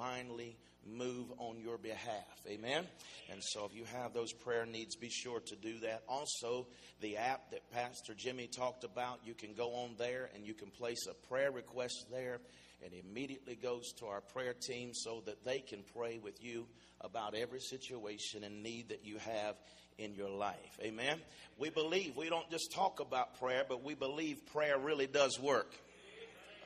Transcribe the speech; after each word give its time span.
divinely 0.00 0.56
move 0.86 1.26
on 1.38 1.60
your 1.60 1.76
behalf. 1.78 2.40
Amen. 2.48 2.84
And 3.30 3.42
so 3.42 3.66
if 3.66 3.74
you 3.74 3.84
have 3.84 4.14
those 4.14 4.32
prayer 4.32 4.64
needs, 4.64 4.96
be 4.96 5.10
sure 5.10 5.40
to 5.40 5.56
do 5.56 5.78
that. 5.80 6.02
Also, 6.08 6.66
the 7.00 7.18
app 7.18 7.50
that 7.50 7.70
Pastor 7.70 8.14
Jimmy 8.14 8.46
talked 8.46 8.84
about, 8.84 9.20
you 9.24 9.34
can 9.34 9.52
go 9.54 9.74
on 9.74 9.94
there 9.98 10.30
and 10.34 10.46
you 10.46 10.54
can 10.54 10.70
place 10.70 11.06
a 11.08 11.14
prayer 11.28 11.50
request 11.50 12.06
there 12.10 12.40
and 12.82 12.92
immediately 12.94 13.56
goes 13.56 13.92
to 13.98 14.06
our 14.06 14.22
prayer 14.22 14.54
team 14.54 14.92
so 14.94 15.22
that 15.26 15.44
they 15.44 15.58
can 15.58 15.84
pray 15.94 16.18
with 16.18 16.42
you 16.42 16.66
about 17.02 17.34
every 17.34 17.60
situation 17.60 18.42
and 18.42 18.62
need 18.62 18.88
that 18.88 19.04
you 19.04 19.18
have 19.18 19.56
in 19.98 20.14
your 20.14 20.30
life. 20.30 20.78
Amen. 20.82 21.18
We 21.58 21.68
believe, 21.68 22.16
we 22.16 22.30
don't 22.30 22.50
just 22.50 22.72
talk 22.72 23.00
about 23.00 23.38
prayer, 23.38 23.64
but 23.68 23.84
we 23.84 23.94
believe 23.94 24.46
prayer 24.46 24.78
really 24.78 25.06
does 25.06 25.38
work. 25.38 25.74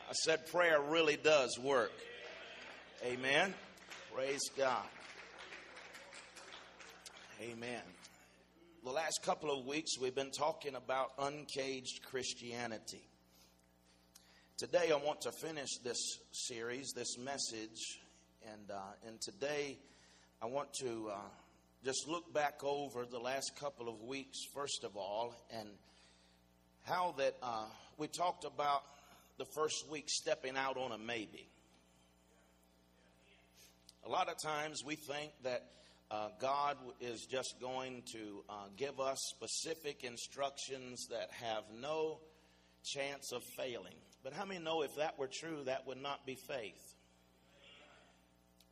I 0.08 0.12
said 0.12 0.46
prayer 0.52 0.80
really 0.80 1.16
does 1.16 1.58
work. 1.58 1.90
Amen. 3.04 3.52
Praise 4.14 4.48
God. 4.56 4.86
Amen. 7.38 7.82
The 8.82 8.90
last 8.90 9.20
couple 9.22 9.50
of 9.50 9.66
weeks 9.66 9.98
we've 10.00 10.14
been 10.14 10.30
talking 10.30 10.74
about 10.74 11.10
uncaged 11.18 12.00
Christianity. 12.10 13.06
Today 14.56 14.90
I 14.90 14.96
want 14.96 15.20
to 15.22 15.32
finish 15.32 15.68
this 15.84 15.98
series, 16.32 16.92
this 16.96 17.18
message, 17.18 18.00
and 18.50 18.70
uh, 18.70 19.06
and 19.06 19.20
today 19.20 19.76
I 20.40 20.46
want 20.46 20.72
to 20.80 21.10
uh, 21.12 21.16
just 21.84 22.08
look 22.08 22.32
back 22.32 22.64
over 22.64 23.04
the 23.04 23.18
last 23.18 23.52
couple 23.60 23.90
of 23.90 24.00
weeks, 24.00 24.38
first 24.54 24.82
of 24.82 24.96
all, 24.96 25.34
and 25.50 25.68
how 26.84 27.14
that 27.18 27.36
uh, 27.42 27.66
we 27.98 28.08
talked 28.08 28.44
about 28.46 28.82
the 29.36 29.44
first 29.44 29.90
week 29.90 30.08
stepping 30.08 30.56
out 30.56 30.78
on 30.78 30.92
a 30.92 30.96
maybe. 30.96 31.50
A 34.06 34.10
lot 34.10 34.28
of 34.28 34.36
times 34.42 34.82
we 34.84 34.96
think 34.96 35.32
that 35.44 35.64
uh, 36.10 36.28
God 36.38 36.76
is 37.00 37.24
just 37.24 37.54
going 37.58 38.02
to 38.12 38.44
uh, 38.50 38.66
give 38.76 39.00
us 39.00 39.16
specific 39.34 40.04
instructions 40.04 41.06
that 41.10 41.30
have 41.42 41.62
no 41.80 42.18
chance 42.84 43.32
of 43.32 43.42
failing. 43.56 43.96
But 44.22 44.34
how 44.34 44.44
many 44.44 44.62
know 44.62 44.82
if 44.82 44.96
that 44.96 45.18
were 45.18 45.30
true, 45.32 45.64
that 45.64 45.86
would 45.86 46.02
not 46.02 46.26
be 46.26 46.34
faith? 46.34 46.94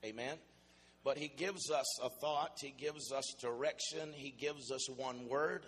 Amen. 0.04 0.36
But 1.02 1.16
He 1.16 1.28
gives 1.28 1.70
us 1.70 1.86
a 2.02 2.10
thought, 2.20 2.58
He 2.60 2.74
gives 2.76 3.10
us 3.10 3.24
direction, 3.40 4.12
He 4.12 4.32
gives 4.32 4.70
us 4.70 4.86
one 4.90 5.30
word, 5.30 5.64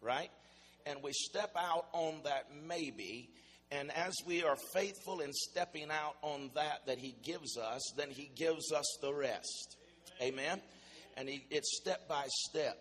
right? 0.00 0.30
And 0.86 1.02
we 1.02 1.10
step 1.12 1.56
out 1.58 1.86
on 1.92 2.20
that 2.22 2.44
maybe 2.68 3.30
and 3.70 3.90
as 3.92 4.14
we 4.26 4.42
are 4.44 4.56
faithful 4.72 5.20
in 5.20 5.32
stepping 5.32 5.90
out 5.90 6.16
on 6.22 6.50
that 6.54 6.86
that 6.86 6.98
He 6.98 7.16
gives 7.22 7.56
us, 7.56 7.80
then 7.96 8.10
He 8.10 8.30
gives 8.36 8.72
us 8.72 8.98
the 9.00 9.12
rest. 9.12 9.76
Amen. 10.22 10.60
And 11.16 11.28
he, 11.28 11.44
it's 11.50 11.78
step 11.80 12.08
by 12.08 12.24
step. 12.28 12.76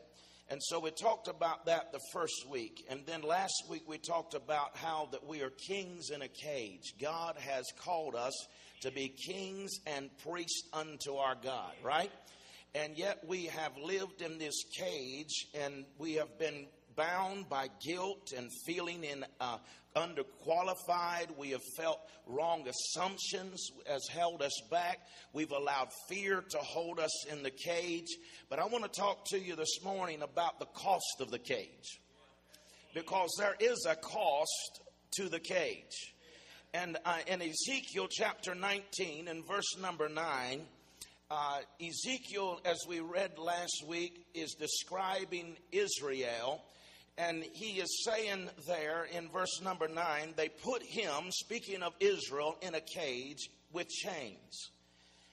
And 0.50 0.62
so 0.62 0.80
we 0.80 0.92
talked 0.92 1.28
about 1.28 1.66
that 1.66 1.92
the 1.92 2.00
first 2.12 2.48
week. 2.50 2.86
And 2.90 3.02
then 3.06 3.22
last 3.22 3.64
week 3.70 3.84
we 3.88 3.98
talked 3.98 4.34
about 4.34 4.76
how 4.76 5.08
that 5.12 5.26
we 5.26 5.42
are 5.42 5.50
kings 5.50 6.10
in 6.10 6.22
a 6.22 6.28
cage. 6.28 6.94
God 7.02 7.38
has 7.40 7.66
called 7.80 8.16
us 8.16 8.34
to 8.82 8.92
be 8.92 9.08
kings 9.10 9.72
and 9.88 10.10
priests 10.28 10.64
unto 10.74 11.16
our 11.16 11.36
God, 11.42 11.72
right? 11.84 12.12
And 12.76 12.98
yet 12.98 13.24
we 13.28 13.46
have 13.46 13.72
lived 13.78 14.22
in 14.22 14.38
this 14.38 14.64
cage 14.78 15.48
and 15.54 15.86
we 15.98 16.16
have 16.16 16.38
been 16.38 16.68
bound 16.96 17.50
by 17.50 17.70
guilt 17.84 18.34
and 18.36 18.50
feeling 18.66 19.04
in 19.04 19.26
uh, 19.40 19.58
underqualified. 19.96 21.36
We 21.38 21.52
have 21.52 21.62
felt 21.78 22.00
wrong 22.28 22.68
assumptions 22.68 23.70
has 23.88 24.08
held 24.08 24.42
us 24.42 24.62
back. 24.72 25.00
We've 25.34 25.52
allowed 25.52 25.90
fear 26.10 26.44
to 26.50 26.58
hold 26.58 27.00
us 27.00 27.26
in 27.28 27.44
the 27.44 27.52
cage. 27.52 28.18
But 28.50 28.60
I 28.60 28.66
want 28.66 28.84
to 28.84 29.00
talk 29.00 29.26
to 29.30 29.40
you 29.40 29.56
this 29.56 29.84
morning 29.84 30.22
about 30.22 30.60
the 30.60 30.66
cost 30.66 31.22
of 31.22 31.32
the 31.32 31.40
cage. 31.40 32.00
Because 32.94 33.36
there 33.40 33.56
is 33.60 33.86
a 33.90 33.96
cost 33.96 34.82
to 35.18 35.30
the 35.30 35.40
cage. 35.40 36.14
And 36.74 36.98
uh, 37.06 37.18
in 37.28 37.42
Ezekiel 37.42 38.08
chapter 38.10 38.56
19 38.56 39.28
and 39.28 39.46
verse 39.48 39.78
number 39.80 40.10
9, 40.10 40.62
uh, 41.30 41.60
Ezekiel, 41.82 42.60
as 42.66 42.78
we 42.88 43.00
read 43.00 43.38
last 43.38 43.84
week, 43.88 44.26
is 44.34 44.56
describing 44.60 45.56
Israel 45.72 46.64
and 47.18 47.44
he 47.54 47.80
is 47.80 48.04
saying 48.04 48.50
there 48.68 49.06
in 49.06 49.30
verse 49.30 49.62
number 49.62 49.88
nine, 49.88 50.34
they 50.36 50.50
put 50.50 50.84
him, 50.84 51.30
speaking 51.30 51.84
of 51.84 51.94
Israel, 52.00 52.58
in 52.62 52.74
a 52.76 52.82
cage 52.82 53.50
with 53.72 53.88
chains 53.90 54.72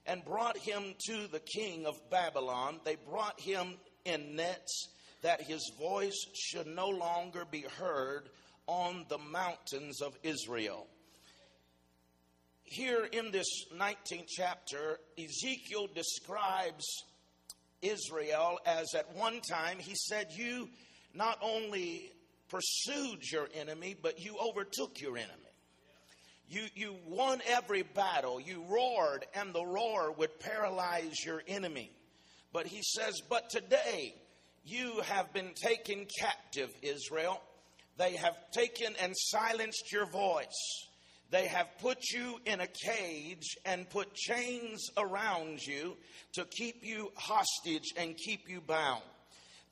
and 0.07 0.25
brought 0.25 0.57
him 0.59 0.95
to 1.07 1.27
the 1.29 1.41
king 1.41 1.87
of 1.87 1.95
Babylon. 2.11 2.81
They 2.85 2.97
brought 2.97 3.41
him 3.41 3.75
in 4.05 4.37
nets 4.37 4.89
that 5.23 5.43
his 5.43 5.71
voice 5.79 6.27
should 6.35 6.67
no 6.67 6.89
longer 6.89 7.45
be 7.51 7.65
heard 7.79 8.29
on 8.67 9.05
the 9.09 9.19
mountains 9.19 10.01
of 10.01 10.17
Israel. 10.23 10.87
Here 12.63 13.05
in 13.05 13.31
this 13.31 13.49
19th 13.77 14.29
chapter, 14.29 14.99
Ezekiel 15.19 15.89
describes 15.95 16.87
Israel 17.83 18.59
as 18.65 18.95
at 18.95 19.15
one 19.17 19.41
time 19.41 19.79
he 19.79 19.95
said, 19.95 20.29
You 20.31 20.69
not 21.15 21.39
only 21.43 22.13
pursued 22.49 23.23
your 23.31 23.49
enemy, 23.55 23.97
but 24.01 24.21
you 24.21 24.37
overtook 24.39 25.01
your 25.01 25.17
enemy. 25.17 25.33
You, 26.49 26.65
you 26.75 26.97
won 27.07 27.41
every 27.47 27.83
battle. 27.83 28.41
You 28.41 28.65
roared, 28.69 29.25
and 29.35 29.53
the 29.53 29.65
roar 29.65 30.13
would 30.13 30.41
paralyze 30.41 31.25
your 31.25 31.43
enemy. 31.47 31.93
But 32.53 32.67
he 32.67 32.83
says, 32.83 33.21
But 33.29 33.51
today 33.51 34.15
you 34.65 35.01
have 35.03 35.33
been 35.33 35.53
taken 35.55 36.07
captive, 36.19 36.71
Israel. 36.83 37.41
They 37.99 38.17
have 38.17 38.35
taken 38.53 38.95
and 39.01 39.15
silenced 39.17 39.93
your 39.93 40.07
voice. 40.07 40.87
They 41.31 41.47
have 41.47 41.69
put 41.81 42.11
you 42.11 42.41
in 42.45 42.61
a 42.61 42.67
cage 42.67 43.57
and 43.65 43.89
put 43.89 44.15
chains 44.15 44.91
around 44.97 45.65
you 45.65 45.97
to 46.33 46.45
keep 46.47 46.85
you 46.85 47.13
hostage 47.15 47.93
and 47.97 48.17
keep 48.17 48.49
you 48.49 48.61
bound. 48.61 49.03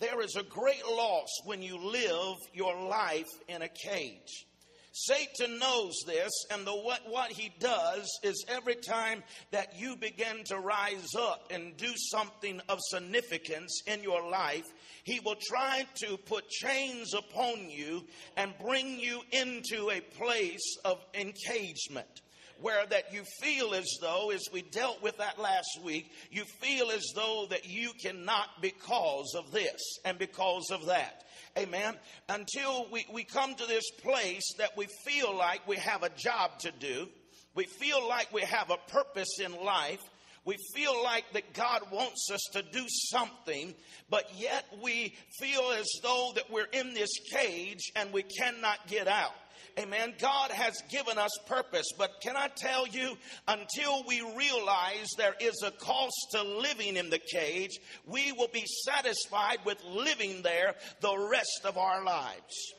There 0.01 0.21
is 0.21 0.37
a 0.37 0.45
great 0.45 0.87
loss 0.87 1.29
when 1.45 1.61
you 1.61 1.77
live 1.77 2.37
your 2.53 2.89
life 2.89 3.27
in 3.49 3.63
a 3.63 3.69
cage. 3.69 4.47
Satan 4.93 5.59
knows 5.59 5.95
this, 6.07 6.33
and 6.51 6.67
the, 6.67 6.73
what, 6.73 7.01
what 7.09 7.31
he 7.31 7.53
does 7.61 8.09
is 8.23 8.45
every 8.49 8.75
time 8.75 9.23
that 9.51 9.77
you 9.77 9.97
begin 9.97 10.45
to 10.47 10.59
rise 10.59 11.15
up 11.17 11.51
and 11.51 11.77
do 11.77 11.93
something 11.97 12.61
of 12.69 12.79
significance 12.81 13.83
in 13.87 14.03
your 14.03 14.29
life, 14.29 14.67
he 15.05 15.21
will 15.21 15.37
try 15.41 15.85
to 16.03 16.17
put 16.17 16.49
chains 16.49 17.15
upon 17.15 17.71
you 17.71 18.07
and 18.37 18.55
bring 18.59 18.99
you 18.99 19.21
into 19.31 19.91
a 19.91 20.01
place 20.01 20.77
of 20.85 20.99
engagement 21.15 22.23
where 22.61 22.85
that 22.87 23.13
you 23.13 23.23
feel 23.41 23.75
as 23.75 23.87
though, 24.01 24.31
as 24.31 24.45
we 24.53 24.63
dealt 24.63 25.03
with 25.03 25.19
that 25.19 25.39
last 25.39 25.81
week, 25.85 26.11
you 26.31 26.45
feel 26.61 26.91
as 26.91 27.05
though 27.15 27.47
that 27.51 27.69
you 27.69 27.93
cannot 28.01 28.49
because 28.61 29.35
of 29.37 29.53
this 29.53 29.81
and 30.05 30.19
because 30.19 30.71
of 30.71 30.87
that. 30.87 31.25
Amen. 31.57 31.95
Until 32.29 32.87
we, 32.91 33.07
we 33.13 33.25
come 33.25 33.55
to 33.55 33.67
this 33.67 33.91
place 34.03 34.55
that 34.59 34.77
we 34.77 34.87
feel 35.05 35.37
like 35.37 35.67
we 35.67 35.77
have 35.77 36.03
a 36.03 36.11
job 36.11 36.59
to 36.61 36.73
do, 36.79 37.09
we 37.55 37.65
feel 37.65 38.07
like 38.09 38.33
we 38.33 38.43
have 38.43 38.71
a 38.71 38.93
purpose 38.93 39.41
in 39.45 39.53
life. 39.65 40.01
We 40.45 40.57
feel 40.75 41.03
like 41.03 41.25
that 41.35 41.53
God 41.53 41.83
wants 41.91 42.31
us 42.33 42.41
to 42.53 42.63
do 42.63 42.87
something, 42.89 43.75
but 44.09 44.31
yet 44.39 44.65
we 44.83 45.15
feel 45.39 45.73
as 45.79 45.87
though 46.03 46.33
that 46.37 46.51
we're 46.51 46.69
in 46.73 46.95
this 46.95 47.11
cage 47.31 47.93
and 47.97 48.13
we 48.13 48.23
cannot 48.23 48.87
get 48.87 49.09
out. 49.09 49.35
Amen. 49.79 50.15
God 50.19 50.51
has 50.51 50.83
given 50.91 51.19
us 51.19 51.31
purpose, 51.47 51.87
but 51.97 52.21
can 52.21 52.37
I 52.37 52.49
tell 52.49 52.89
you, 52.89 53.17
until 53.47 54.03
we 54.09 54.21
realize 54.37 55.07
there 55.17 55.37
is 55.41 55.63
a 55.65 55.71
cost 55.71 56.17
to 56.33 56.43
living 56.43 56.97
in 56.97 57.11
the 57.11 57.21
cage, 57.21 57.79
we 58.05 58.33
will 58.33 58.49
be 58.53 58.65
satisfied 58.85 59.59
with 59.65 59.83
living 59.85 60.43
there 60.43 60.75
the 61.01 61.17
rest 61.31 61.61
of 61.65 61.79
our 61.79 62.03
lives. 62.05 62.75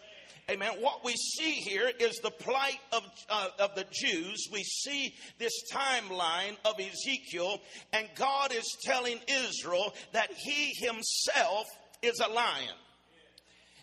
Amen. 0.49 0.73
What 0.81 1.05
we 1.05 1.13
see 1.13 1.53
here 1.53 1.89
is 1.99 2.17
the 2.17 2.31
plight 2.31 2.79
of, 2.91 3.03
uh, 3.29 3.47
of 3.59 3.75
the 3.75 3.85
Jews. 3.91 4.49
We 4.51 4.63
see 4.63 5.13
this 5.37 5.53
timeline 5.71 6.57
of 6.65 6.73
Ezekiel, 6.79 7.61
and 7.93 8.09
God 8.15 8.53
is 8.53 8.77
telling 8.83 9.19
Israel 9.27 9.93
that 10.11 10.31
He 10.33 10.73
Himself 10.73 11.65
is 12.01 12.19
a 12.19 12.29
lion 12.29 12.75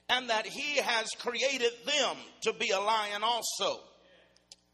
and 0.09 0.31
that 0.31 0.47
He 0.47 0.77
has 0.79 1.09
created 1.19 1.73
them 1.85 2.17
to 2.43 2.53
be 2.53 2.71
a 2.71 2.81
lion 2.81 3.23
also. 3.23 3.81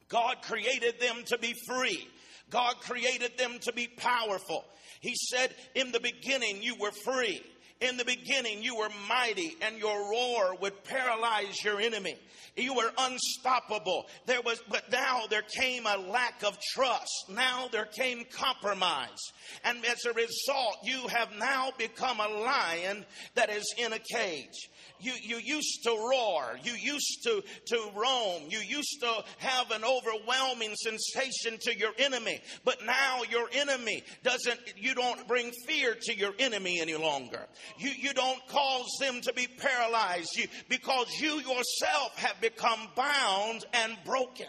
God 0.08 0.42
created 0.42 1.00
them 1.00 1.22
to 1.26 1.38
be 1.38 1.54
free. 1.66 2.06
God 2.50 2.74
created 2.80 3.38
them 3.38 3.58
to 3.62 3.72
be 3.72 3.88
powerful. 3.88 4.64
He 5.00 5.14
said, 5.14 5.54
In 5.74 5.90
the 5.90 6.00
beginning, 6.00 6.62
you 6.62 6.76
were 6.76 6.92
free. 7.04 7.42
In 7.82 7.96
the 7.96 8.04
beginning, 8.04 8.62
you 8.62 8.76
were 8.76 8.88
mighty, 9.08 9.56
and 9.60 9.76
your 9.76 10.08
roar 10.08 10.54
would 10.60 10.84
paralyze 10.84 11.64
your 11.64 11.80
enemy. 11.80 12.16
You 12.56 12.74
were 12.74 12.92
unstoppable. 12.96 14.06
There 14.26 14.40
was, 14.42 14.62
but 14.68 14.90
now 14.92 15.22
there 15.28 15.42
came 15.42 15.86
a 15.86 15.96
lack 15.96 16.44
of 16.44 16.56
trust. 16.74 17.24
Now 17.28 17.68
there 17.72 17.86
came 17.86 18.24
compromise. 18.30 19.18
And 19.64 19.84
as 19.86 20.04
a 20.04 20.12
result, 20.12 20.76
you 20.84 21.08
have 21.08 21.34
now 21.38 21.72
become 21.76 22.20
a 22.20 22.28
lion 22.28 23.04
that 23.34 23.50
is 23.50 23.74
in 23.78 23.92
a 23.92 23.98
cage 23.98 24.68
you, 25.02 25.12
you 25.20 25.38
used 25.38 25.82
to 25.82 25.90
roar. 25.90 26.58
You 26.62 26.72
used 26.72 27.22
to, 27.24 27.42
to 27.66 27.90
roam. 27.94 28.42
You 28.48 28.60
used 28.60 29.00
to 29.00 29.24
have 29.38 29.70
an 29.72 29.82
overwhelming 29.84 30.74
sensation 30.76 31.58
to 31.62 31.76
your 31.76 31.92
enemy. 31.98 32.40
But 32.64 32.84
now 32.84 33.22
your 33.28 33.48
enemy 33.52 34.04
doesn't, 34.22 34.60
you 34.76 34.94
don't 34.94 35.26
bring 35.26 35.50
fear 35.66 35.96
to 36.00 36.16
your 36.16 36.32
enemy 36.38 36.80
any 36.80 36.94
longer. 36.94 37.46
You, 37.78 37.90
you 37.90 38.12
don't 38.14 38.46
cause 38.48 38.88
them 39.00 39.20
to 39.22 39.32
be 39.32 39.46
paralyzed 39.46 40.30
you, 40.36 40.46
because 40.68 41.06
you 41.20 41.36
yourself 41.40 42.16
have 42.16 42.40
become 42.40 42.88
bound 42.94 43.64
and 43.72 43.96
broken. 44.04 44.48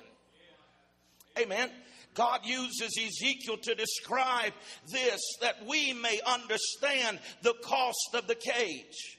Amen. 1.39 1.69
God 2.13 2.41
uses 2.45 2.97
Ezekiel 2.97 3.57
to 3.57 3.75
describe 3.75 4.53
this 4.91 5.19
that 5.41 5.65
we 5.65 5.93
may 5.93 6.19
understand 6.25 7.19
the 7.41 7.55
cost 7.63 8.13
of 8.13 8.27
the 8.27 8.35
cage. 8.35 9.17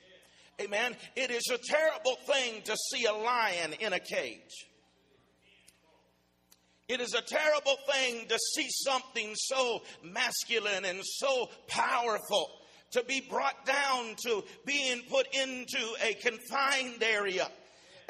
Amen. 0.60 0.96
It 1.16 1.30
is 1.30 1.50
a 1.52 1.58
terrible 1.58 2.16
thing 2.26 2.62
to 2.62 2.76
see 2.92 3.06
a 3.06 3.12
lion 3.12 3.72
in 3.80 3.92
a 3.92 3.98
cage. 3.98 4.68
It 6.86 7.00
is 7.00 7.14
a 7.14 7.22
terrible 7.22 7.76
thing 7.90 8.26
to 8.28 8.38
see 8.54 8.68
something 8.70 9.32
so 9.34 9.82
masculine 10.02 10.84
and 10.84 11.00
so 11.02 11.48
powerful 11.66 12.50
to 12.94 13.04
be 13.04 13.20
brought 13.20 13.66
down 13.66 14.14
to 14.24 14.42
being 14.64 15.02
put 15.10 15.26
into 15.34 15.78
a 16.02 16.14
confined 16.14 17.02
area. 17.02 17.48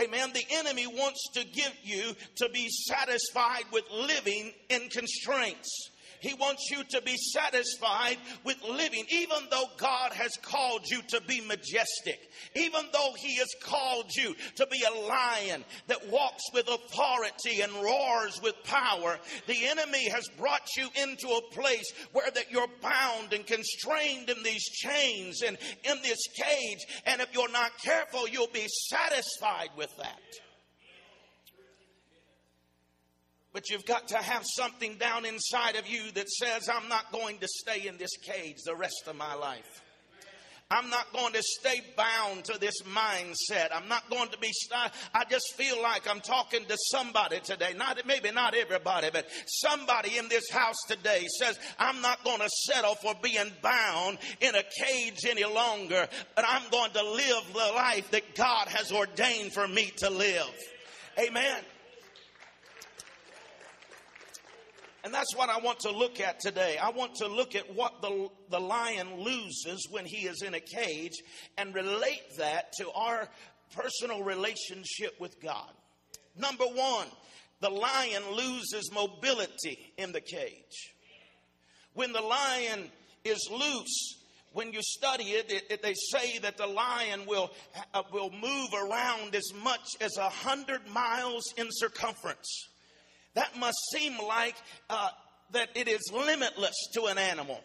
Amen. 0.01 0.33
The 0.33 0.45
enemy 0.51 0.87
wants 0.87 1.23
to 1.35 1.45
get 1.45 1.73
you 1.83 2.15
to 2.37 2.49
be 2.51 2.69
satisfied 2.69 3.65
with 3.73 3.85
living 3.91 4.53
in 4.69 4.89
constraints. 4.91 5.91
He 6.21 6.35
wants 6.35 6.71
you 6.71 6.85
to 6.85 7.03
be 7.03 7.17
satisfied 7.17 8.19
with 8.45 8.63
living, 8.63 9.05
even 9.11 9.39
though 9.51 9.67
God 9.77 10.13
has 10.13 10.33
called 10.43 10.83
you 10.87 11.03
to 11.09 11.21
be 11.23 11.41
majestic, 11.41 12.31
even 12.55 12.83
though 12.93 13.13
He 13.17 13.37
has 13.37 13.49
called 13.63 14.11
you 14.15 14.35
to 14.57 14.67
be 14.67 14.83
a 14.83 15.07
lion 15.07 15.65
that 15.87 16.09
walks 16.09 16.45
with 16.53 16.69
authority 16.69 17.61
and 17.61 17.73
roars 17.75 18.41
with 18.43 18.55
power. 18.65 19.19
The 19.47 19.67
enemy 19.67 20.09
has 20.09 20.29
brought 20.39 20.69
you 20.77 20.89
into 21.03 21.29
a 21.29 21.55
place 21.55 21.93
where 22.13 22.31
that 22.31 22.51
you're 22.51 22.69
bound 22.81 23.33
and 23.33 23.47
constrained 23.47 24.31
in 24.31 24.43
these 24.43 24.65
chains 24.65 25.43
and 25.43 25.59
in 25.85 26.03
this 26.03 26.27
cage. 26.29 26.87
And 27.07 27.21
if 27.21 27.33
you're 27.35 27.51
not 27.51 27.73
careful, 27.83 28.29
you'll 28.29 28.47
be 28.49 28.67
satisfied 28.69 29.71
with 29.77 29.95
that. 29.99 30.21
But 33.55 33.71
you've 33.71 33.87
got 33.87 34.09
to 34.09 34.17
have 34.17 34.43
something 34.45 34.97
down 34.97 35.25
inside 35.25 35.77
of 35.77 35.87
you 35.87 36.11
that 36.13 36.29
says, 36.29 36.69
I'm 36.69 36.89
not 36.89 37.13
going 37.13 37.39
to 37.39 37.47
stay 37.49 37.87
in 37.87 37.97
this 37.97 38.17
cage 38.17 38.57
the 38.67 38.75
rest 38.75 39.05
of 39.07 39.15
my 39.15 39.35
life. 39.35 39.81
I'm 40.71 40.91
not 40.91 41.13
going 41.13 41.35
to 41.35 41.43
stay 41.43 41.81
bound 41.97 42.47
to 42.47 42.59
this 42.59 42.83
mindset. 42.83 43.69
I'm 43.73 43.87
not 43.87 44.11
going 44.11 44.29
to 44.31 44.39
be. 44.39 44.51
I 44.73 45.25
just 45.31 45.55
feel 45.57 45.81
like 45.81 46.11
I'm 46.11 46.21
talking 46.21 46.65
to 46.65 46.77
somebody 46.91 47.39
today. 47.41 47.75
Not 47.77 48.01
maybe 48.07 48.33
not 48.33 48.55
everybody, 48.57 49.11
but 49.13 49.29
somebody 49.47 50.17
in 50.17 50.29
this 50.29 50.51
house 50.51 50.79
today 50.89 51.27
says, 51.39 51.59
"I'm 51.79 52.01
not 52.01 52.25
going 52.25 52.41
to 52.41 52.49
settle 52.49 52.97
for 52.97 53.15
being 53.23 53.53
bound 53.63 54.19
in 54.41 54.55
a 54.57 54.65
cage 54.85 55.27
any 55.29 55.45
longer, 55.45 56.09
but 56.35 56.45
I'm 56.49 56.69
going 56.71 56.91
to 56.93 57.05
live 57.05 57.53
the 57.53 57.73
life 57.77 58.11
that 58.11 58.35
God 58.35 58.67
has 58.69 58.91
ordained 58.91 59.53
for 59.53 59.69
me 59.69 59.93
to 59.99 60.11
live." 60.11 60.51
Amen. 61.21 61.63
And 65.05 65.13
that's 65.13 65.37
what 65.37 65.51
I 65.51 65.59
want 65.59 65.81
to 65.81 65.91
look 65.91 66.19
at 66.19 66.41
today. 66.41 66.79
I 66.79 66.89
want 66.89 67.17
to 67.17 67.29
look 67.29 67.55
at 67.55 67.75
what 67.75 68.01
the, 68.01 68.31
the 68.49 68.59
lion 68.59 69.21
loses 69.21 69.87
when 69.91 70.07
he 70.07 70.27
is 70.27 70.41
in 70.41 70.55
a 70.55 70.61
cage 70.61 71.23
and 71.59 71.75
relate 71.75 72.23
that 72.39 72.73
to 72.79 72.91
our 72.91 73.29
personal 73.77 74.23
relationship 74.23 75.21
with 75.21 75.43
God. 75.43 75.71
Number 76.39 76.65
one, 76.65 77.07
the 77.61 77.69
lion 77.69 78.23
loses 78.33 78.91
mobility 78.95 79.79
in 79.99 80.13
the 80.13 80.23
cage. 80.23 80.95
When 81.93 82.15
the 82.15 82.23
lion 82.23 82.91
is 83.25 83.49
loose, 83.51 84.19
when 84.55 84.73
you 84.73 84.81
study 84.83 85.25
it, 85.25 85.53
it, 85.53 85.65
it, 85.69 85.83
they 85.83 85.95
say 85.95 86.39
that 86.39 86.57
the 86.57 86.67
lion 86.67 87.27
will 87.27 87.51
uh, 87.93 88.03
will 88.13 88.31
move 88.31 88.69
around 88.73 89.35
as 89.35 89.53
much 89.63 89.87
as 90.01 90.17
a 90.17 90.29
hundred 90.29 90.89
miles 90.89 91.43
in 91.57 91.69
circumference. 91.71 92.69
That 93.35 93.57
must 93.59 93.79
seem 93.93 94.17
like 94.27 94.57
uh, 94.89 95.09
that 95.53 95.71
it 95.75 95.89
is 95.89 96.03
limitless 96.13 96.75
to 96.95 97.05
an 97.05 97.19
animal 97.19 97.61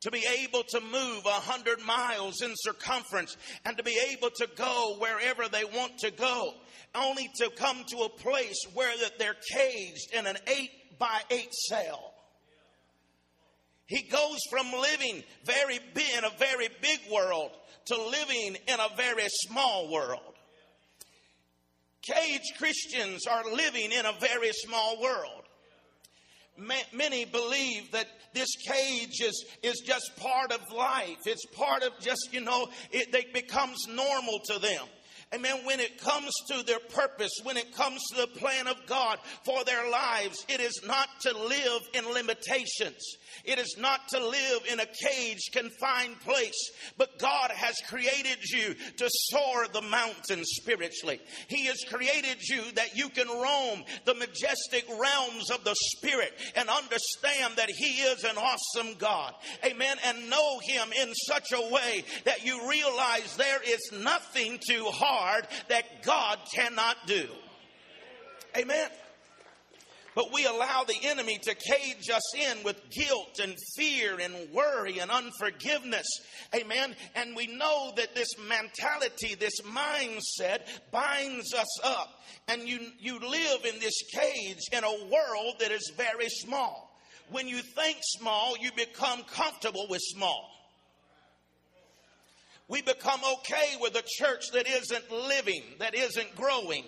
to 0.00 0.10
be 0.10 0.24
able 0.42 0.62
to 0.62 0.80
move 0.80 1.26
a 1.26 1.30
hundred 1.30 1.80
miles 1.82 2.40
in 2.40 2.52
circumference 2.56 3.36
and 3.64 3.76
to 3.76 3.82
be 3.82 3.98
able 4.10 4.30
to 4.30 4.48
go 4.56 4.96
wherever 4.98 5.46
they 5.48 5.64
want 5.64 5.98
to 5.98 6.10
go, 6.10 6.54
only 6.94 7.30
to 7.36 7.50
come 7.56 7.84
to 7.86 7.98
a 7.98 8.08
place 8.08 8.58
where 8.72 8.96
that 8.98 9.18
they're 9.18 9.36
caged 9.52 10.14
in 10.14 10.26
an 10.26 10.36
eight 10.46 10.70
by 10.98 11.20
eight 11.30 11.52
cell. 11.52 12.14
He 13.86 14.02
goes 14.02 14.38
from 14.50 14.72
living 14.72 15.22
very 15.44 15.80
big 15.94 16.06
in 16.16 16.24
a 16.24 16.30
very 16.38 16.68
big 16.80 17.00
world 17.12 17.50
to 17.86 18.02
living 18.02 18.56
in 18.68 18.80
a 18.80 18.96
very 18.96 19.26
small 19.28 19.90
world. 19.90 20.29
Cage 22.02 22.54
Christians 22.58 23.26
are 23.26 23.44
living 23.44 23.92
in 23.92 24.06
a 24.06 24.12
very 24.20 24.52
small 24.52 25.00
world. 25.00 25.42
Many 26.92 27.24
believe 27.24 27.92
that 27.92 28.06
this 28.34 28.48
cage 28.66 29.20
is, 29.22 29.44
is 29.62 29.82
just 29.84 30.10
part 30.18 30.52
of 30.52 30.60
life. 30.72 31.18
It's 31.26 31.44
part 31.46 31.82
of 31.82 31.92
just, 32.00 32.28
you 32.32 32.40
know, 32.40 32.68
it, 32.90 33.14
it 33.14 33.32
becomes 33.32 33.86
normal 33.88 34.40
to 34.46 34.58
them. 34.58 34.86
Amen. 35.32 35.60
When 35.62 35.78
it 35.78 36.00
comes 36.00 36.32
to 36.48 36.64
their 36.64 36.80
purpose, 36.80 37.30
when 37.44 37.56
it 37.56 37.72
comes 37.76 38.02
to 38.08 38.22
the 38.22 38.40
plan 38.40 38.66
of 38.66 38.84
God 38.86 39.16
for 39.44 39.62
their 39.62 39.88
lives, 39.88 40.44
it 40.48 40.60
is 40.60 40.80
not 40.84 41.08
to 41.20 41.38
live 41.38 41.82
in 41.94 42.12
limitations. 42.12 42.98
It 43.44 43.60
is 43.60 43.76
not 43.78 44.08
to 44.08 44.26
live 44.26 44.62
in 44.72 44.80
a 44.80 44.86
cage, 44.86 45.50
confined 45.52 46.18
place, 46.20 46.72
but 46.98 47.20
God 47.20 47.52
has 47.52 47.76
created 47.88 48.38
you 48.42 48.74
to 48.96 49.08
soar 49.08 49.68
the 49.72 49.82
mountains 49.82 50.48
spiritually. 50.50 51.20
He 51.46 51.66
has 51.66 51.78
created 51.88 52.42
you 52.42 52.62
that 52.72 52.96
you 52.96 53.08
can 53.08 53.28
roam 53.28 53.84
the 54.06 54.14
majestic 54.14 54.84
realms 54.88 55.50
of 55.52 55.62
the 55.62 55.76
Spirit 55.96 56.32
and 56.56 56.68
understand 56.68 57.54
that 57.54 57.70
He 57.70 58.00
is 58.00 58.24
an 58.24 58.36
awesome 58.36 58.96
God. 58.98 59.32
Amen. 59.64 59.96
And 60.06 60.28
know 60.28 60.58
Him 60.58 60.88
in 61.00 61.14
such 61.14 61.52
a 61.52 61.72
way 61.72 62.04
that 62.24 62.44
you 62.44 62.68
realize 62.68 63.36
there 63.36 63.62
is 63.62 63.92
nothing 63.92 64.58
too 64.68 64.86
hard 64.86 65.19
that 65.68 66.02
God 66.02 66.38
cannot 66.54 66.96
do. 67.06 67.28
Amen. 68.56 68.88
But 70.14 70.32
we 70.32 70.44
allow 70.44 70.84
the 70.84 70.98
enemy 71.04 71.38
to 71.38 71.54
cage 71.54 72.10
us 72.10 72.34
in 72.34 72.64
with 72.64 72.90
guilt 72.90 73.38
and 73.40 73.54
fear 73.76 74.18
and 74.18 74.34
worry 74.52 74.98
and 74.98 75.10
unforgiveness. 75.10 76.06
Amen. 76.54 76.96
And 77.14 77.36
we 77.36 77.46
know 77.46 77.92
that 77.96 78.14
this 78.14 78.28
mentality, 78.38 79.36
this 79.36 79.60
mindset 79.60 80.62
binds 80.90 81.54
us 81.54 81.80
up. 81.84 82.08
And 82.48 82.68
you, 82.68 82.80
you 82.98 83.20
live 83.20 83.64
in 83.64 83.78
this 83.78 84.02
cage 84.12 84.58
in 84.72 84.82
a 84.82 85.04
world 85.10 85.54
that 85.60 85.70
is 85.70 85.92
very 85.96 86.28
small. 86.28 86.90
When 87.30 87.46
you 87.46 87.58
think 87.58 87.98
small, 88.00 88.56
you 88.60 88.72
become 88.72 89.22
comfortable 89.22 89.86
with 89.88 90.00
small. 90.02 90.50
We 92.70 92.80
become 92.80 93.20
okay 93.34 93.76
with 93.80 93.94
a 93.96 94.02
church 94.06 94.52
that 94.54 94.66
isn't 94.66 95.10
living, 95.10 95.62
that 95.78 95.94
isn't 95.94 96.34
growing 96.36 96.84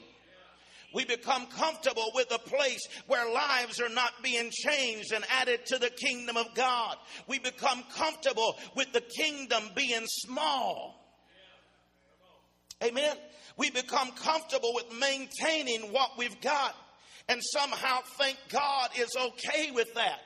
we 0.94 1.04
become 1.04 1.46
comfortable 1.46 2.10
with 2.14 2.30
a 2.32 2.38
place 2.38 2.86
where 3.06 3.30
lives 3.32 3.80
are 3.80 3.88
not 3.88 4.10
being 4.22 4.50
changed 4.50 5.12
and 5.12 5.24
added 5.30 5.64
to 5.66 5.78
the 5.78 5.90
kingdom 5.90 6.36
of 6.36 6.54
God. 6.54 6.96
We 7.26 7.38
become 7.38 7.82
comfortable 7.94 8.58
with 8.76 8.92
the 8.92 9.00
kingdom 9.00 9.62
being 9.74 10.04
small. 10.06 10.98
Amen. 12.82 13.16
We 13.56 13.70
become 13.70 14.10
comfortable 14.12 14.74
with 14.74 14.86
maintaining 14.98 15.92
what 15.92 16.18
we've 16.18 16.40
got 16.40 16.74
and 17.28 17.40
somehow 17.42 18.00
think 18.18 18.36
God 18.50 18.90
is 18.98 19.10
okay 19.16 19.70
with 19.70 19.94
that. 19.94 20.20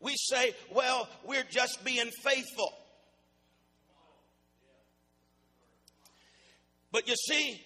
We 0.00 0.14
say, 0.16 0.54
well, 0.72 1.08
we're 1.24 1.46
just 1.50 1.84
being 1.84 2.10
faithful. 2.22 2.72
But 6.96 7.08
you 7.08 7.14
see, 7.14 7.60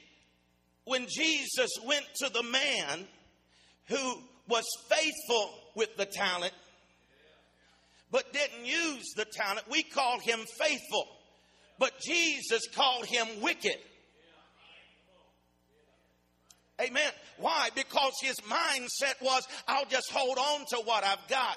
when 0.87 1.07
Jesus 1.09 1.71
went 1.87 2.05
to 2.17 2.31
the 2.31 2.43
man 2.43 3.07
who 3.87 4.19
was 4.49 4.65
faithful 4.89 5.55
with 5.77 5.97
the 5.97 6.05
talent, 6.05 6.53
but 8.11 8.33
didn't 8.33 8.67
use 8.67 9.13
the 9.15 9.25
talent, 9.25 9.71
we 9.71 9.85
call 9.85 10.19
him 10.19 10.41
faithful. 10.59 11.07
but 11.79 11.93
Jesus 12.01 12.63
called 12.75 13.07
him 13.07 13.29
wicked. 13.41 13.79
Amen. 16.81 17.13
Why? 17.39 17.69
Because 17.77 18.15
his 18.21 18.35
mindset 18.41 19.15
was, 19.23 19.47
I'll 19.69 19.87
just 19.87 20.11
hold 20.11 20.39
on 20.39 20.65
to 20.71 20.77
what 20.79 21.05
I've 21.05 21.29
got. 21.29 21.57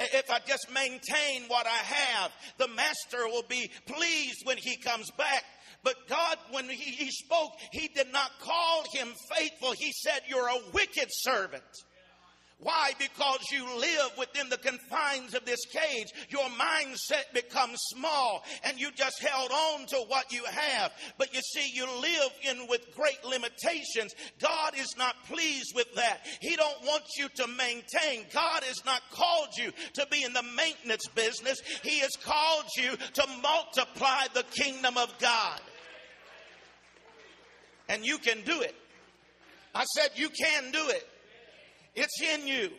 If 0.00 0.30
I 0.30 0.38
just 0.46 0.68
maintain 0.72 1.48
what 1.48 1.66
I 1.66 1.70
have, 1.70 2.32
the 2.56 2.68
master 2.68 3.26
will 3.26 3.44
be 3.46 3.70
pleased 3.86 4.40
when 4.44 4.56
he 4.56 4.76
comes 4.76 5.10
back. 5.18 5.44
But 5.84 6.08
God, 6.08 6.38
when 6.50 6.68
he, 6.68 6.90
he 6.90 7.10
spoke, 7.10 7.52
he 7.70 7.88
did 7.88 8.10
not 8.12 8.30
call 8.40 8.84
him 8.92 9.08
faithful. 9.30 9.72
He 9.72 9.92
said, 9.92 10.22
You're 10.28 10.48
a 10.48 10.58
wicked 10.72 11.08
servant. 11.10 11.62
Why? 12.64 12.92
Because 12.98 13.40
you 13.52 13.64
live 13.78 14.12
within 14.18 14.48
the 14.48 14.56
confines 14.56 15.34
of 15.34 15.44
this 15.44 15.66
cage. 15.66 16.08
Your 16.30 16.48
mindset 16.50 17.32
becomes 17.34 17.78
small 17.94 18.42
and 18.64 18.80
you 18.80 18.90
just 18.92 19.20
held 19.20 19.50
on 19.50 19.86
to 19.86 19.96
what 20.08 20.32
you 20.32 20.42
have. 20.44 20.92
But 21.18 21.34
you 21.34 21.40
see, 21.42 21.70
you 21.74 21.86
live 22.00 22.30
in 22.50 22.66
with 22.68 22.94
great 22.96 23.22
limitations. 23.22 24.14
God 24.40 24.72
is 24.78 24.94
not 24.96 25.14
pleased 25.26 25.74
with 25.74 25.94
that. 25.96 26.20
He 26.40 26.56
don't 26.56 26.82
want 26.84 27.04
you 27.18 27.28
to 27.36 27.46
maintain. 27.48 28.24
God 28.32 28.62
has 28.64 28.82
not 28.86 29.02
called 29.10 29.50
you 29.58 29.70
to 29.94 30.06
be 30.10 30.22
in 30.22 30.32
the 30.32 30.44
maintenance 30.56 31.06
business. 31.08 31.60
He 31.82 31.98
has 31.98 32.16
called 32.24 32.66
you 32.78 32.96
to 32.96 33.26
multiply 33.42 34.26
the 34.32 34.44
kingdom 34.44 34.96
of 34.96 35.12
God. 35.18 35.60
And 37.88 38.04
you 38.04 38.18
can 38.18 38.42
do 38.44 38.62
it. 38.62 38.74
I 39.74 39.84
said 39.84 40.10
you 40.16 40.28
can 40.30 40.70
do 40.70 40.88
it. 40.88 41.06
It's 41.94 42.20
in 42.20 42.46
you. 42.46 42.70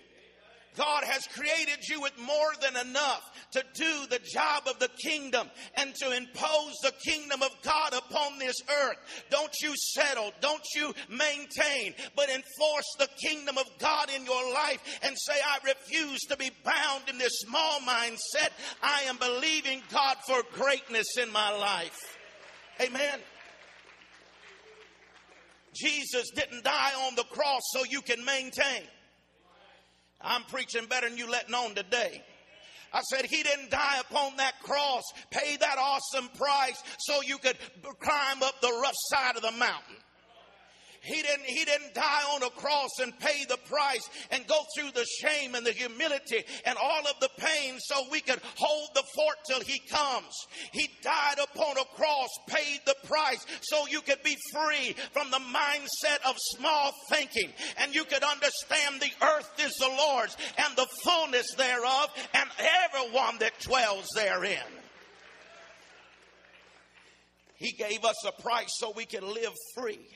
God 0.78 1.04
has 1.06 1.26
created 1.28 1.88
you 1.88 2.02
with 2.02 2.18
more 2.20 2.52
than 2.62 2.76
enough 2.88 3.22
to 3.54 3.64
do 3.76 4.08
the 4.10 4.20
job 4.20 4.64
of 4.68 4.80
the 4.80 4.90
kingdom 5.02 5.50
and 5.76 5.94
to 5.96 6.12
impose 6.12 6.74
the 6.84 6.94
kingdom 7.06 7.42
of 7.42 7.52
God 7.64 7.94
upon 7.94 8.40
this 8.40 8.58
earth. 8.84 8.98
Don't 9.30 9.54
you 9.62 9.74
settle, 9.76 10.32
don't 10.42 10.66
you 10.76 10.94
maintain, 11.10 11.94
but 12.16 12.30
enforce 12.30 12.96
the 13.00 13.10
kingdom 13.22 13.58
of 13.58 13.66
God 13.80 14.10
in 14.14 14.26
your 14.26 14.54
life 14.54 15.00
and 15.04 15.16
say, 15.18 15.34
I 15.34 15.60
refuse 15.66 16.20
to 16.30 16.38
be 16.38 16.52
bound 16.64 17.04
in 17.10 17.18
this 17.18 17.40
small 17.40 17.80
mindset. 17.80 18.50
I 18.84 19.04
am 19.04 19.18
believing 19.18 19.82
God 19.92 20.18
for 20.28 20.42
greatness 20.54 21.18
in 21.18 21.32
my 21.32 21.56
life. 21.56 22.18
Amen. 22.82 23.20
Jesus 25.76 26.32
didn't 26.32 26.64
die 26.64 26.94
on 27.08 27.16
the 27.16 27.24
cross 27.24 27.62
so 27.74 27.84
you 27.84 28.02
can 28.02 28.24
maintain. 28.24 28.84
I'm 30.22 30.44
preaching 30.44 30.86
better 30.88 31.10
than 31.10 31.18
you 31.18 31.30
letting 31.30 31.54
on 31.54 31.76
today. 31.76 32.24
I 32.94 33.02
said, 33.02 33.26
He 33.26 33.44
didn't 33.44 33.72
die 33.72 34.00
upon 34.10 34.38
that 34.38 34.62
cross, 34.64 35.04
pay 35.30 35.58
that 35.58 35.78
awesome 35.78 36.30
price 36.38 36.82
so 37.00 37.22
you 37.22 37.38
could 37.38 37.58
climb 38.00 38.42
up 38.42 38.62
the 38.62 38.72
rough 38.82 38.96
side 39.10 39.36
of 39.36 39.42
the 39.42 39.52
mountain. 39.52 39.98
He 41.06 41.22
didn't, 41.22 41.46
he 41.46 41.64
didn't 41.64 41.94
die 41.94 42.24
on 42.34 42.42
a 42.42 42.50
cross 42.50 42.90
and 43.00 43.18
pay 43.20 43.46
the 43.46 43.58
price 43.58 44.10
and 44.32 44.48
go 44.48 44.60
through 44.76 44.90
the 44.92 45.06
shame 45.06 45.54
and 45.54 45.64
the 45.64 45.72
humility 45.72 46.44
and 46.66 46.78
all 46.82 47.02
of 47.02 47.20
the 47.22 47.30
pain 47.38 47.76
so 47.78 48.06
we 48.12 48.22
could 48.22 48.40
hold 48.56 48.90
the 48.96 49.04
fort 49.16 49.36
till 49.48 49.62
he 49.62 49.80
comes. 49.88 50.34
He 50.72 50.90
died 51.04 51.38
upon 51.38 51.78
a 51.78 51.86
cross, 51.96 52.30
paid 52.48 52.80
the 52.88 52.96
price 53.08 53.46
so 53.62 53.86
you 53.88 54.02
could 54.02 54.24
be 54.24 54.36
free 54.52 54.96
from 55.12 55.30
the 55.30 55.38
mindset 55.38 56.28
of 56.28 56.36
small 56.38 56.92
thinking 57.12 57.54
and 57.78 57.94
you 57.94 58.04
could 58.06 58.24
understand 58.24 59.00
the 59.00 59.26
earth 59.26 59.52
is 59.60 59.76
the 59.76 59.96
Lord's 59.96 60.36
and 60.58 60.76
the 60.76 60.88
fullness 61.04 61.54
thereof 61.56 62.10
and 62.34 62.50
everyone 62.84 63.38
that 63.40 63.60
dwells 63.60 64.08
therein. 64.16 64.58
He 67.58 67.74
gave 67.74 68.04
us 68.04 68.26
a 68.28 68.42
price 68.42 68.72
so 68.78 68.92
we 68.96 69.06
can 69.06 69.24
live 69.24 69.54
free. 69.76 70.15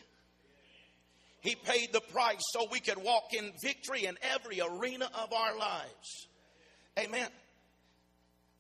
He 1.42 1.56
paid 1.56 1.94
the 1.94 2.02
price 2.02 2.42
so 2.52 2.68
we 2.72 2.80
could 2.80 2.98
walk 2.98 3.34
in 3.34 3.52
victory 3.64 4.06
in 4.06 4.18
every 4.22 4.60
arena 4.62 5.10
of 5.22 5.32
our 5.32 5.58
lives. 5.58 6.28
Amen. 6.98 7.30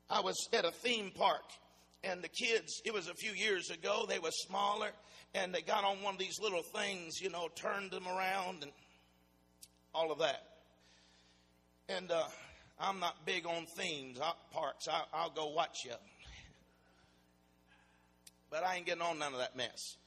I 0.09 0.21
was 0.21 0.35
at 0.53 0.65
a 0.65 0.71
theme 0.71 1.11
park 1.13 1.43
and 2.03 2.21
the 2.21 2.29
kids, 2.29 2.81
it 2.85 2.93
was 2.93 3.07
a 3.07 3.13
few 3.13 3.33
years 3.33 3.69
ago, 3.69 4.05
they 4.07 4.19
were 4.19 4.31
smaller 4.31 4.89
and 5.35 5.53
they 5.53 5.61
got 5.61 5.83
on 5.83 6.01
one 6.01 6.13
of 6.13 6.19
these 6.19 6.39
little 6.41 6.63
things, 6.63 7.21
you 7.21 7.29
know, 7.29 7.49
turned 7.55 7.91
them 7.91 8.07
around 8.07 8.63
and 8.63 8.71
all 9.93 10.11
of 10.11 10.19
that. 10.19 10.43
And 11.89 12.11
uh, 12.11 12.23
I'm 12.79 12.99
not 12.99 13.25
big 13.25 13.45
on 13.45 13.65
themes, 13.77 14.19
parks. 14.51 14.87
I, 14.87 15.03
I'll 15.13 15.31
go 15.31 15.47
watch 15.47 15.79
you. 15.85 15.93
But 18.49 18.63
I 18.63 18.77
ain't 18.77 18.85
getting 18.85 19.01
on 19.01 19.19
none 19.19 19.33
of 19.33 19.39
that 19.39 19.55
mess. 19.55 19.97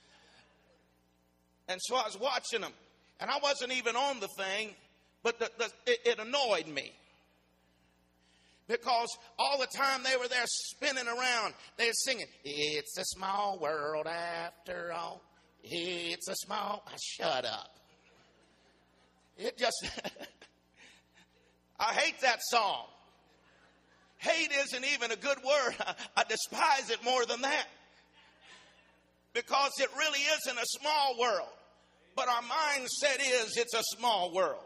And 1.69 1.81
so 1.83 1.97
I 1.97 2.04
was 2.04 2.19
watching 2.19 2.61
them, 2.61 2.73
and 3.21 3.31
I 3.31 3.38
wasn't 3.42 3.73
even 3.73 3.97
on 3.97 4.21
the 4.21 4.28
thing, 4.28 4.71
but 5.23 5.38
the, 5.38 5.50
the, 5.59 5.64
it, 5.87 5.99
it 6.04 6.19
annoyed 6.19 6.66
me. 6.66 6.92
Because 8.69 9.09
all 9.38 9.59
the 9.59 9.66
time 9.76 10.02
they 10.02 10.16
were 10.16 10.28
there 10.28 10.45
spinning 10.47 11.07
around, 11.07 11.54
they 11.76 11.87
were 11.87 11.92
singing, 11.92 12.26
It's 12.45 12.97
a 12.97 13.04
small 13.04 13.59
world 13.61 14.07
after 14.07 14.92
all. 14.92 15.21
It's 15.64 16.28
a 16.28 16.35
small. 16.37 16.83
I 16.87 16.97
shut 17.00 17.45
up. 17.45 17.71
It 19.37 19.59
just. 19.59 19.85
I 21.78 21.92
hate 21.92 22.21
that 22.21 22.40
song. 22.42 22.87
Hate 24.19 24.52
isn't 24.52 24.85
even 24.95 25.11
a 25.11 25.16
good 25.16 25.38
word. 25.38 25.75
I 26.16 26.25
despise 26.25 26.90
it 26.90 27.02
more 27.04 27.25
than 27.26 27.42
that 27.42 27.66
because 29.34 29.70
it 29.78 29.88
really 29.96 30.20
isn't 30.20 30.58
a 30.58 30.66
small 30.66 31.18
world. 31.18 31.48
But 32.14 32.28
our 32.28 32.42
mindset 32.42 33.20
is 33.20 33.56
it's 33.56 33.74
a 33.74 33.82
small 33.96 34.32
world. 34.34 34.64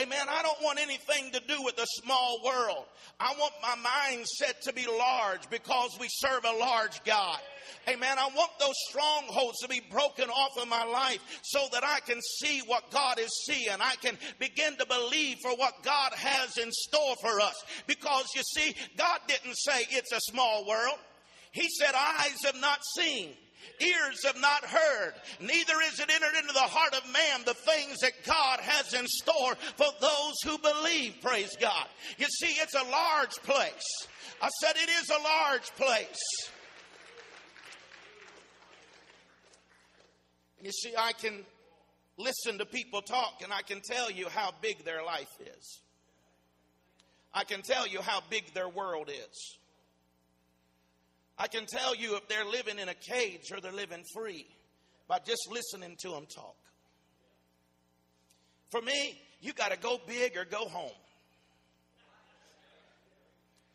Amen. 0.00 0.26
I 0.28 0.42
don't 0.42 0.62
want 0.62 0.80
anything 0.80 1.32
to 1.32 1.40
do 1.40 1.62
with 1.62 1.78
a 1.78 1.86
small 2.02 2.40
world. 2.44 2.86
I 3.20 3.34
want 3.38 3.52
my 3.60 3.74
mindset 3.76 4.58
to 4.62 4.72
be 4.72 4.86
large 4.86 5.50
because 5.50 5.90
we 6.00 6.06
serve 6.08 6.44
a 6.44 6.56
large 6.56 7.04
God. 7.04 7.38
Amen. 7.86 8.18
I 8.18 8.28
want 8.34 8.50
those 8.58 8.74
strongholds 8.88 9.58
to 9.60 9.68
be 9.68 9.82
broken 9.90 10.30
off 10.30 10.56
of 10.60 10.68
my 10.68 10.84
life 10.84 11.20
so 11.42 11.60
that 11.72 11.84
I 11.84 12.00
can 12.00 12.20
see 12.40 12.62
what 12.66 12.90
God 12.90 13.18
is 13.18 13.30
seeing. 13.46 13.76
I 13.80 13.96
can 13.96 14.16
begin 14.38 14.76
to 14.76 14.86
believe 14.86 15.38
for 15.42 15.54
what 15.56 15.82
God 15.82 16.12
has 16.14 16.56
in 16.56 16.70
store 16.72 17.14
for 17.20 17.40
us. 17.40 17.62
Because 17.86 18.24
you 18.34 18.42
see, 18.42 18.74
God 18.96 19.20
didn't 19.28 19.56
say 19.56 19.84
it's 19.90 20.12
a 20.12 20.20
small 20.20 20.66
world. 20.66 20.98
He 21.52 21.68
said, 21.68 21.94
eyes 21.94 22.42
have 22.44 22.60
not 22.60 22.80
seen 22.96 23.34
ears 23.80 24.24
have 24.24 24.40
not 24.40 24.64
heard, 24.64 25.14
neither 25.40 25.74
is 25.86 25.98
it 26.00 26.10
entered 26.10 26.38
into 26.40 26.52
the 26.52 26.60
heart 26.60 26.94
of 26.94 27.12
man 27.12 27.42
the 27.44 27.54
things 27.54 27.98
that 28.00 28.12
God 28.24 28.60
has 28.60 28.94
in 28.94 29.06
store 29.06 29.54
for 29.76 29.88
those 30.00 30.34
who 30.44 30.58
believe. 30.58 31.16
Praise 31.22 31.56
God. 31.60 31.86
You 32.18 32.26
see, 32.26 32.54
it's 32.60 32.74
a 32.74 32.90
large 32.90 33.36
place. 33.42 34.06
I 34.40 34.48
said 34.60 34.74
it 34.76 34.88
is 34.88 35.10
a 35.10 35.22
large 35.22 35.70
place. 35.76 36.50
You 40.62 40.70
see, 40.70 40.92
I 40.96 41.12
can 41.12 41.44
listen 42.16 42.58
to 42.58 42.66
people 42.66 43.02
talk 43.02 43.40
and 43.42 43.52
I 43.52 43.62
can 43.62 43.80
tell 43.80 44.10
you 44.10 44.28
how 44.28 44.52
big 44.60 44.84
their 44.84 45.04
life 45.04 45.30
is. 45.40 45.80
I 47.34 47.44
can 47.44 47.62
tell 47.62 47.86
you 47.86 48.00
how 48.00 48.20
big 48.30 48.52
their 48.54 48.68
world 48.68 49.10
is. 49.10 49.58
I 51.42 51.48
can 51.48 51.66
tell 51.66 51.96
you 51.96 52.14
if 52.14 52.28
they're 52.28 52.44
living 52.44 52.78
in 52.78 52.88
a 52.88 52.94
cage 52.94 53.50
or 53.52 53.60
they're 53.60 53.72
living 53.72 54.04
free 54.14 54.46
by 55.08 55.18
just 55.18 55.50
listening 55.50 55.96
to 56.02 56.10
them 56.10 56.24
talk. 56.32 56.54
For 58.70 58.80
me, 58.80 59.20
you 59.40 59.52
got 59.52 59.72
to 59.72 59.76
go 59.76 60.00
big 60.06 60.36
or 60.36 60.44
go 60.44 60.68
home. 60.68 60.92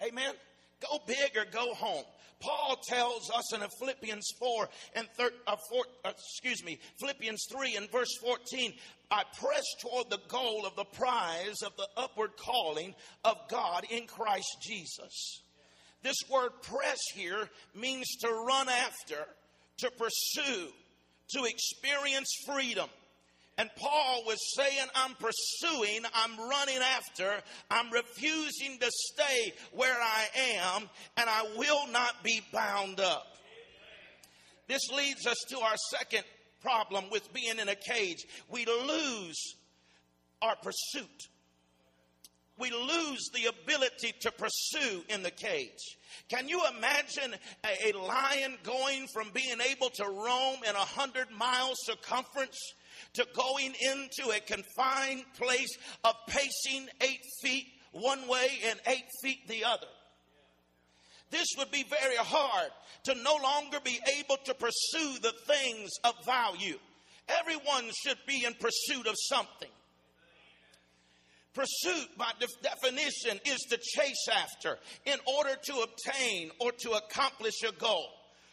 Amen. 0.01 0.31
Go 0.79 0.99
big 1.05 1.35
or 1.35 1.43
go 1.51 1.73
home. 1.73 2.05
Paul 2.39 2.77
tells 2.87 3.29
us 3.31 3.53
in 3.53 3.59
Philippians 3.79 4.29
4 4.39 4.69
and 4.95 5.09
thir- 5.17 5.33
uh, 5.45 5.57
four, 5.69 5.83
uh, 6.05 6.11
excuse 6.11 6.63
me, 6.63 6.79
Philippians 7.01 7.47
3 7.51 7.75
and 7.75 7.91
verse 7.91 8.15
14, 8.23 8.71
I 9.11 9.23
press 9.41 9.65
toward 9.81 10.09
the 10.09 10.21
goal 10.29 10.65
of 10.65 10.77
the 10.77 10.85
prize 10.85 11.57
of 11.65 11.75
the 11.75 11.87
upward 11.97 12.37
calling 12.37 12.95
of 13.25 13.35
God 13.49 13.85
in 13.89 14.07
Christ 14.07 14.55
Jesus. 14.61 15.41
This 16.07 16.29
word 16.29 16.51
press 16.61 16.99
here 17.15 17.49
means 17.75 18.07
to 18.21 18.29
run 18.29 18.69
after, 18.69 19.27
to 19.79 19.91
pursue, 19.91 20.69
to 21.31 21.43
experience 21.43 22.29
freedom. 22.45 22.87
And 23.57 23.69
Paul 23.75 24.23
was 24.25 24.37
saying, 24.55 24.87
I'm 24.95 25.15
pursuing, 25.15 26.05
I'm 26.15 26.49
running 26.49 26.77
after, 26.95 27.43
I'm 27.69 27.91
refusing 27.91 28.79
to 28.79 28.89
stay 28.89 29.51
where 29.73 29.97
I 30.01 30.27
am, 30.63 30.83
and 31.17 31.29
I 31.29 31.45
will 31.57 31.85
not 31.91 32.23
be 32.23 32.41
bound 32.53 33.01
up. 33.01 33.27
This 34.69 34.89
leads 34.95 35.27
us 35.27 35.43
to 35.49 35.59
our 35.59 35.75
second 35.93 36.23
problem 36.61 37.09
with 37.11 37.33
being 37.33 37.59
in 37.59 37.67
a 37.67 37.75
cage. 37.75 38.25
We 38.49 38.65
lose 38.65 39.55
our 40.41 40.55
pursuit. 40.55 41.27
We 42.59 42.71
lose 42.71 43.29
the 43.33 43.45
ability 43.45 44.13
to 44.21 44.31
pursue 44.31 45.03
in 45.09 45.23
the 45.23 45.31
cage. 45.31 45.97
Can 46.29 46.49
you 46.49 46.61
imagine 46.77 47.35
a, 47.63 47.93
a 47.93 47.97
lion 47.97 48.57
going 48.63 49.07
from 49.13 49.29
being 49.33 49.57
able 49.71 49.89
to 49.91 50.05
roam 50.05 50.57
in 50.67 50.75
a 50.75 50.79
hundred 50.79 51.27
miles 51.31 51.77
circumference 51.83 52.57
to 53.13 53.25
going 53.35 53.73
into 53.81 54.31
a 54.31 54.39
confined 54.39 55.23
place 55.37 55.77
of 56.03 56.15
pacing 56.27 56.87
eight 57.01 57.21
feet 57.41 57.67
one 57.91 58.27
way 58.27 58.49
and 58.67 58.79
eight 58.87 59.05
feet 59.21 59.47
the 59.47 59.63
other? 59.63 59.87
This 61.29 61.47
would 61.57 61.71
be 61.71 61.83
very 61.83 62.15
hard 62.15 62.71
to 63.03 63.15
no 63.15 63.37
longer 63.41 63.79
be 63.83 63.99
able 64.17 64.37
to 64.45 64.53
pursue 64.53 65.19
the 65.21 65.33
things 65.45 65.91
of 66.03 66.13
value. 66.25 66.77
Everyone 67.27 67.91
should 68.03 68.17
be 68.25 68.45
in 68.45 68.53
pursuit 68.53 69.07
of 69.07 69.15
something. 69.29 69.69
Pursuit, 71.57 72.15
by 72.19 72.31
definition, 72.61 73.39
is 73.43 73.57
to 73.71 73.77
chase 73.77 74.27
after 74.31 74.77
in 75.05 75.17
order 75.37 75.55
to 75.63 75.73
obtain 75.79 76.51
or 76.59 76.71
to 76.71 76.91
accomplish 76.91 77.55
a 77.67 77.71
goal. 77.71 78.09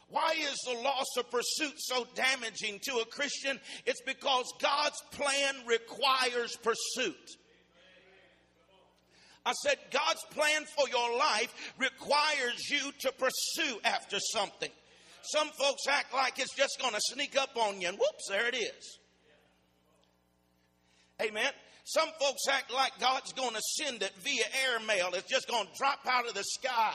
Why 0.08 0.34
is 0.38 0.56
the 0.64 0.80
loss 0.80 1.08
of 1.18 1.30
pursuit 1.30 1.75
so 1.76 2.06
damaging 2.14 2.80
to 2.84 3.00
a 3.00 3.04
Christian? 3.04 3.61
It's 3.84 4.00
because 4.06 4.50
God's 4.58 5.02
plan 5.11 5.54
requires 5.66 6.56
pursuit. 6.62 7.37
I 9.44 9.52
said, 9.52 9.76
God's 9.90 10.25
plan 10.30 10.64
for 10.75 10.88
your 10.88 11.18
life 11.18 11.52
requires 11.76 12.70
you 12.70 12.90
to 13.00 13.12
pursue 13.12 13.80
after 13.84 14.18
something. 14.32 14.70
Some 15.25 15.49
folks 15.49 15.87
act 15.90 16.14
like 16.14 16.38
it's 16.38 16.56
just 16.56 16.80
going 16.80 16.94
to 16.94 17.00
sneak 17.02 17.37
up 17.37 17.50
on 17.54 17.82
you, 17.82 17.88
and 17.88 17.99
whoops, 17.99 18.28
there 18.30 18.49
it 18.49 18.56
is. 18.56 18.99
Amen. 21.20 21.52
Some 21.84 22.08
folks 22.18 22.48
act 22.50 22.72
like 22.72 22.98
God's 22.98 23.32
going 23.34 23.54
to 23.54 23.60
send 23.76 24.02
it 24.02 24.12
via 24.22 24.44
airmail. 24.70 25.10
It's 25.12 25.30
just 25.30 25.48
going 25.48 25.66
to 25.66 25.72
drop 25.76 26.00
out 26.06 26.26
of 26.26 26.34
the 26.34 26.42
sky. 26.42 26.94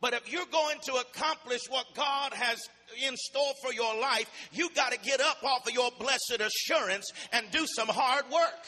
But 0.00 0.12
if 0.12 0.30
you're 0.30 0.46
going 0.46 0.78
to 0.82 0.94
accomplish 0.94 1.60
what 1.68 1.86
God 1.94 2.32
has 2.34 2.58
in 3.06 3.16
store 3.16 3.52
for 3.62 3.72
your 3.72 3.98
life, 4.00 4.28
you 4.52 4.68
got 4.74 4.92
to 4.92 4.98
get 4.98 5.20
up 5.20 5.42
off 5.44 5.66
of 5.66 5.72
your 5.72 5.90
blessed 5.98 6.40
assurance 6.40 7.10
and 7.32 7.46
do 7.52 7.64
some 7.66 7.88
hard 7.88 8.24
work. 8.30 8.66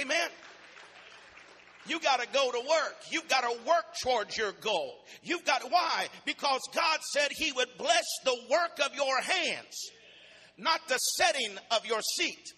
Amen. 0.00 0.28
You 1.86 1.98
got 2.00 2.20
to 2.20 2.28
go 2.32 2.52
to 2.52 2.58
work. 2.58 2.96
You've 3.10 3.28
got 3.28 3.40
to 3.40 3.58
work 3.66 3.86
towards 4.02 4.36
your 4.36 4.52
goal. 4.52 5.04
You've 5.22 5.44
got 5.44 5.62
why? 5.70 6.08
Because 6.26 6.60
God 6.74 7.00
said 7.12 7.32
He 7.32 7.50
would 7.52 7.70
bless 7.78 8.04
the 8.24 8.36
work 8.50 8.78
of 8.84 8.94
your 8.94 9.20
hands, 9.20 9.90
not 10.58 10.80
the 10.86 10.98
setting 10.98 11.56
of 11.70 11.86
your 11.86 12.02
seat, 12.16 12.52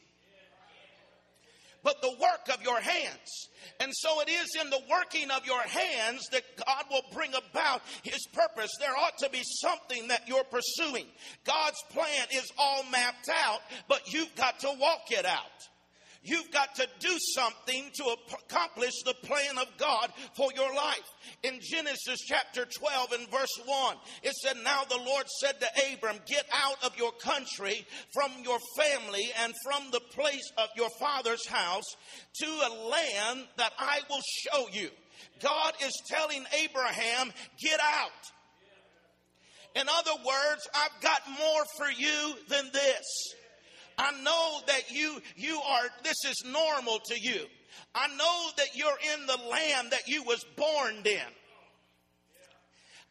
but 1.82 2.00
the 2.02 2.14
work 2.20 2.56
of 2.56 2.62
your 2.62 2.80
hands. 2.80 3.48
And 3.80 3.92
so 3.94 4.20
it 4.20 4.28
is 4.28 4.48
in 4.60 4.70
the 4.70 4.80
working 4.90 5.30
of 5.30 5.46
your 5.46 5.60
hands 5.60 6.22
that 6.32 6.42
God 6.56 6.84
will 6.90 7.04
bring 7.12 7.32
about 7.34 7.82
His 8.02 8.26
purpose. 8.32 8.70
There 8.78 8.96
ought 8.96 9.18
to 9.18 9.30
be 9.30 9.42
something 9.42 10.08
that 10.08 10.28
you're 10.28 10.44
pursuing. 10.44 11.06
God's 11.44 11.82
plan 11.90 12.26
is 12.32 12.50
all 12.58 12.84
mapped 12.90 13.28
out, 13.28 13.60
but 13.88 14.12
you've 14.12 14.34
got 14.36 14.60
to 14.60 14.72
walk 14.78 15.10
it 15.10 15.26
out. 15.26 15.68
You've 16.24 16.52
got 16.52 16.74
to 16.76 16.86
do 17.00 17.16
something 17.34 17.90
to 17.94 18.16
accomplish 18.44 19.02
the 19.04 19.14
plan 19.14 19.58
of 19.58 19.66
God 19.76 20.12
for 20.36 20.50
your 20.54 20.72
life. 20.72 21.02
In 21.42 21.58
Genesis 21.60 22.20
chapter 22.26 22.64
12 22.64 23.12
and 23.12 23.30
verse 23.30 23.60
1, 23.64 23.96
it 24.22 24.32
said, 24.34 24.56
Now 24.62 24.84
the 24.84 25.02
Lord 25.04 25.24
said 25.40 25.60
to 25.60 25.66
Abram, 25.92 26.16
Get 26.26 26.46
out 26.52 26.84
of 26.84 26.96
your 26.96 27.12
country, 27.12 27.84
from 28.12 28.30
your 28.44 28.58
family, 28.76 29.30
and 29.42 29.52
from 29.64 29.90
the 29.90 30.00
place 30.00 30.52
of 30.58 30.68
your 30.76 30.90
father's 31.00 31.46
house 31.46 31.96
to 32.40 32.46
a 32.46 32.70
land 32.88 33.46
that 33.56 33.72
I 33.78 34.00
will 34.08 34.22
show 34.22 34.68
you. 34.70 34.90
God 35.42 35.72
is 35.84 36.02
telling 36.06 36.44
Abraham, 36.62 37.32
Get 37.60 37.80
out. 37.80 38.10
In 39.74 39.88
other 39.88 40.22
words, 40.24 40.68
I've 40.74 41.02
got 41.02 41.20
more 41.26 41.64
for 41.76 41.90
you 41.90 42.34
than 42.48 42.70
this. 42.72 43.34
I 43.98 44.12
know 44.22 44.60
that 44.66 44.90
you, 44.90 45.20
you 45.36 45.60
are, 45.60 45.84
this 46.02 46.24
is 46.24 46.42
normal 46.46 46.98
to 47.06 47.20
you. 47.20 47.46
I 47.94 48.08
know 48.08 48.50
that 48.56 48.74
you're 48.74 48.98
in 49.14 49.26
the 49.26 49.38
land 49.50 49.90
that 49.90 50.08
you 50.08 50.22
was 50.22 50.44
born 50.56 50.96
in. 51.04 51.20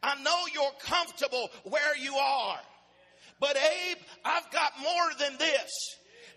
I 0.02 0.20
know 0.22 0.36
you're 0.52 0.72
comfortable 0.80 1.50
where 1.64 1.96
you 1.96 2.14
are. 2.14 2.58
But 3.38 3.56
Abe, 3.56 3.98
I've 4.24 4.50
got 4.50 4.72
more 4.80 5.10
than 5.18 5.38
this. 5.38 5.70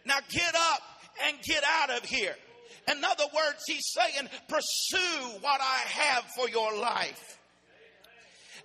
Now 0.06 0.18
get 0.30 0.56
up 0.56 0.82
and 1.26 1.38
get 1.44 1.64
out 1.64 1.90
of 1.90 2.04
here. 2.04 2.36
In 2.92 3.04
other 3.04 3.26
words, 3.36 3.64
he's 3.66 3.92
saying, 3.94 4.30
pursue 4.48 5.40
what 5.42 5.60
I 5.62 5.78
have 5.88 6.26
for 6.36 6.48
your 6.50 6.78
life. 6.78 7.40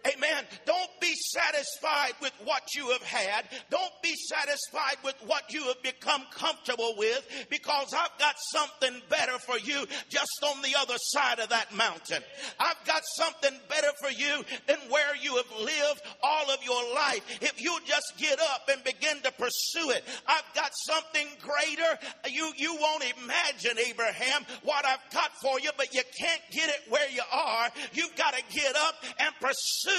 Amen. 0.06 0.44
Don't 0.64 0.90
be 1.00 1.12
satisfied 1.14 2.12
with 2.22 2.32
what 2.44 2.74
you 2.74 2.88
have 2.88 3.02
had. 3.02 3.44
Don't 3.70 3.92
be 4.02 4.14
satisfied 4.14 4.96
with 5.04 5.16
what 5.26 5.52
you 5.52 5.64
have 5.64 5.82
become 5.82 6.22
comfortable 6.32 6.94
with 6.96 7.46
because 7.50 7.92
I've 7.92 8.18
got 8.18 8.34
something 8.52 9.02
better 9.10 9.38
for 9.38 9.58
you 9.58 9.86
just 10.08 10.42
on 10.42 10.62
the 10.62 10.74
other 10.78 10.96
side 10.98 11.38
of 11.38 11.50
that 11.50 11.74
mountain. 11.74 12.22
I've 12.58 12.82
got 12.86 13.02
something 13.16 13.52
better 13.68 13.90
for 14.00 14.10
you 14.10 14.42
than 14.66 14.78
where 14.88 15.14
you 15.20 15.36
have 15.36 15.60
lived 15.60 16.00
all 16.22 16.50
of 16.50 16.64
your 16.64 16.94
life. 16.94 17.20
If 17.42 17.60
you 17.60 17.76
just 17.84 18.14
get 18.16 18.40
up 18.40 18.70
and 18.72 18.82
begin 18.82 19.20
to 19.22 19.32
pursue 19.32 19.90
it, 19.90 20.04
I've 20.26 20.54
got 20.54 20.70
something 20.86 21.26
greater. 21.40 21.98
You, 22.30 22.52
you 22.56 22.74
won't 22.80 23.04
imagine, 23.22 23.78
Abraham, 23.86 24.46
what 24.62 24.86
I've 24.86 25.12
got 25.12 25.30
for 25.42 25.60
you, 25.60 25.70
but 25.76 25.92
you 25.94 26.02
can't 26.18 26.42
get 26.52 26.70
it 26.70 26.80
where 26.88 27.10
you 27.10 27.22
are. 27.30 27.68
You've 27.92 28.16
got 28.16 28.32
to 28.34 28.42
get 28.54 28.74
up 28.76 28.94
and 29.18 29.34
pursue 29.40 29.89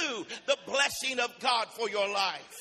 the 0.46 0.56
blessing 0.66 1.20
of 1.20 1.30
God 1.40 1.68
for 1.76 1.88
your 1.88 2.08
life. 2.08 2.54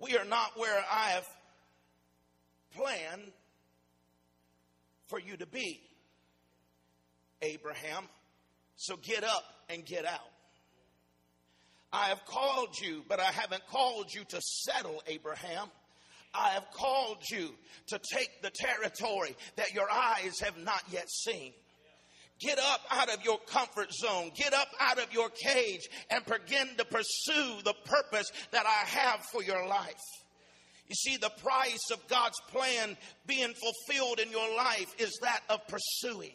We 0.00 0.16
are 0.16 0.24
not 0.24 0.58
where 0.58 0.82
I 0.90 1.10
have 1.10 1.26
planned 2.74 3.32
for 5.08 5.20
you 5.20 5.36
to 5.36 5.46
be, 5.46 5.80
Abraham. 7.42 8.04
So 8.76 8.96
get 8.96 9.24
up 9.24 9.44
and 9.68 9.84
get 9.84 10.06
out. 10.06 10.20
I 11.92 12.06
have 12.08 12.24
called 12.24 12.78
you, 12.80 13.02
but 13.08 13.20
I 13.20 13.30
haven't 13.32 13.66
called 13.66 14.14
you 14.14 14.24
to 14.24 14.40
settle, 14.40 15.02
Abraham. 15.06 15.68
I 16.34 16.50
have 16.50 16.70
called 16.72 17.22
you 17.30 17.50
to 17.88 18.00
take 18.14 18.42
the 18.42 18.50
territory 18.50 19.36
that 19.56 19.74
your 19.74 19.90
eyes 19.90 20.38
have 20.40 20.56
not 20.58 20.82
yet 20.90 21.10
seen. 21.10 21.52
Get 22.40 22.58
up 22.58 22.80
out 22.90 23.12
of 23.12 23.22
your 23.22 23.38
comfort 23.46 23.92
zone. 23.92 24.30
Get 24.34 24.54
up 24.54 24.68
out 24.80 24.98
of 24.98 25.12
your 25.12 25.28
cage 25.28 25.88
and 26.10 26.24
begin 26.24 26.68
to 26.78 26.84
pursue 26.86 27.62
the 27.64 27.74
purpose 27.84 28.30
that 28.50 28.64
I 28.64 28.88
have 28.88 29.20
for 29.30 29.42
your 29.42 29.66
life. 29.66 30.00
You 30.88 30.94
see, 30.94 31.16
the 31.18 31.30
price 31.42 31.90
of 31.92 32.06
God's 32.08 32.40
plan 32.48 32.96
being 33.26 33.52
fulfilled 33.54 34.18
in 34.18 34.30
your 34.30 34.56
life 34.56 34.92
is 34.98 35.16
that 35.22 35.40
of 35.48 35.60
pursuing. 35.68 36.32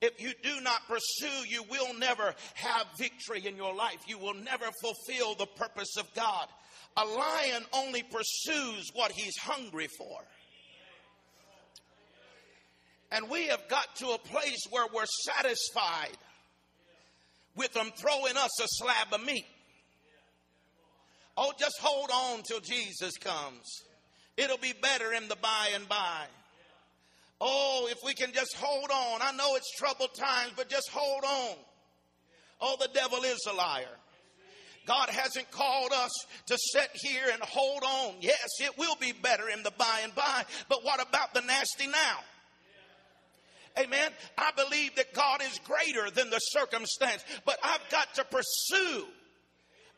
If 0.00 0.20
you 0.20 0.32
do 0.42 0.60
not 0.60 0.86
pursue, 0.86 1.48
you 1.48 1.62
will 1.70 1.94
never 1.94 2.34
have 2.54 2.86
victory 2.98 3.46
in 3.46 3.56
your 3.56 3.74
life. 3.74 3.98
You 4.06 4.18
will 4.18 4.34
never 4.34 4.66
fulfill 4.80 5.34
the 5.34 5.46
purpose 5.46 5.96
of 5.98 6.12
God. 6.14 6.48
A 6.96 7.04
lion 7.04 7.64
only 7.72 8.02
pursues 8.02 8.90
what 8.94 9.12
he's 9.12 9.36
hungry 9.38 9.88
for. 9.98 10.20
And 13.12 13.28
we 13.30 13.46
have 13.48 13.68
got 13.68 13.94
to 13.96 14.08
a 14.08 14.18
place 14.18 14.62
where 14.70 14.86
we're 14.92 15.04
satisfied 15.24 16.16
with 17.54 17.72
them 17.72 17.90
throwing 17.96 18.36
us 18.36 18.60
a 18.60 18.66
slab 18.66 19.12
of 19.12 19.24
meat. 19.24 19.46
Oh, 21.36 21.52
just 21.58 21.78
hold 21.80 22.10
on 22.10 22.42
till 22.42 22.60
Jesus 22.60 23.16
comes. 23.18 23.64
It'll 24.36 24.58
be 24.58 24.74
better 24.80 25.12
in 25.12 25.28
the 25.28 25.36
by 25.36 25.70
and 25.74 25.88
by. 25.88 26.24
Oh, 27.40 27.88
if 27.90 27.98
we 28.04 28.14
can 28.14 28.32
just 28.32 28.54
hold 28.56 28.90
on. 28.90 29.20
I 29.22 29.32
know 29.32 29.56
it's 29.56 29.70
troubled 29.76 30.14
times, 30.14 30.52
but 30.56 30.68
just 30.70 30.88
hold 30.90 31.24
on. 31.24 31.56
Oh, 32.60 32.76
the 32.80 32.88
devil 32.94 33.22
is 33.22 33.46
a 33.50 33.54
liar. 33.54 33.84
God 34.86 35.08
hasn't 35.08 35.50
called 35.50 35.92
us 35.92 36.12
to 36.46 36.56
sit 36.58 36.90
here 36.94 37.24
and 37.32 37.42
hold 37.42 37.82
on. 37.82 38.14
Yes, 38.20 38.48
it 38.60 38.78
will 38.78 38.96
be 38.96 39.12
better 39.12 39.48
in 39.48 39.62
the 39.62 39.72
by 39.72 40.00
and 40.04 40.14
by, 40.14 40.44
but 40.68 40.84
what 40.84 41.06
about 41.06 41.34
the 41.34 41.42
nasty 41.42 41.86
now? 41.86 42.18
Amen. 43.78 44.10
I 44.38 44.52
believe 44.56 44.94
that 44.96 45.12
God 45.12 45.42
is 45.42 45.60
greater 45.64 46.10
than 46.10 46.30
the 46.30 46.38
circumstance, 46.38 47.22
but 47.44 47.58
I've 47.62 47.86
got 47.90 48.14
to 48.14 48.24
pursue. 48.24 49.04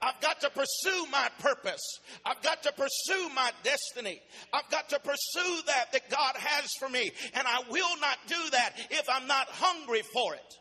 I've 0.00 0.20
got 0.20 0.40
to 0.40 0.50
pursue 0.50 1.06
my 1.10 1.28
purpose. 1.40 1.82
I've 2.24 2.40
got 2.42 2.62
to 2.64 2.72
pursue 2.72 3.28
my 3.34 3.50
destiny. 3.64 4.20
I've 4.52 4.68
got 4.70 4.88
to 4.90 5.00
pursue 5.00 5.62
that 5.66 5.92
that 5.92 6.08
God 6.08 6.36
has 6.36 6.68
for 6.78 6.88
me. 6.88 7.10
And 7.34 7.46
I 7.46 7.62
will 7.70 8.00
not 8.00 8.18
do 8.26 8.50
that 8.52 8.74
if 8.90 9.08
I'm 9.08 9.26
not 9.26 9.48
hungry 9.48 10.02
for 10.12 10.34
it. 10.34 10.54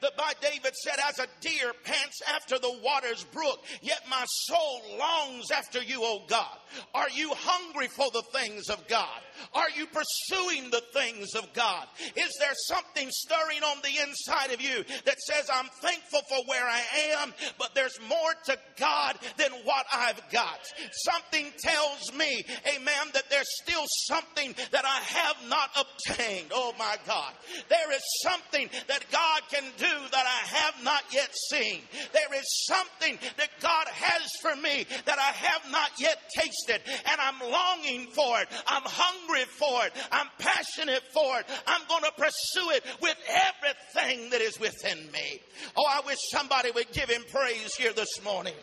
The 0.00 0.12
by 0.16 0.32
David 0.40 0.74
said, 0.76 0.96
As 1.08 1.18
a 1.18 1.26
deer 1.40 1.72
pants 1.84 2.20
after 2.34 2.58
the 2.58 2.78
water's 2.82 3.24
brook, 3.24 3.64
yet 3.82 4.00
my 4.10 4.24
soul 4.26 4.82
longs 4.98 5.50
after 5.50 5.82
you, 5.82 6.00
O 6.02 6.22
God. 6.28 6.56
Are 6.94 7.10
you 7.10 7.32
hungry 7.34 7.88
for 7.88 8.10
the 8.12 8.22
things 8.32 8.68
of 8.68 8.86
God? 8.88 9.20
Are 9.54 9.70
you 9.76 9.86
pursuing 9.86 10.70
the 10.70 10.82
things 10.92 11.34
of 11.34 11.52
God? 11.52 11.86
Is 12.16 12.36
there 12.38 12.54
something 12.66 13.08
stirring 13.10 13.62
on 13.62 13.78
the 13.82 14.02
inside 14.02 14.52
of 14.52 14.60
you 14.60 14.84
that 15.04 15.18
says, 15.20 15.50
I'm 15.52 15.68
thankful 15.82 16.20
for 16.28 16.44
where 16.46 16.64
I 16.64 16.82
am, 17.20 17.34
but 17.58 17.74
there's 17.74 17.98
more 18.08 18.34
to 18.46 18.58
God 18.78 19.18
than 19.36 19.50
what 19.64 19.86
I've 19.92 20.22
got? 20.30 20.60
Something 20.92 21.52
tells 21.58 22.12
me, 22.14 22.44
amen, 22.76 23.10
that 23.14 23.28
there's 23.30 23.48
still 23.62 23.84
something 24.06 24.54
that 24.70 24.84
I 24.84 25.00
have 25.00 25.36
not 25.48 25.70
obtained. 25.76 26.52
Oh 26.54 26.74
my 26.78 26.96
God. 27.06 27.32
There 27.68 27.92
is 27.92 28.02
something 28.22 28.68
that 28.88 29.04
God 29.10 29.42
can 29.50 29.64
do 29.76 29.89
that 30.10 30.26
I 30.26 30.46
have 30.56 30.84
not 30.84 31.02
yet 31.12 31.30
seen. 31.50 31.80
There 32.12 32.38
is 32.38 32.66
something 32.66 33.18
that 33.36 33.48
God 33.60 33.86
has 33.88 34.30
for 34.42 34.56
me 34.56 34.86
that 35.06 35.18
I 35.18 35.32
have 35.32 35.70
not 35.70 35.90
yet 35.98 36.18
tasted, 36.34 36.80
and 36.86 37.20
I'm 37.20 37.40
longing 37.50 38.08
for 38.12 38.40
it. 38.40 38.48
I'm 38.66 38.82
hungry 38.84 39.44
for 39.44 39.86
it. 39.86 39.92
I'm 40.12 40.28
passionate 40.38 41.02
for 41.12 41.40
it. 41.40 41.46
I'm 41.66 41.82
going 41.88 42.02
to 42.02 42.12
pursue 42.12 42.70
it 42.70 42.84
with 43.00 43.16
everything 43.28 44.30
that 44.30 44.40
is 44.40 44.58
within 44.58 45.10
me. 45.12 45.40
Oh, 45.76 45.86
I 45.88 46.00
wish 46.06 46.18
somebody 46.30 46.70
would 46.70 46.90
give 46.92 47.08
him 47.08 47.22
praise 47.32 47.74
here 47.74 47.92
this 47.92 48.22
morning. 48.24 48.54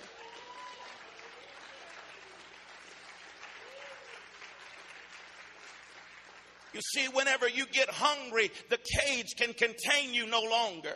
You 6.74 6.82
see, 6.94 7.08
whenever 7.08 7.50
you 7.50 7.66
get 7.66 7.90
hungry, 7.90 8.52
the 8.70 8.78
cage 8.78 9.36
can 9.36 9.54
contain 9.54 10.14
you 10.14 10.28
no 10.28 10.42
longer. 10.42 10.96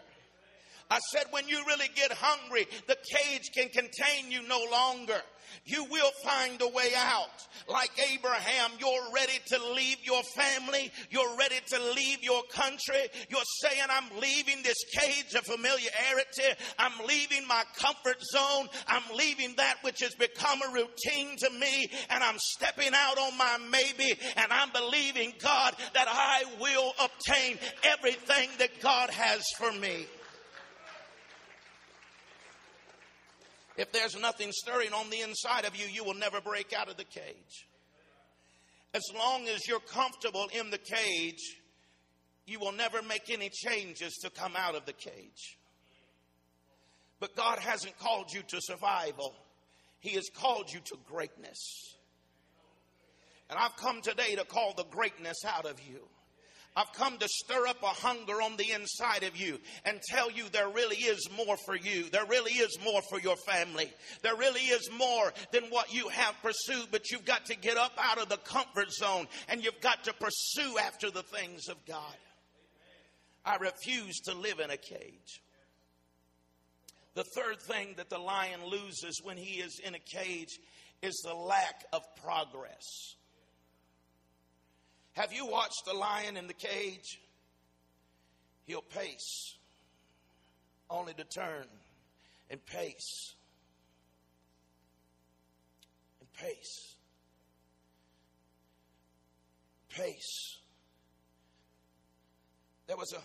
I 0.92 1.00
said, 1.14 1.24
when 1.32 1.48
you 1.48 1.64
really 1.66 1.90
get 1.96 2.12
hungry, 2.12 2.68
the 2.88 2.98
cage 3.16 3.50
can 3.56 3.70
contain 3.70 4.30
you 4.30 4.46
no 4.46 4.62
longer. 4.70 5.22
You 5.66 5.86
will 5.86 6.12
find 6.24 6.62
a 6.62 6.68
way 6.68 6.92
out. 6.98 7.30
Like 7.70 7.92
Abraham, 8.12 8.72
you're 8.78 9.14
ready 9.14 9.40
to 9.48 9.74
leave 9.74 9.98
your 10.04 10.22
family. 10.36 10.92
You're 11.10 11.38
ready 11.38 11.60
to 11.68 11.80
leave 11.94 12.22
your 12.24 12.44
country. 12.52 13.08
You're 13.30 13.40
saying, 13.62 13.84
I'm 13.90 14.20
leaving 14.20 14.64
this 14.64 14.84
cage 14.98 15.34
of 15.34 15.46
familiarity. 15.46 16.62
I'm 16.78 17.08
leaving 17.08 17.48
my 17.48 17.64
comfort 17.78 18.22
zone. 18.34 18.68
I'm 18.88 19.16
leaving 19.16 19.56
that 19.56 19.78
which 19.84 20.02
has 20.02 20.14
become 20.16 20.60
a 20.62 20.74
routine 20.74 21.38
to 21.38 21.50
me. 21.52 21.90
And 22.10 22.22
I'm 22.22 22.38
stepping 22.38 22.92
out 22.94 23.18
on 23.18 23.38
my 23.38 23.58
maybe. 23.70 24.14
And 24.36 24.52
I'm 24.52 24.72
believing 24.72 25.34
God 25.42 25.74
that 25.94 26.08
I 26.10 26.44
will 26.60 26.92
obtain 27.02 27.60
everything 27.84 28.50
that 28.60 28.82
God 28.82 29.10
has 29.10 29.44
for 29.58 29.72
me. 29.72 30.06
If 33.78 33.92
there's 33.92 34.20
nothing 34.20 34.52
stirring 34.52 34.94
on 34.94 35.10
the 35.10 35.22
inside 35.22 35.66
of 35.66 35.76
you, 35.76 35.86
you 35.88 36.04
will 36.04 36.14
never 36.14 36.42
break 36.42 36.74
out 36.74 36.90
of 36.90 36.98
the 36.98 37.06
cage. 37.06 37.68
As 38.94 39.04
long 39.18 39.48
as 39.48 39.68
you're 39.68 39.80
comfortable 39.80 40.48
in 40.54 40.70
the 40.70 40.78
cage, 40.78 41.58
you 42.46 42.60
will 42.60 42.74
never 42.74 43.02
make 43.02 43.30
any 43.30 43.50
changes 43.50 44.14
to 44.24 44.30
come 44.30 44.56
out 44.58 44.76
of 44.76 44.86
the 44.86 44.94
cage. 44.94 45.58
But 47.20 47.36
God 47.36 47.60
hasn't 47.60 47.98
called 48.00 48.32
you 48.34 48.42
to 48.42 48.58
survival, 48.60 49.36
He 50.00 50.12
has 50.12 50.28
called 50.36 50.72
you 50.74 50.80
to 50.80 50.98
greatness. 51.08 51.96
And 53.50 53.60
I've 53.60 53.76
come 53.76 54.02
today 54.02 54.36
to 54.36 54.46
call 54.46 54.74
the 54.76 54.86
greatness 54.86 55.44
out 55.46 55.66
of 55.66 55.80
you. 55.82 56.08
I've 56.76 56.94
come 56.94 57.18
to 57.18 57.28
stir 57.28 57.68
up 57.68 57.84
a 57.84 57.88
hunger 57.88 58.42
on 58.42 58.56
the 58.56 58.72
inside 58.72 59.24
of 59.24 59.36
you 59.36 59.60
and 59.84 60.00
tell 60.02 60.32
you 60.32 60.46
there 60.50 60.70
really 60.70 60.96
is 60.96 61.28
more 61.36 61.58
for 61.66 61.76
you. 61.76 62.10
There 62.10 62.26
really 62.26 62.54
is 62.54 62.78
more 62.84 63.02
for 63.10 63.20
your 63.20 63.36
family. 63.46 63.92
There 64.22 64.38
really 64.38 64.62
is 64.62 64.90
more 64.98 65.34
than 65.52 65.66
what 65.66 65.94
you 65.94 66.08
have 66.08 66.36
pursued, 66.42 66.88
but 66.90 67.12
you've 67.12 67.26
got 67.26 67.46
to 67.48 67.58
get 67.58 67.76
up 67.76 67.92
out 67.98 68.20
of 68.20 68.30
the 68.30 68.38
comfort 68.38 68.90
zone 68.92 69.28
and 69.50 69.62
you've 69.62 69.82
got 69.82 70.06
to 70.06 70.14
pursue 70.14 70.78
after 70.78 71.12
the 71.12 71.24
things 71.24 71.68
of 71.68 71.76
God. 71.86 72.16
I 73.46 73.58
refuse 73.58 74.20
to 74.26 74.34
live 74.34 74.60
in 74.60 74.70
a 74.70 74.78
cage. 74.78 75.42
The 77.16 77.26
third 77.36 77.60
thing 77.62 77.96
that 77.98 78.10
the 78.10 78.18
lion 78.18 78.66
loses 78.66 79.20
when 79.22 79.36
he 79.36 79.60
is 79.60 79.82
in 79.84 79.94
a 79.94 80.00
cage 80.00 80.58
is 81.02 81.22
the 81.26 81.36
lack 81.36 81.84
of 81.92 82.02
progress. 82.24 83.16
Have 85.14 85.34
you 85.34 85.46
watched 85.46 85.86
the 85.86 85.94
lion 85.94 86.38
in 86.38 86.48
the 86.48 86.54
cage? 86.54 87.20
He'll 88.66 88.82
pace, 88.82 89.56
only 90.90 91.14
to 91.16 91.24
turn 91.24 91.66
and 92.50 92.66
pace 92.66 93.36
and 96.20 96.32
pace. 96.34 96.96
Pace. 99.90 100.58
There 102.88 102.98
was 102.98 103.14
a 103.14 103.22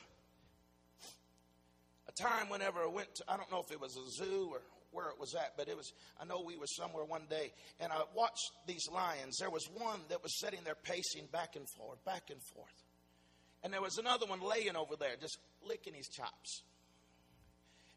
a 2.08 2.12
time 2.12 2.48
whenever 2.48 2.80
I 2.80 2.86
went 2.86 3.14
to, 3.16 3.24
I 3.28 3.36
don't 3.36 3.50
know 3.50 3.60
if 3.60 3.70
it 3.70 3.80
was 3.80 3.96
a 3.96 4.10
zoo 4.10 4.50
or 4.52 4.60
where 4.96 5.10
it 5.10 5.20
was 5.20 5.34
at, 5.34 5.52
but 5.56 5.68
it 5.68 5.76
was, 5.76 5.92
I 6.18 6.24
know 6.24 6.42
we 6.44 6.56
were 6.56 6.66
somewhere 6.66 7.04
one 7.04 7.26
day, 7.28 7.52
and 7.78 7.92
I 7.92 8.00
watched 8.14 8.50
these 8.66 8.88
lions. 8.90 9.36
There 9.38 9.50
was 9.50 9.68
one 9.76 10.00
that 10.08 10.22
was 10.22 10.40
sitting 10.40 10.60
there 10.64 10.74
pacing 10.82 11.28
back 11.30 11.54
and 11.54 11.68
forth, 11.76 12.02
back 12.04 12.30
and 12.30 12.40
forth. 12.54 12.82
And 13.62 13.72
there 13.72 13.82
was 13.82 13.98
another 13.98 14.26
one 14.26 14.40
laying 14.40 14.76
over 14.76 14.96
there, 14.96 15.16
just 15.20 15.38
licking 15.62 15.94
his 15.94 16.08
chops. 16.08 16.62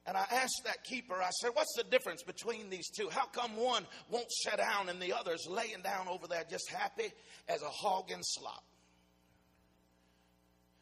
And 0.06 0.18
I 0.18 0.26
asked 0.32 0.62
that 0.66 0.84
keeper, 0.84 1.14
I 1.16 1.30
said, 1.30 1.52
What's 1.54 1.74
the 1.78 1.84
difference 1.84 2.24
between 2.24 2.70
these 2.70 2.90
two? 2.90 3.10
How 3.10 3.26
come 3.26 3.56
one 3.56 3.86
won't 4.10 4.32
sit 4.32 4.58
down 4.58 4.90
and 4.90 5.02
the 5.02 5.14
other's 5.14 5.46
laying 5.48 5.82
down 5.84 6.08
over 6.08 6.28
there 6.28 6.44
just 6.50 6.70
happy 6.70 7.12
as 7.48 7.62
a 7.62 7.70
hog 7.70 8.10
in 8.12 8.20
slop? 8.24 8.64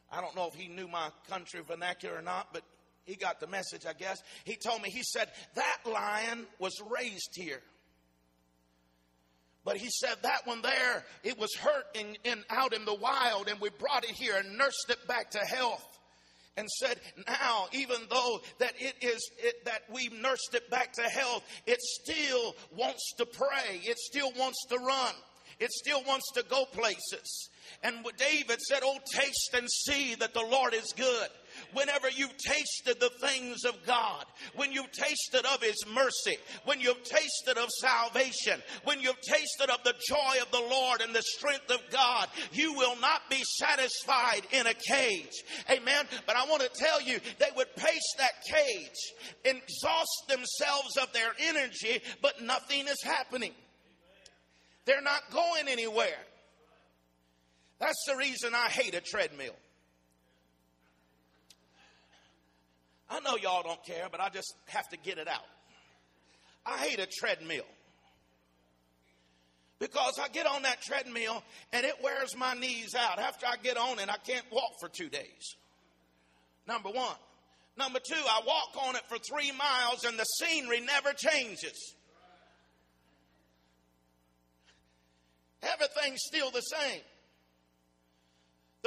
I 0.10 0.22
don't 0.22 0.36
know 0.36 0.48
if 0.48 0.54
he 0.54 0.70
knew 0.70 0.88
my 0.88 1.10
country 1.30 1.62
vernacular 1.68 2.18
or 2.18 2.22
not, 2.22 2.54
but 2.54 2.64
he 3.08 3.16
got 3.16 3.40
the 3.40 3.48
message, 3.48 3.86
I 3.88 3.94
guess. 3.94 4.22
He 4.44 4.56
told 4.56 4.82
me, 4.82 4.90
he 4.90 5.02
said, 5.02 5.32
that 5.56 5.78
lion 5.86 6.46
was 6.60 6.74
raised 6.92 7.32
here. 7.36 7.62
But 9.64 9.78
he 9.78 9.90
said 9.90 10.16
that 10.22 10.46
one 10.46 10.62
there, 10.62 11.06
it 11.24 11.40
was 11.40 11.54
hurt 11.56 11.86
in, 11.94 12.18
in, 12.24 12.44
out 12.50 12.74
in 12.74 12.86
the 12.86 12.94
wild, 12.94 13.48
and 13.48 13.60
we 13.60 13.70
brought 13.70 14.04
it 14.04 14.12
here 14.12 14.36
and 14.38 14.58
nursed 14.58 14.88
it 14.90 15.08
back 15.08 15.32
to 15.32 15.40
health. 15.40 15.86
And 16.58 16.68
said, 16.70 17.00
now, 17.28 17.68
even 17.72 17.98
though 18.10 18.40
that 18.60 18.74
it 18.80 18.96
is 19.02 19.30
it, 19.38 19.64
that 19.66 19.84
we've 19.94 20.14
nursed 20.14 20.56
it 20.56 20.70
back 20.72 20.94
to 20.94 21.04
health, 21.04 21.44
it 21.68 21.80
still 21.80 22.56
wants 22.76 23.14
to 23.18 23.28
prey. 23.28 23.80
It 23.84 23.98
still 24.00 24.32
wants 24.38 24.66
to 24.70 24.78
run. 24.78 25.14
It 25.60 25.72
still 25.72 26.04
wants 26.04 26.32
to 26.34 26.44
go 26.44 26.66
places. 26.66 27.50
And 27.84 27.98
David 28.18 28.60
said, 28.62 28.80
Oh, 28.84 28.98
taste 29.14 29.52
and 29.54 29.70
see 29.70 30.16
that 30.16 30.34
the 30.34 30.42
Lord 30.42 30.74
is 30.74 30.94
good 30.96 31.28
whenever 31.74 32.10
you've 32.10 32.38
tasted 32.38 33.00
the 33.00 33.12
things 33.22 33.64
of 33.66 33.76
God, 33.86 34.26
when 34.56 34.72
you've 34.72 34.92
tasted 34.92 35.46
of 35.54 35.62
His 35.62 35.84
mercy, 35.94 36.38
when 36.66 36.80
you've 36.80 37.04
tasted 37.04 37.58
of 37.58 37.70
salvation, 37.80 38.62
when 38.84 39.00
you've 39.02 39.22
tasted 39.22 39.70
of 39.70 39.84
the 39.84 39.96
joy 40.08 40.42
of 40.42 40.52
the 40.52 40.68
Lord 40.70 41.02
and 41.02 41.14
the 41.14 41.24
strength 41.24 41.70
of 41.70 41.82
God, 41.92 42.28
you 42.52 42.74
will 42.74 42.96
not 43.00 43.30
be 43.30 43.42
satisfied 43.60 44.42
in 44.52 44.68
a 44.68 44.74
cage. 44.74 45.44
Amen. 45.70 46.06
But 46.26 46.36
I 46.36 46.46
want 46.46 46.62
to 46.62 46.70
tell 46.70 47.02
you, 47.02 47.20
they 47.40 47.50
would 47.56 47.76
pace 47.76 48.14
that 48.18 48.34
cage, 48.50 49.44
exhaust 49.46 50.28
themselves 50.28 50.98
of 51.02 51.12
their 51.14 51.32
energy, 51.40 52.02
but 52.22 52.42
nothing 52.42 52.88
is 52.88 53.02
happening. 53.04 53.54
They're 54.86 55.02
not 55.02 55.22
going 55.32 55.68
anywhere. 55.68 56.20
That's 57.80 58.04
the 58.08 58.16
reason 58.16 58.54
I 58.56 58.70
hate 58.70 58.96
a 58.96 59.02
treadmill. 59.02 59.56
I 63.10 63.20
know 63.22 63.38
y'all 63.38 63.64
don't 63.64 63.84
care, 63.86 64.08
but 64.12 64.20
I 64.20 64.30
just 64.30 64.54
have 64.68 64.90
to 64.90 64.98
get 64.98 65.18
it 65.18 65.28
out. 65.28 65.46
I 66.66 66.78
hate 66.78 67.00
a 67.00 67.06
treadmill. 67.06 67.66
Because 69.80 70.20
I 70.22 70.28
get 70.30 70.48
on 70.48 70.64
that 70.64 70.82
treadmill 70.82 71.44
and 71.72 71.86
it 71.86 71.96
wears 72.04 72.36
my 72.36 72.54
knees 72.56 72.96
out. 72.96 73.20
After 73.20 73.46
I 73.46 73.56
get 73.62 73.78
on 73.78 74.00
it, 74.00 74.10
I 74.10 74.18
can't 74.18 74.46
walk 74.52 74.72
for 74.80 74.90
two 74.90 75.08
days. 75.08 75.56
Number 76.68 76.90
one. 76.90 77.16
Number 77.78 78.00
two, 78.00 78.16
I 78.16 78.42
walk 78.46 78.88
on 78.88 78.96
it 78.96 79.04
for 79.08 79.18
three 79.20 79.52
miles 79.52 80.04
and 80.04 80.18
the 80.18 80.24
scenery 80.24 80.82
never 80.82 81.14
changes. 81.14 81.94
Everything's 85.62 86.22
still 86.26 86.50
the 86.50 86.62
same. 86.62 87.02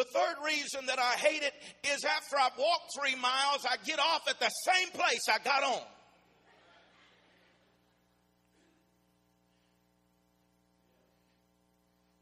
The 0.01 0.19
third 0.19 0.37
reason 0.47 0.87
that 0.87 0.99
I 0.99 1.13
hate 1.13 1.43
it 1.43 1.53
is 1.93 2.07
after 2.07 2.39
I've 2.39 2.57
walked 2.59 2.91
three 2.99 3.17
miles, 3.17 3.67
I 3.71 3.77
get 3.85 3.99
off 3.99 4.23
at 4.31 4.41
the 4.41 4.49
same 4.49 4.89
place 4.93 5.21
I 5.29 5.37
got 5.45 5.63
on. 5.63 5.83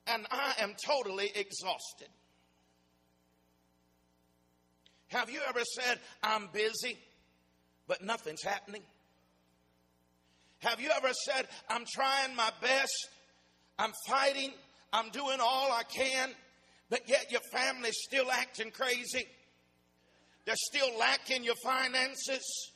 And 0.08 0.26
I 0.32 0.54
am 0.58 0.74
totally 0.84 1.30
exhausted. 1.36 2.08
Have 5.12 5.30
you 5.30 5.38
ever 5.48 5.62
said, 5.80 6.00
I'm 6.20 6.48
busy? 6.52 6.98
but 7.86 8.04
nothing's 8.04 8.42
happening? 8.42 8.82
Have 10.58 10.80
you 10.80 10.90
ever 10.96 11.12
said, 11.26 11.46
I'm 11.70 11.84
trying 11.94 12.34
my 12.34 12.50
best, 12.60 13.08
I'm 13.78 13.92
fighting, 14.08 14.52
I'm 14.92 15.10
doing 15.10 15.38
all 15.40 15.70
I 15.70 15.84
can, 15.84 16.30
but 16.90 17.08
yet 17.08 17.30
your 17.30 17.40
family's 17.52 17.98
still 18.02 18.30
acting 18.30 18.70
crazy? 18.70 19.26
They're 20.44 20.56
still 20.56 20.98
lacking 20.98 21.44
your 21.44 21.56
finances. 21.62 22.72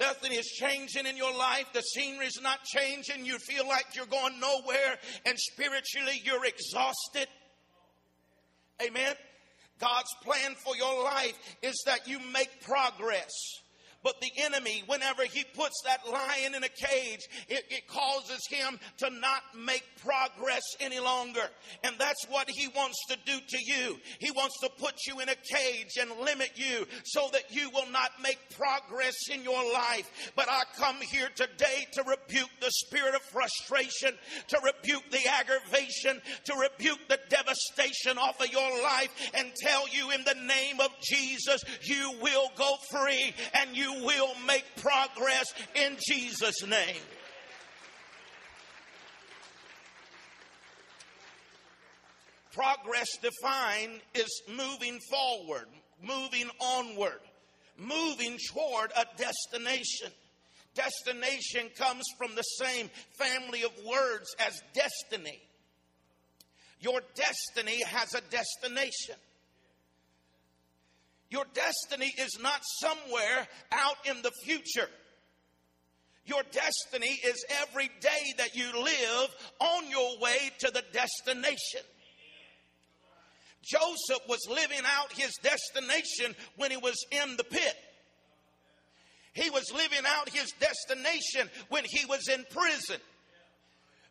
Nothing 0.00 0.32
is 0.32 0.46
changing 0.46 1.06
in 1.06 1.16
your 1.16 1.36
life. 1.36 1.66
The 1.72 1.82
scenery's 1.82 2.40
not 2.42 2.64
changing. 2.64 3.24
You 3.24 3.38
feel 3.38 3.66
like 3.68 3.86
you're 3.94 4.06
going 4.06 4.40
nowhere, 4.40 4.98
and 5.24 5.38
spiritually 5.38 6.20
you're 6.24 6.44
exhausted. 6.44 7.28
Amen. 8.84 9.14
God's 9.78 10.12
plan 10.22 10.54
for 10.64 10.76
your 10.76 11.04
life 11.04 11.38
is 11.62 11.80
that 11.86 12.08
you 12.08 12.18
make 12.32 12.60
progress. 12.62 13.30
But 14.02 14.20
the 14.20 14.30
enemy, 14.42 14.82
whenever 14.86 15.24
he 15.24 15.44
puts 15.54 15.80
that 15.84 16.00
lion 16.10 16.54
in 16.54 16.64
a 16.64 16.68
cage, 16.68 17.20
it, 17.48 17.64
it, 17.70 17.86
causes 17.86 18.40
him 18.48 18.78
to 18.98 19.10
not 19.10 19.42
make 19.56 19.84
progress 20.02 20.62
any 20.80 20.98
longer. 20.98 21.42
And 21.84 21.96
that's 21.98 22.26
what 22.28 22.48
he 22.48 22.68
wants 22.68 22.98
to 23.08 23.16
do 23.24 23.38
to 23.38 23.58
you. 23.64 23.98
He 24.18 24.30
wants 24.30 24.58
to 24.60 24.70
put 24.78 24.94
you 25.06 25.20
in 25.20 25.28
a 25.28 25.34
cage 25.34 25.98
and 26.00 26.10
limit 26.24 26.52
you 26.56 26.86
so 27.04 27.28
that 27.32 27.54
you 27.54 27.70
will 27.70 27.90
not 27.90 28.10
make 28.22 28.38
progress 28.56 29.14
in 29.30 29.44
your 29.44 29.72
life. 29.72 30.32
But 30.34 30.48
I 30.48 30.62
come 30.76 30.96
here 31.00 31.28
today 31.34 31.86
to 31.92 32.02
rebuke 32.02 32.50
the 32.60 32.70
spirit 32.70 33.14
of 33.14 33.22
frustration, 33.22 34.16
to 34.48 34.60
rebuke 34.64 35.10
the 35.10 35.26
aggravation, 35.28 36.20
to 36.44 36.54
rebuke 36.54 37.00
the 37.08 37.20
devastation 37.28 38.18
off 38.18 38.40
of 38.40 38.52
your 38.52 38.82
life 38.82 39.10
and 39.34 39.52
tell 39.60 39.86
you 39.88 40.10
in 40.10 40.24
the 40.24 40.46
name 40.46 40.80
of 40.80 40.90
Jesus, 41.02 41.62
you 41.82 42.12
will 42.20 42.50
go 42.56 42.76
free 42.90 43.34
and 43.54 43.76
you 43.76 43.91
will 44.04 44.32
make 44.46 44.64
progress 44.76 45.52
in 45.74 45.96
Jesus' 46.08 46.62
name. 46.66 47.02
Progress 52.52 53.08
defined 53.22 54.00
is 54.14 54.42
moving 54.48 54.98
forward, 55.10 55.66
moving 56.02 56.50
onward, 56.60 57.20
moving 57.78 58.38
toward 58.52 58.92
a 58.96 59.06
destination. 59.16 60.10
Destination 60.74 61.70
comes 61.76 62.04
from 62.18 62.34
the 62.34 62.42
same 62.42 62.90
family 63.18 63.62
of 63.62 63.72
words 63.86 64.34
as 64.38 64.60
destiny. 64.74 65.40
Your 66.80 67.00
destiny 67.14 67.82
has 67.84 68.12
a 68.14 68.20
destination. 68.20 69.16
Your 71.32 71.46
destiny 71.54 72.12
is 72.18 72.38
not 72.42 72.60
somewhere 72.82 73.48
out 73.72 73.96
in 74.04 74.20
the 74.20 74.32
future. 74.44 74.86
Your 76.26 76.42
destiny 76.52 77.18
is 77.24 77.42
every 77.62 77.90
day 78.00 78.34
that 78.36 78.54
you 78.54 78.66
live 78.66 79.34
on 79.58 79.88
your 79.88 80.18
way 80.20 80.50
to 80.58 80.70
the 80.70 80.84
destination. 80.92 81.80
Joseph 83.64 84.28
was 84.28 84.46
living 84.46 84.82
out 84.84 85.10
his 85.14 85.32
destination 85.42 86.36
when 86.56 86.70
he 86.70 86.76
was 86.76 87.02
in 87.10 87.38
the 87.38 87.44
pit. 87.44 87.76
He 89.32 89.48
was 89.48 89.72
living 89.72 90.04
out 90.06 90.28
his 90.28 90.52
destination 90.60 91.48
when 91.70 91.84
he 91.88 92.04
was 92.04 92.28
in 92.28 92.44
prison. 92.50 93.00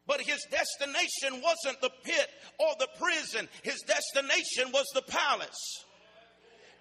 But 0.08 0.22
his 0.22 0.44
destination 0.50 1.44
wasn't 1.44 1.82
the 1.82 1.92
pit 2.04 2.30
or 2.58 2.70
the 2.80 2.90
prison, 3.00 3.48
his 3.62 3.80
destination 3.86 4.72
was 4.74 4.88
the 4.96 5.04
palace. 5.04 5.86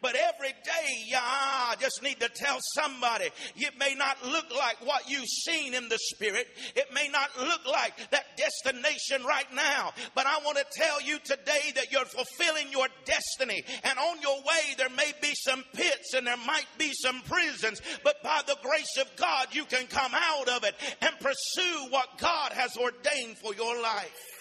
But 0.02 0.16
every 0.16 0.52
day, 0.64 1.04
yeah, 1.06 1.20
I 1.22 1.74
just 1.78 2.02
need 2.02 2.20
to 2.20 2.28
tell 2.28 2.58
somebody 2.74 3.28
it 3.56 3.78
may 3.78 3.94
not 3.94 4.16
look 4.26 4.46
like 4.56 4.76
what 4.84 5.10
you've 5.10 5.28
seen 5.28 5.74
in 5.74 5.88
the 5.88 5.98
spirit. 5.98 6.46
It 6.74 6.86
may 6.94 7.08
not 7.08 7.28
look 7.38 7.66
like 7.66 8.10
that 8.10 8.36
destination 8.36 9.24
right 9.26 9.52
now. 9.54 9.92
But 10.14 10.26
I 10.26 10.38
want 10.44 10.56
to 10.56 10.64
tell 10.72 11.02
you 11.02 11.18
today 11.18 11.72
that 11.74 11.92
you're 11.92 12.06
fulfilling 12.06 12.72
your 12.72 12.88
destiny. 13.04 13.62
And 13.84 13.98
on 13.98 14.20
your 14.22 14.38
way, 14.38 14.74
there 14.78 14.90
may 14.90 15.12
be 15.20 15.34
some 15.34 15.64
pits 15.74 16.14
and 16.14 16.26
there 16.26 16.36
might 16.46 16.68
be 16.78 16.92
some 16.94 17.20
prisons. 17.22 17.82
But 18.02 18.22
by 18.22 18.40
the 18.46 18.56
grace 18.62 18.96
of 18.98 19.14
God, 19.16 19.48
you 19.52 19.66
can 19.66 19.86
come 19.86 20.12
out 20.14 20.48
of 20.48 20.64
it 20.64 20.74
and 21.02 21.14
pursue 21.20 21.86
what 21.90 22.18
God 22.18 22.52
has 22.52 22.76
ordained 22.76 23.36
for 23.36 23.54
your 23.54 23.80
life. 23.82 24.39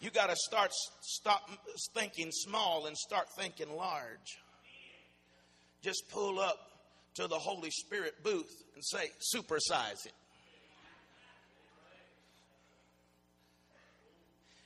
You 0.00 0.10
got 0.10 0.30
to 0.30 0.36
start 0.36 0.70
stop 1.02 1.50
thinking 1.94 2.30
small 2.32 2.86
and 2.86 2.96
start 2.96 3.26
thinking 3.36 3.76
large. 3.76 4.38
Just 5.82 6.04
pull 6.10 6.40
up 6.40 6.58
to 7.14 7.26
the 7.26 7.38
Holy 7.38 7.70
Spirit 7.70 8.14
booth 8.22 8.50
and 8.74 8.84
say, 8.84 9.10
supersize 9.34 10.06
it. 10.06 10.12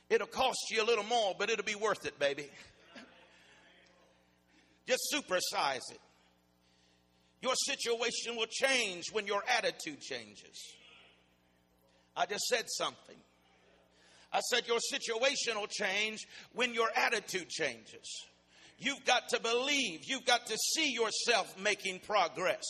It'll 0.09 0.27
cost 0.27 0.57
you 0.69 0.83
a 0.83 0.85
little 0.85 1.03
more, 1.03 1.35
but 1.37 1.49
it'll 1.49 1.65
be 1.65 1.75
worth 1.75 2.05
it, 2.05 2.17
baby. 2.19 2.47
Just 4.87 5.01
supersize 5.13 5.91
it. 5.91 5.99
Your 7.41 7.55
situation 7.55 8.35
will 8.35 8.47
change 8.47 9.05
when 9.11 9.27
your 9.27 9.43
attitude 9.47 9.99
changes. 10.01 10.59
I 12.15 12.25
just 12.25 12.45
said 12.45 12.65
something. 12.67 13.17
I 14.35 14.41
said, 14.41 14.67
Your 14.67 14.79
situation 14.79 15.55
will 15.55 15.67
change 15.67 16.27
when 16.53 16.73
your 16.73 16.89
attitude 16.93 17.47
changes. 17.47 18.25
You've 18.77 19.05
got 19.05 19.29
to 19.29 19.39
believe. 19.39 20.01
You've 20.05 20.25
got 20.25 20.45
to 20.47 20.57
see 20.57 20.91
yourself 20.91 21.57
making 21.57 21.99
progress. 21.99 22.65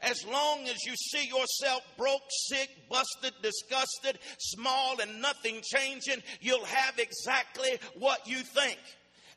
As 0.00 0.24
long 0.24 0.68
as 0.68 0.84
you 0.86 0.94
see 0.94 1.26
yourself 1.26 1.82
broke, 1.96 2.22
sick, 2.48 2.70
busted, 2.88 3.32
disgusted, 3.42 4.20
small, 4.38 5.00
and 5.00 5.20
nothing 5.20 5.60
changing, 5.64 6.22
you'll 6.40 6.64
have 6.64 7.00
exactly 7.00 7.80
what 7.98 8.28
you 8.28 8.38
think. 8.38 8.78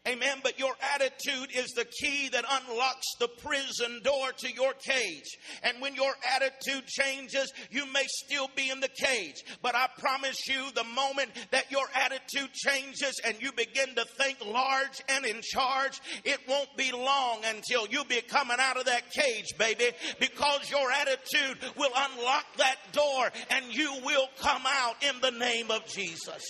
Amen. 0.07 0.39
But 0.41 0.57
your 0.57 0.73
attitude 0.95 1.55
is 1.55 1.73
the 1.75 1.85
key 1.85 2.27
that 2.29 2.43
unlocks 2.49 3.05
the 3.19 3.27
prison 3.27 4.01
door 4.03 4.31
to 4.39 4.51
your 4.51 4.73
cage. 4.73 5.37
And 5.61 5.79
when 5.79 5.93
your 5.93 6.13
attitude 6.35 6.87
changes, 6.87 7.53
you 7.69 7.85
may 7.85 8.05
still 8.07 8.49
be 8.55 8.71
in 8.71 8.79
the 8.79 8.89
cage. 8.89 9.43
But 9.61 9.75
I 9.75 9.87
promise 9.99 10.47
you, 10.47 10.71
the 10.73 10.83
moment 10.83 11.29
that 11.51 11.71
your 11.71 11.85
attitude 11.93 12.51
changes 12.51 13.21
and 13.23 13.39
you 13.39 13.51
begin 13.51 13.93
to 13.93 14.05
think 14.17 14.43
large 14.43 15.03
and 15.07 15.23
in 15.23 15.39
charge, 15.43 16.01
it 16.23 16.39
won't 16.49 16.75
be 16.75 16.91
long 16.91 17.41
until 17.45 17.85
you'll 17.87 18.03
be 18.05 18.21
coming 18.21 18.57
out 18.59 18.77
of 18.77 18.85
that 18.85 19.11
cage, 19.11 19.55
baby, 19.59 19.91
because 20.19 20.71
your 20.71 20.91
attitude 20.91 21.59
will 21.77 21.91
unlock 21.95 22.45
that 22.57 22.77
door 22.91 23.29
and 23.51 23.65
you 23.71 23.99
will 24.03 24.29
come 24.39 24.63
out 24.65 24.95
in 25.03 25.21
the 25.21 25.37
name 25.37 25.69
of 25.69 25.85
Jesus. 25.85 26.43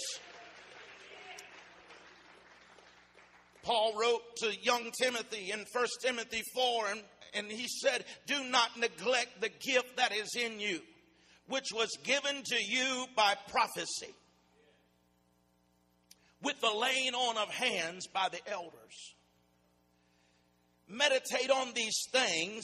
Paul 3.64 3.94
wrote 4.00 4.22
to 4.38 4.54
young 4.62 4.92
Timothy 5.02 5.52
in 5.52 5.66
1 5.72 5.86
Timothy 6.02 6.42
4, 6.56 6.88
and, 6.92 7.02
and 7.34 7.52
he 7.52 7.68
said, 7.68 8.06
Do 8.28 8.44
not 8.46 8.78
neglect 8.78 9.42
the 9.42 9.50
gift 9.50 9.98
that 9.98 10.14
is 10.14 10.30
in 10.36 10.60
you, 10.60 10.80
which 11.48 11.68
was 11.74 11.90
given 12.04 12.44
to 12.44 12.56
you 12.64 13.06
by 13.16 13.36
prophecy, 13.50 14.14
with 16.42 16.60
the 16.60 16.72
laying 16.72 17.14
on 17.14 17.38
of 17.38 17.54
hands 17.54 18.08
by 18.08 18.30
the 18.32 18.52
elders. 18.52 19.16
Meditate 20.88 21.52
on 21.52 21.74
these 21.74 22.06
things, 22.12 22.64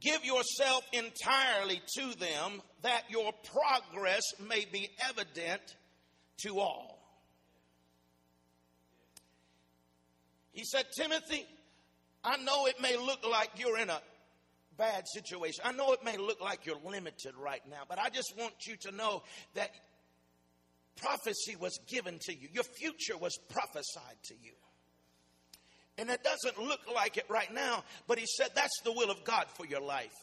give 0.00 0.24
yourself 0.24 0.84
entirely 0.92 1.80
to 1.96 2.14
them, 2.18 2.62
that 2.82 3.04
your 3.08 3.32
progress 3.52 4.22
may 4.48 4.66
be 4.70 4.88
evident 5.08 5.62
to 6.42 6.60
all. 6.60 6.89
He 10.52 10.64
said, 10.64 10.86
Timothy, 10.96 11.46
I 12.24 12.36
know 12.38 12.66
it 12.66 12.80
may 12.80 12.96
look 12.96 13.26
like 13.28 13.50
you're 13.56 13.78
in 13.78 13.90
a 13.90 14.00
bad 14.76 15.04
situation. 15.12 15.62
I 15.64 15.72
know 15.72 15.92
it 15.92 16.04
may 16.04 16.16
look 16.16 16.40
like 16.40 16.66
you're 16.66 16.80
limited 16.84 17.34
right 17.38 17.62
now, 17.68 17.82
but 17.88 17.98
I 17.98 18.08
just 18.08 18.34
want 18.38 18.54
you 18.66 18.76
to 18.76 18.90
know 18.92 19.22
that 19.54 19.70
prophecy 20.96 21.56
was 21.56 21.78
given 21.88 22.18
to 22.22 22.34
you. 22.34 22.48
Your 22.52 22.64
future 22.64 23.16
was 23.16 23.38
prophesied 23.48 24.22
to 24.24 24.34
you. 24.42 24.52
And 25.98 26.08
it 26.08 26.24
doesn't 26.24 26.58
look 26.58 26.80
like 26.94 27.16
it 27.16 27.26
right 27.28 27.52
now, 27.52 27.84
but 28.06 28.18
he 28.18 28.26
said 28.26 28.48
that's 28.54 28.80
the 28.84 28.92
will 28.92 29.10
of 29.10 29.22
God 29.24 29.46
for 29.54 29.66
your 29.66 29.82
life. 29.82 30.14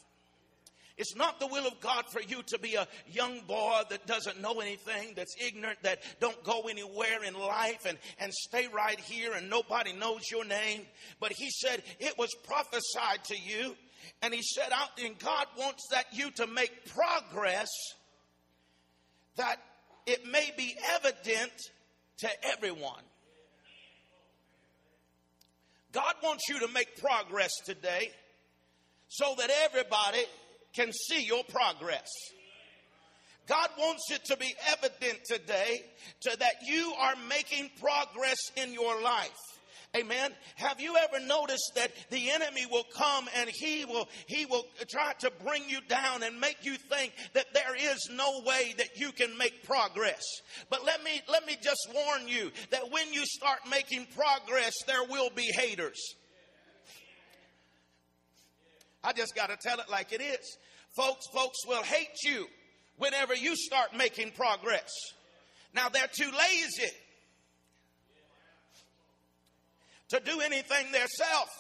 It's 0.98 1.16
not 1.16 1.40
the 1.40 1.48
will 1.48 1.68
of 1.68 1.80
God 1.80 2.06
for 2.12 2.22
you 2.22 2.42
to 2.48 2.58
be 2.58 2.74
a 2.74 2.88
young 3.12 3.42
boy 3.42 3.82
that 3.90 4.08
doesn't 4.08 4.42
know 4.42 4.60
anything, 4.62 5.14
that's 5.16 5.36
ignorant, 5.40 5.78
that 5.84 6.02
don't 6.20 6.44
go 6.44 6.62
anywhere 6.62 7.24
in 7.24 7.36
life 7.36 7.86
and, 7.88 8.00
and 8.20 8.34
stay 8.34 8.68
right 8.68 9.00
here 9.00 9.34
and 9.34 9.48
nobody 9.48 9.94
knows 9.94 10.22
your 10.32 10.44
name. 10.44 10.82
But 11.20 11.34
he 11.34 11.52
said 11.52 11.84
it 12.00 12.18
was 12.18 12.34
prophesied 12.44 13.24
to 13.26 13.38
you. 13.38 13.76
And 14.24 14.34
he 14.34 14.42
said 14.42 14.72
out 14.72 14.90
and 15.04 15.18
God 15.20 15.46
wants 15.58 15.84
that 15.92 16.06
you 16.14 16.32
to 16.32 16.48
make 16.48 16.92
progress 16.92 17.70
that 19.36 19.60
it 20.08 20.26
may 20.26 20.52
be 20.58 20.76
evident 20.96 21.52
to 22.20 22.30
everyone. 22.44 23.04
God 25.92 26.16
wants 26.24 26.50
you 26.50 26.60
to 26.60 26.68
make 26.70 27.00
progress 27.00 27.52
today 27.66 28.12
so 29.10 29.36
that 29.38 29.52
everybody 29.64 30.26
can 30.78 30.94
see 30.94 31.24
your 31.24 31.44
progress. 31.46 32.08
God 33.48 33.70
wants 33.78 34.12
it 34.12 34.26
to 34.26 34.38
be 34.38 34.54
evident 34.72 35.20
today 35.26 35.82
to 36.22 36.38
that 36.38 36.56
you 36.66 36.94
are 37.00 37.16
making 37.30 37.72
progress 37.80 38.38
in 38.58 38.74
your 38.74 39.02
life. 39.02 39.32
Amen. 39.96 40.32
Have 40.58 40.82
you 40.82 40.98
ever 40.98 41.26
noticed 41.26 41.72
that 41.76 41.92
the 42.12 42.30
enemy 42.30 42.66
will 42.70 42.86
come 42.94 43.28
and 43.38 43.50
he 43.52 43.86
will 43.86 44.08
he 44.28 44.46
will 44.46 44.66
try 44.90 45.14
to 45.20 45.32
bring 45.44 45.64
you 45.70 45.80
down 45.88 46.24
and 46.24 46.40
make 46.40 46.58
you 46.64 46.76
think 46.76 47.14
that 47.34 47.54
there 47.54 47.74
is 47.74 48.10
no 48.12 48.42
way 48.46 48.76
that 48.78 48.98
you 48.98 49.14
can 49.14 49.36
make 49.38 49.64
progress. 49.64 50.22
But 50.70 50.86
let 50.86 51.04
me 51.04 51.22
let 51.30 51.48
me 51.48 51.58
just 51.62 51.90
warn 51.94 52.28
you 52.28 52.52
that 52.72 52.92
when 52.92 53.14
you 53.14 53.24
start 53.26 53.60
making 53.72 54.08
progress 54.14 54.74
there 54.86 55.06
will 55.10 55.30
be 55.34 55.50
haters. 55.56 56.16
I 59.04 59.14
just 59.14 59.36
got 59.36 59.50
to 59.50 59.56
tell 59.56 59.80
it 59.80 59.90
like 59.90 60.12
it 60.12 60.22
is. 60.22 60.58
Folks 60.98 61.28
folks 61.32 61.60
will 61.68 61.84
hate 61.84 62.24
you 62.24 62.48
whenever 62.98 63.36
you 63.36 63.56
start 63.56 63.96
making 63.96 64.32
progress. 64.32 64.90
Now 65.76 65.90
they're 65.90 66.10
too 66.12 66.32
lazy 66.32 66.92
to 70.10 70.20
do 70.20 70.42
anything 70.42 70.92
themselves. 70.92 71.52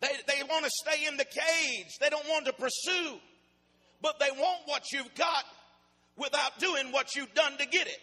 They, 0.00 0.08
they 0.26 0.42
want 0.48 0.64
to 0.64 0.70
stay 0.70 1.06
in 1.06 1.18
the 1.18 1.26
cage. 1.26 1.98
They 2.00 2.08
don't 2.08 2.26
want 2.26 2.46
to 2.46 2.54
pursue, 2.54 3.18
but 4.00 4.18
they 4.18 4.30
want 4.30 4.60
what 4.64 4.90
you've 4.92 5.14
got 5.14 5.44
without 6.16 6.58
doing 6.58 6.90
what 6.90 7.14
you've 7.14 7.34
done 7.34 7.58
to 7.58 7.66
get 7.66 7.86
it. 7.86 8.00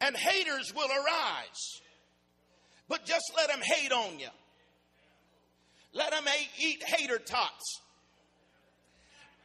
And 0.00 0.16
haters 0.16 0.72
will 0.74 0.88
arise, 0.88 1.80
but 2.88 3.04
just 3.04 3.32
let 3.36 3.48
them 3.48 3.60
hate 3.62 3.92
on 3.92 4.18
you. 4.18 4.28
Let 5.96 6.10
them 6.10 6.24
eat 6.58 6.82
hater 6.84 7.18
tots. 7.18 7.80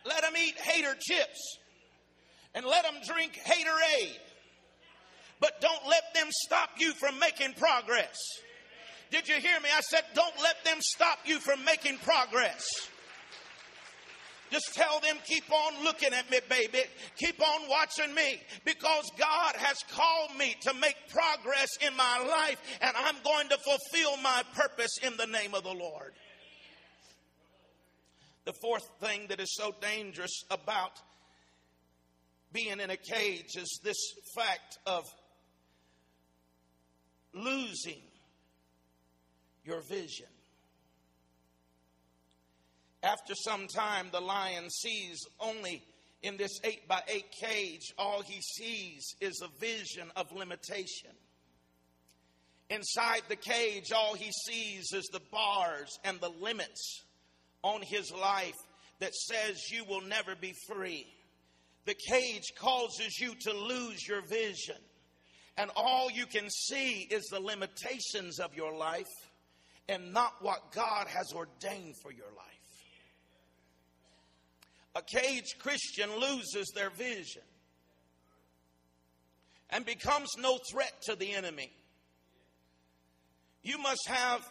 Let 0.06 0.22
them 0.22 0.34
eat 0.38 0.58
hater 0.60 0.96
chips. 1.00 1.58
And 2.54 2.66
let 2.66 2.84
them 2.84 2.96
drink 3.08 3.34
hater 3.34 3.70
haterade 3.70 4.18
but 5.42 5.60
don't 5.60 5.88
let 5.90 6.14
them 6.14 6.28
stop 6.30 6.70
you 6.78 6.94
from 6.94 7.20
making 7.20 7.54
progress. 7.54 8.16
Did 9.10 9.28
you 9.28 9.36
hear 9.36 9.60
me? 9.60 9.70
I 9.76 9.82
said, 9.82 10.04
don't 10.14 10.40
let 10.42 10.64
them 10.64 10.78
stop 10.80 11.20
you 11.26 11.40
from 11.40 11.66
making 11.66 11.98
progress. 11.98 12.64
Just 14.52 14.74
tell 14.74 15.00
them, 15.00 15.16
keep 15.26 15.50
on 15.52 15.84
looking 15.84 16.14
at 16.14 16.30
me, 16.30 16.40
baby. 16.50 16.84
Keep 17.18 17.42
on 17.42 17.70
watching 17.70 18.14
me 18.14 18.42
because 18.66 19.10
God 19.18 19.56
has 19.56 19.78
called 19.92 20.38
me 20.38 20.56
to 20.62 20.74
make 20.76 20.96
progress 21.10 21.70
in 21.86 21.96
my 21.96 22.20
life 22.20 22.62
and 22.82 22.92
I'm 22.96 23.16
going 23.24 23.50
to 23.50 23.58
fulfill 23.58 24.18
my 24.18 24.44
purpose 24.54 24.98
in 25.02 25.18
the 25.18 25.28
name 25.28 25.56
of 25.56 25.64
the 25.64 25.74
Lord. 25.74 26.14
The 28.46 28.54
fourth 28.54 28.90
thing 29.00 29.28
that 29.30 29.40
is 29.40 29.56
so 29.56 29.74
dangerous 29.82 30.44
about 30.50 31.00
being 32.52 32.80
in 32.80 32.90
a 32.90 32.98
cage 32.98 33.56
is 33.56 33.80
this 33.84 33.98
fact 34.36 34.80
of 34.86 35.04
losing 37.34 38.02
your 39.64 39.82
vision. 39.88 40.28
After 43.04 43.34
some 43.36 43.68
time, 43.68 44.08
the 44.12 44.20
lion 44.20 44.70
sees 44.70 45.20
only 45.40 45.84
in 46.24 46.38
this 46.38 46.60
eight 46.64 46.88
by 46.88 47.02
eight 47.08 47.32
cage, 47.42 47.94
all 47.98 48.22
he 48.22 48.42
sees 48.42 49.16
is 49.22 49.42
a 49.44 49.60
vision 49.60 50.12
of 50.16 50.32
limitation. 50.32 51.12
Inside 52.70 53.24
the 53.28 53.36
cage, 53.36 53.92
all 53.92 54.14
he 54.14 54.32
sees 54.46 54.94
is 54.94 55.10
the 55.12 55.22
bars 55.32 55.98
and 56.04 56.20
the 56.20 56.30
limits 56.30 57.04
on 57.64 57.82
his 57.82 58.12
life 58.12 58.58
that 59.00 59.14
says 59.14 59.70
you 59.72 59.84
will 59.86 60.02
never 60.02 60.36
be 60.36 60.54
free. 60.68 61.08
The 61.86 61.96
cage 62.10 62.54
causes 62.58 63.20
you 63.20 63.34
to 63.42 63.54
lose 63.54 64.08
your 64.08 64.22
vision 64.22 64.78
and 65.58 65.70
all 65.76 66.10
you 66.10 66.26
can 66.26 66.50
see 66.50 67.08
is 67.12 67.26
the 67.26 67.40
limitations 67.40 68.40
of 68.40 68.56
your 68.56 68.74
life 68.76 69.12
and 69.90 70.14
not 70.14 70.34
what 70.42 70.72
God 70.72 71.08
has 71.08 71.34
ordained 71.34 71.96
for 72.02 72.12
your 72.12 72.32
life. 72.36 72.48
A 74.96 75.02
caged 75.02 75.60
Christian 75.60 76.10
loses 76.20 76.72
their 76.76 76.90
vision 76.90 77.42
and 79.70 79.86
becomes 79.86 80.30
no 80.38 80.58
threat 80.72 80.94
to 81.04 81.16
the 81.16 81.34
enemy. 81.34 81.72
You 83.64 83.78
must 83.78 84.08
have 84.08 84.42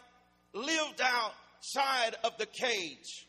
lived 0.53 1.01
outside 1.61 2.15
of 2.23 2.37
the 2.37 2.45
cage 2.45 3.27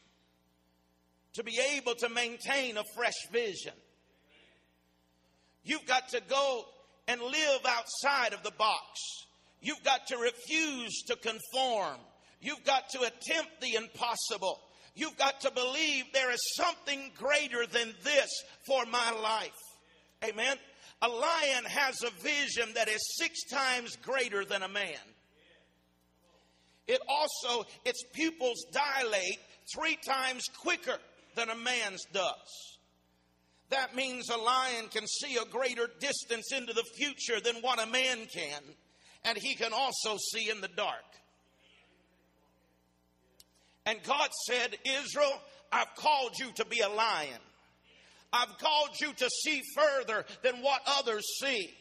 to 1.35 1.42
be 1.42 1.59
able 1.77 1.95
to 1.95 2.09
maintain 2.09 2.77
a 2.77 2.85
fresh 2.95 3.29
vision. 3.31 3.73
You've 5.64 5.87
got 5.87 6.09
to 6.11 6.21
go 6.29 6.64
and 7.09 7.21
live 7.21 7.61
outside 7.66 8.33
of 8.33 8.42
the 8.42 8.51
box. 8.53 9.01
You've 9.61 9.83
got 9.85 10.09
to 10.09 10.16
refuse 10.16 11.03
to 11.07 11.16
conform. 11.16 11.97
You've 12.40 12.64
got 12.64 12.90
to 12.90 13.01
attempt 13.01 13.61
the 13.61 13.75
impossible. 13.77 14.61
You've 14.95 15.16
got 15.16 15.40
to 15.42 15.51
believe 15.51 16.05
there 16.12 16.33
is 16.33 16.55
something 16.57 17.12
greater 17.16 17.66
than 17.66 17.95
this 18.03 18.29
for 18.66 18.85
my 18.87 19.11
life. 19.12 19.51
Amen. 20.25 20.57
A 21.01 21.09
lion 21.09 21.64
has 21.64 22.03
a 22.03 22.23
vision 22.23 22.75
that 22.75 22.88
is 22.88 23.01
six 23.18 23.45
times 23.51 23.97
greater 23.97 24.45
than 24.45 24.62
a 24.62 24.68
man. 24.68 24.99
It 26.88 27.01
also, 27.09 27.66
its 27.85 28.03
pupils 28.12 28.66
dilate 28.73 29.38
three 29.75 29.97
times 30.05 30.45
quicker 30.59 30.99
than 31.35 31.49
a 31.49 31.55
man's 31.55 32.05
does. 32.12 32.79
That 33.71 33.95
means 33.97 34.29
a 34.29 34.37
lion 34.37 34.88
can 34.90 35.07
see 35.07 35.37
a 35.37 35.47
greater 35.47 35.88
distance 36.01 36.53
into 36.53 36.75
the 36.75 36.85
future 36.95 37.40
than 37.40 37.62
what 37.62 37.83
a 37.83 37.87
man 37.87 38.27
can, 38.33 38.62
and 39.25 39.38
he 39.38 39.55
can 39.55 39.73
also 39.73 40.18
see 40.33 40.51
in 40.51 40.61
the 40.61 40.68
dark. 40.68 41.05
And 43.87 44.03
God 44.03 44.29
said, 44.47 44.77
Israel, 44.85 45.40
I've 45.73 45.95
called 45.97 46.38
you 46.38 46.53
to 46.57 46.66
be 46.66 46.81
a 46.81 46.88
lion. 46.88 47.40
I've 48.33 48.59
called 48.59 49.01
you 49.01 49.12
to 49.12 49.29
see 49.45 49.62
further 49.75 50.25
than 50.42 50.62
what 50.62 50.83
others 50.87 51.25
see. 51.40 51.73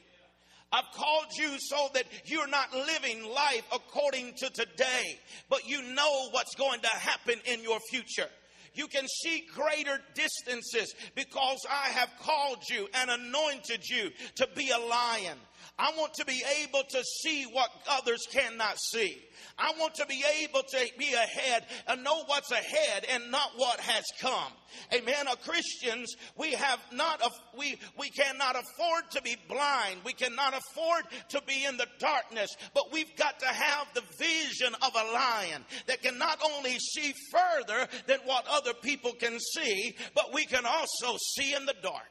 I've 0.72 0.92
called 0.94 1.28
you 1.38 1.58
so 1.60 1.90
that 1.94 2.06
you're 2.26 2.48
not 2.48 2.74
living 2.74 3.26
life 3.26 3.64
according 3.74 4.34
to 4.38 4.50
today, 4.50 5.20
but 5.50 5.68
you 5.68 5.82
know 5.94 6.30
what's 6.32 6.56
going 6.56 6.80
to 6.82 6.88
happen 6.88 7.40
in 7.46 7.62
your 7.62 7.80
future. 7.90 8.30
You 8.74 8.88
can 8.88 9.06
see 9.08 9.44
greater 9.54 10.00
distances 10.14 10.94
because 11.14 11.60
I 11.70 11.90
have 11.90 12.10
called 12.22 12.64
you 12.70 12.88
and 12.94 13.10
anointed 13.10 13.84
you 13.90 14.12
to 14.36 14.48
be 14.56 14.70
a 14.70 14.78
lion. 14.78 15.38
I 15.82 15.92
want 15.98 16.14
to 16.16 16.26
be 16.26 16.44
able 16.62 16.84
to 16.90 17.04
see 17.04 17.46
what 17.46 17.72
others 17.90 18.28
cannot 18.32 18.78
see. 18.80 19.18
I 19.58 19.74
want 19.80 19.96
to 19.96 20.06
be 20.06 20.24
able 20.44 20.62
to 20.62 20.78
be 20.96 21.12
ahead 21.12 21.66
and 21.88 22.04
know 22.04 22.24
what's 22.28 22.52
ahead 22.52 23.04
and 23.12 23.32
not 23.32 23.50
what 23.56 23.80
has 23.80 24.04
come. 24.20 24.52
Amen. 24.94 25.28
As 25.28 25.38
Christians, 25.38 26.14
we 26.38 26.52
have 26.52 26.80
not, 26.92 27.24
we, 27.58 27.80
we 27.98 28.10
cannot 28.10 28.56
afford 28.56 29.10
to 29.14 29.24
be 29.24 29.36
blind. 29.50 30.02
We 30.06 30.14
cannot 30.14 30.54
afford 30.54 31.06
to 31.30 31.42
be 31.48 31.66
in 31.66 31.78
the 31.78 31.88
darkness, 31.98 32.56
but 32.76 32.94
we've 32.94 33.16
got 33.16 33.40
to 33.40 33.48
have 33.48 33.88
the 33.96 34.04
vision 34.20 34.76
of 34.84 34.92
a 34.96 35.12
lion 35.14 35.66
that 35.88 36.04
can 36.04 36.20
not 36.20 36.40
only 36.46 36.78
see 36.78 37.12
further 37.32 37.88
than 38.06 38.20
what 38.26 38.46
other 38.48 38.76
people 38.76 39.14
can 39.14 39.40
see, 39.40 39.96
but 40.14 40.32
we 40.32 40.46
can 40.46 40.68
also 40.68 41.18
see 41.36 41.56
in 41.56 41.66
the 41.66 41.76
dark. 41.82 42.04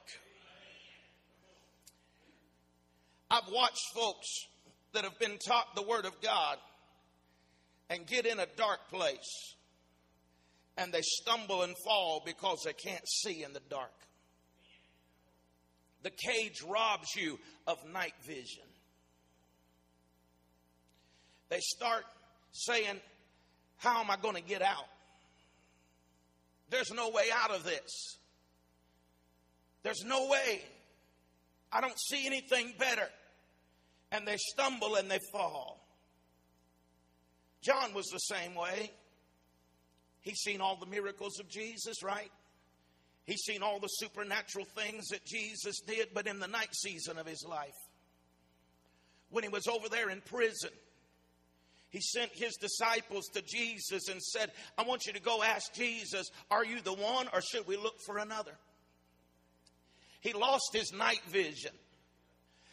I've 3.30 3.48
watched 3.52 3.94
folks 3.94 4.26
that 4.92 5.04
have 5.04 5.18
been 5.18 5.38
taught 5.38 5.76
the 5.76 5.82
Word 5.82 6.04
of 6.04 6.20
God 6.20 6.58
and 7.88 8.06
get 8.06 8.26
in 8.26 8.40
a 8.40 8.46
dark 8.56 8.88
place 8.90 9.54
and 10.76 10.92
they 10.92 11.02
stumble 11.02 11.62
and 11.62 11.74
fall 11.84 12.22
because 12.24 12.62
they 12.64 12.72
can't 12.72 13.06
see 13.08 13.44
in 13.44 13.52
the 13.52 13.60
dark. 13.68 13.92
The 16.02 16.10
cage 16.10 16.62
robs 16.66 17.08
you 17.14 17.38
of 17.66 17.76
night 17.92 18.14
vision. 18.26 18.64
They 21.50 21.58
start 21.60 22.04
saying, 22.52 23.00
How 23.76 24.00
am 24.00 24.10
I 24.10 24.16
going 24.16 24.36
to 24.36 24.42
get 24.42 24.62
out? 24.62 24.86
There's 26.70 26.90
no 26.92 27.10
way 27.10 27.24
out 27.34 27.50
of 27.50 27.64
this. 27.64 28.16
There's 29.82 30.02
no 30.04 30.28
way. 30.28 30.62
I 31.72 31.80
don't 31.80 31.98
see 31.98 32.26
anything 32.26 32.72
better 32.78 33.06
and 34.12 34.26
they 34.26 34.36
stumble 34.36 34.96
and 34.96 35.10
they 35.10 35.20
fall. 35.32 35.86
John 37.62 37.92
was 37.94 38.06
the 38.06 38.18
same 38.18 38.54
way. 38.54 38.90
He's 40.20 40.40
seen 40.40 40.60
all 40.60 40.76
the 40.76 40.86
miracles 40.86 41.38
of 41.40 41.48
Jesus, 41.48 42.02
right? 42.02 42.30
He's 43.24 43.42
seen 43.42 43.62
all 43.62 43.78
the 43.78 43.88
supernatural 43.88 44.66
things 44.76 45.06
that 45.08 45.24
Jesus 45.24 45.80
did, 45.86 46.08
but 46.14 46.26
in 46.26 46.40
the 46.40 46.48
night 46.48 46.74
season 46.74 47.18
of 47.18 47.26
his 47.26 47.44
life, 47.48 47.76
when 49.30 49.44
he 49.44 49.50
was 49.50 49.66
over 49.66 49.88
there 49.88 50.10
in 50.10 50.20
prison. 50.22 50.70
He 51.90 52.00
sent 52.00 52.30
his 52.32 52.54
disciples 52.54 53.26
to 53.34 53.42
Jesus 53.42 54.08
and 54.08 54.22
said, 54.22 54.52
I 54.78 54.84
want 54.84 55.06
you 55.06 55.12
to 55.12 55.20
go 55.20 55.42
ask 55.42 55.72
Jesus, 55.74 56.30
Are 56.50 56.64
you 56.64 56.80
the 56.80 56.92
one 56.92 57.28
or 57.32 57.40
should 57.40 57.66
we 57.66 57.76
look 57.76 57.96
for 58.06 58.18
another? 58.18 58.52
He 60.20 60.32
lost 60.32 60.70
his 60.72 60.92
night 60.92 61.22
vision. 61.28 61.72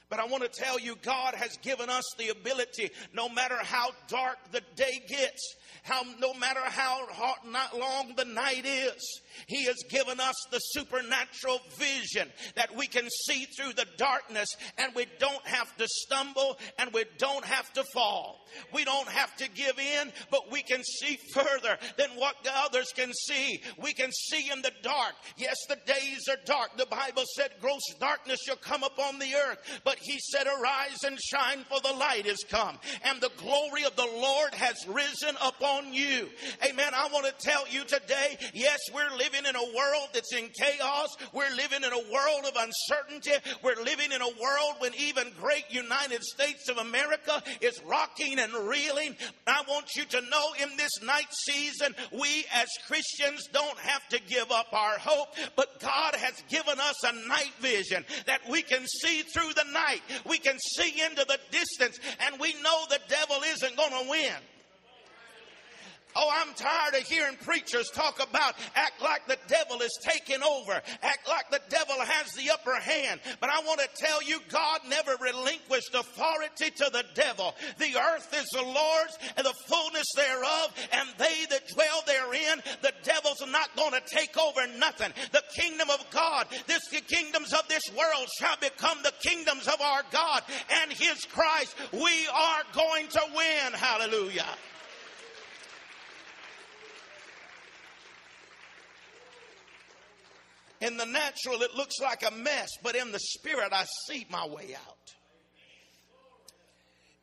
But 0.10 0.20
I 0.20 0.26
want 0.26 0.44
to 0.44 0.50
tell 0.50 0.80
you, 0.80 0.96
God 1.02 1.36
has 1.36 1.58
given 1.58 1.90
us 1.90 2.04
the 2.18 2.30
ability, 2.30 2.92
no 3.14 3.28
matter 3.28 3.58
how 3.62 3.90
dark 4.08 4.38
the 4.52 4.62
day 4.76 5.02
gets, 5.08 5.56
how 5.84 6.04
no 6.20 6.34
matter 6.34 6.62
how 6.64 7.08
hot, 7.08 7.50
not 7.50 7.78
long 7.78 8.14
the 8.16 8.26
night 8.26 8.66
is, 8.66 9.22
He 9.48 9.66
has 9.66 9.78
given 9.90 10.20
us 10.20 10.36
the 10.52 10.60
supernatural 10.60 11.60
vision 11.78 12.30
that 12.56 12.76
we 12.76 12.88
can 12.88 13.08
see 13.26 13.46
through 13.46 13.74
the 13.74 13.86
darkness 13.98 14.50
and 14.78 14.94
we 14.96 15.06
don't 15.20 15.46
have 15.46 15.76
to 15.78 15.88
stumble 15.88 16.58
and 16.78 16.92
we 16.94 17.06
don't 17.18 17.46
have 17.46 17.72
to 17.74 17.84
fall. 17.94 18.46
We 18.74 18.86
don't 18.86 19.08
have 19.08 19.36
to 19.38 19.50
give 19.50 19.78
in, 19.78 20.12
but 20.32 20.52
we 20.52 20.62
can 20.62 20.84
see 20.84 21.18
further 21.34 21.78
than 21.98 22.10
what 22.16 22.36
the 22.44 22.52
others 22.54 22.92
can 22.96 23.12
see. 23.14 23.62
We 23.82 23.94
can 23.94 24.12
see 24.12 24.50
in 24.52 24.62
the 24.62 24.72
dark. 24.84 25.14
Yes, 25.38 25.58
the 25.68 25.78
days 25.86 26.28
are 26.30 26.38
dark. 26.46 26.78
The 26.78 26.86
Bible 26.86 27.24
said 27.36 27.52
gross 27.62 27.82
darkness 28.00 28.40
shall 28.46 28.56
come 28.56 28.84
upon 28.84 29.20
the 29.20 29.36
earth, 29.36 29.82
but 29.84 29.97
He 30.02 30.20
said, 30.20 30.48
arise 30.48 31.04
and 31.06 31.20
shine 31.20 31.66
for 31.70 31.80
the 31.82 31.98
light 31.98 32.26
is 32.26 32.44
come 32.50 32.78
and 33.04 33.22
the 33.22 33.32
glory 33.38 33.84
of 33.86 33.96
the 33.96 34.06
Lord 34.06 34.54
has 34.54 34.76
risen 34.88 35.36
upon 35.44 35.94
you. 35.94 36.30
Amen. 36.68 36.92
I 36.94 37.10
want 37.12 37.26
to 37.26 37.46
tell 37.46 37.68
you 37.70 37.84
today, 37.84 38.38
yes, 38.54 38.80
we're 38.94 39.16
living 39.18 39.46
in 39.48 39.56
a 39.56 39.76
world 39.76 40.10
that's 40.14 40.34
in 40.34 40.50
chaos. 40.60 41.16
We're 41.34 41.56
living 41.56 41.84
in 41.84 41.92
a 41.92 42.12
world 42.12 42.46
of 42.46 42.56
uncertainty. 42.56 43.32
We're 43.64 43.82
living 43.84 44.12
in 44.12 44.22
a 44.22 44.42
world 44.42 44.76
when 44.80 44.94
even 44.96 45.32
great 45.40 45.66
United 45.70 46.24
States 46.24 46.70
of 46.70 46.78
America 46.78 47.42
is 47.62 47.82
rocking 47.86 48.40
and 48.40 48.54
reeling. 48.68 49.16
I 49.46 49.64
want 49.68 49.88
you 49.96 50.06
to 50.06 50.22
know 50.22 50.46
in 50.62 50.76
this 50.78 51.02
night 51.04 51.32
season, 51.32 51.96
we 52.12 52.46
as 52.54 52.68
Christians 52.88 53.48
don't 53.54 53.78
have 53.80 54.08
to 54.10 54.20
give 54.28 54.52
up 54.52 54.68
our 54.74 54.98
hope, 55.00 55.30
but 55.56 55.80
God 55.80 56.16
has 56.16 56.42
given 56.50 56.80
us 56.80 57.04
a 57.04 57.28
night 57.28 57.54
vision 57.60 58.06
that 58.26 58.42
we 58.50 58.62
can 58.62 58.86
see 58.86 59.22
through 59.22 59.54
the 59.54 59.66
night. 59.72 59.87
We 60.26 60.38
can 60.40 60.58
see 60.60 61.02
into 61.02 61.26
the 61.26 61.40
distance 61.52 62.00
and 62.26 62.40
we 62.40 62.54
know 62.62 62.84
the 62.90 63.00
devil 63.08 63.38
isn't 63.46 63.78
going 63.78 63.92
to 63.92 64.10
win. 64.10 64.34
Oh, 66.16 66.30
I'm 66.34 66.54
tired 66.56 66.96
of 66.96 67.08
hearing 67.08 67.36
preachers 67.44 67.90
talk 67.94 68.16
about 68.16 68.56
act 68.76 69.02
like 69.02 69.28
the 69.28 69.38
devil 69.48 69.82
is 69.82 70.00
taking 70.02 70.42
over, 70.42 70.82
act 71.04 71.28
like 71.28 71.50
the 71.52 71.62
devil 71.70 71.96
has 72.00 72.32
the 72.34 72.50
upper 72.52 72.76
hand. 72.76 73.20
But 73.40 73.50
I 73.50 73.60
want 73.60 73.80
to 73.82 73.90
tell 74.04 74.24
you, 74.24 74.40
God 74.50 74.80
never 74.90 75.16
relinquished 75.22 75.94
authority 75.94 76.72
to 76.76 76.90
the 76.92 77.04
devil. 77.14 77.54
The 77.78 77.96
earth 77.98 78.34
is 78.36 78.48
the 78.50 78.64
Lord's 78.64 79.18
and 79.36 79.46
the 79.46 79.54
fullness 79.68 80.08
thereof, 80.16 80.74
and 80.92 81.10
they 81.18 81.46
that 81.52 81.68
dwell 81.74 82.02
therein, 82.08 82.62
the 82.82 82.94
devil's 83.04 83.44
not 83.52 83.76
going 83.76 83.94
to 83.94 84.02
take 84.08 84.38
over 84.38 84.62
nothing. 84.80 85.12
The 85.32 85.44
kingdom 85.56 85.90
of 85.90 86.04
God, 86.10 86.48
this 86.66 86.88
the 86.90 87.02
kingdoms 87.02 87.54
of 87.54 87.68
this 87.68 87.84
world 87.96 88.28
shall 88.40 88.58
become 88.58 88.98
the 89.04 89.14
kingdoms 89.22 89.68
of 89.68 89.80
our 89.82 90.04
God 90.12 90.44
and 90.82 90.92
his 90.92 91.26
Christ. 91.26 91.76
We 91.94 92.28
are 92.34 92.64
going 92.74 93.08
to 93.10 93.22
win. 93.36 93.74
Hallelujah. 93.74 94.46
In 100.80 100.98
the 100.98 101.06
natural, 101.06 101.62
it 101.64 101.76
looks 101.76 101.96
like 102.02 102.24
a 102.28 102.32
mess, 102.32 102.70
but 102.84 102.96
in 102.96 103.12
the 103.12 103.20
spirit, 103.20 103.74
I 103.74 103.86
see 104.08 104.28
my 104.30 104.46
way 104.48 104.76
out. 104.76 104.98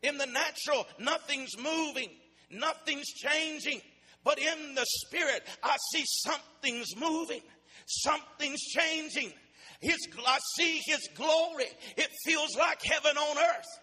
In 0.02 0.18
the 0.18 0.26
natural, 0.26 0.86
nothing's 0.98 1.56
moving, 1.56 2.10
nothing's 2.50 3.06
changing, 3.06 3.80
but 4.24 4.38
in 4.38 4.74
the 4.74 4.84
spirit, 4.86 5.42
I 5.62 5.76
see 5.92 6.04
something's 6.06 6.96
moving, 6.96 7.42
something's 7.86 8.60
changing. 8.60 9.32
His, 9.80 9.98
I 10.26 10.38
see 10.56 10.80
His 10.84 11.08
glory. 11.14 11.66
It 11.96 12.08
feels 12.24 12.56
like 12.56 12.82
heaven 12.82 13.16
on 13.16 13.38
earth. 13.38 13.80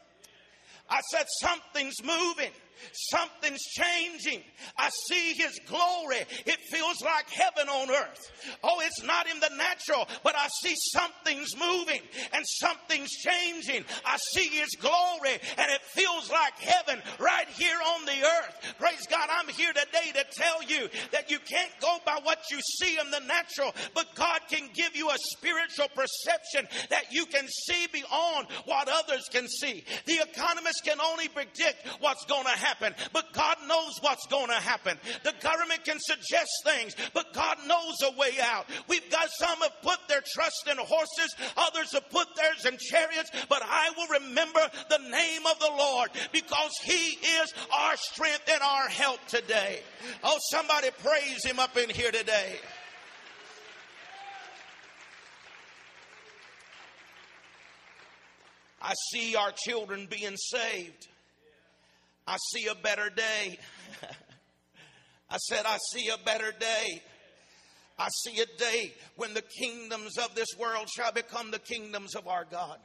I 0.89 0.99
said, 1.11 1.25
something's 1.39 2.03
moving. 2.03 2.51
Something's 2.93 3.63
changing. 3.63 4.41
I 4.77 4.89
see 5.07 5.33
His 5.33 5.59
glory. 5.67 6.17
It 6.45 6.59
feels 6.71 7.01
like 7.01 7.29
heaven 7.29 7.69
on 7.69 7.89
earth. 7.89 8.31
Oh, 8.63 8.81
it's 8.81 9.03
not 9.03 9.29
in 9.29 9.39
the 9.39 9.51
natural, 9.55 10.07
but 10.23 10.35
I 10.35 10.47
see 10.61 10.75
something's 10.93 11.55
moving 11.57 12.01
and 12.33 12.43
something's 12.47 13.11
changing. 13.11 13.85
I 14.05 14.17
see 14.33 14.47
His 14.47 14.69
glory 14.79 15.39
and 15.57 15.71
it 15.71 15.81
feels 15.93 16.29
like 16.29 16.57
heaven 16.59 17.01
right 17.19 17.47
here 17.49 17.77
on 17.95 18.05
the 18.05 18.23
earth. 18.23 18.75
Praise 18.79 19.07
God. 19.09 19.29
I'm 19.31 19.47
here 19.49 19.73
today 19.73 20.11
to 20.13 20.25
tell 20.31 20.63
you 20.63 20.89
that 21.11 21.31
you 21.31 21.39
can't 21.39 21.71
go 21.79 21.97
by 22.05 22.19
what 22.23 22.39
you 22.51 22.59
see 22.61 22.97
in 22.99 23.11
the 23.11 23.21
natural, 23.21 23.73
but 23.93 24.15
God 24.15 24.41
can 24.49 24.69
give 24.73 24.95
you 24.95 25.09
a 25.09 25.17
spiritual 25.37 25.87
perception 25.95 26.67
that 26.89 27.11
you 27.11 27.25
can 27.25 27.47
see 27.47 27.87
beyond 27.91 28.47
what 28.65 28.89
others 28.89 29.29
can 29.31 29.47
see. 29.47 29.83
The 30.05 30.21
economists 30.27 30.81
can 30.81 30.99
only 30.99 31.27
predict 31.27 31.87
what's 31.99 32.25
going 32.25 32.45
to 32.45 32.49
happen 32.49 32.60
happen, 32.61 32.93
but 33.11 33.33
God 33.33 33.57
knows 33.67 33.97
what's 34.01 34.25
going 34.27 34.47
to 34.47 34.53
happen. 34.53 34.97
The 35.23 35.33
government 35.41 35.83
can 35.83 35.97
suggest 35.99 36.51
things, 36.63 36.95
but 37.13 37.33
God 37.33 37.57
knows 37.67 37.95
a 38.03 38.17
way 38.17 38.31
out. 38.41 38.67
We've 38.87 39.09
got 39.09 39.29
some 39.31 39.59
have 39.59 39.81
put 39.81 39.99
their 40.07 40.21
trust 40.33 40.67
in 40.69 40.77
horses, 40.77 41.35
others 41.57 41.91
have 41.93 42.09
put 42.09 42.27
theirs 42.35 42.65
in 42.65 42.77
chariots, 42.77 43.31
but 43.49 43.61
I 43.63 43.91
will 43.97 44.19
remember 44.21 44.61
the 44.89 44.99
name 45.09 45.45
of 45.45 45.59
the 45.59 45.71
Lord 45.77 46.09
because 46.31 46.71
He 46.83 47.17
is 47.41 47.53
our 47.73 47.97
strength 47.97 48.49
and 48.51 48.61
our 48.61 48.87
help 48.87 49.25
today. 49.27 49.81
Oh, 50.23 50.37
somebody 50.51 50.89
praise 51.03 51.43
Him 51.43 51.59
up 51.59 51.77
in 51.77 51.89
here 51.89 52.11
today. 52.11 52.59
I 58.81 58.93
see 59.11 59.35
our 59.35 59.51
children 59.55 60.07
being 60.09 60.35
saved. 60.37 61.07
I 62.27 62.37
see 62.53 62.67
a 62.67 62.75
better 62.75 63.09
day. 63.09 63.59
I 65.29 65.37
said, 65.37 65.65
I 65.65 65.77
see 65.93 66.09
a 66.09 66.17
better 66.23 66.51
day. 66.59 67.01
I 67.97 68.09
see 68.23 68.41
a 68.41 68.57
day 68.57 68.93
when 69.15 69.33
the 69.33 69.43
kingdoms 69.43 70.17
of 70.17 70.35
this 70.35 70.47
world 70.59 70.89
shall 70.89 71.11
become 71.11 71.51
the 71.51 71.59
kingdoms 71.59 72.15
of 72.15 72.27
our 72.27 72.45
God. 72.45 72.77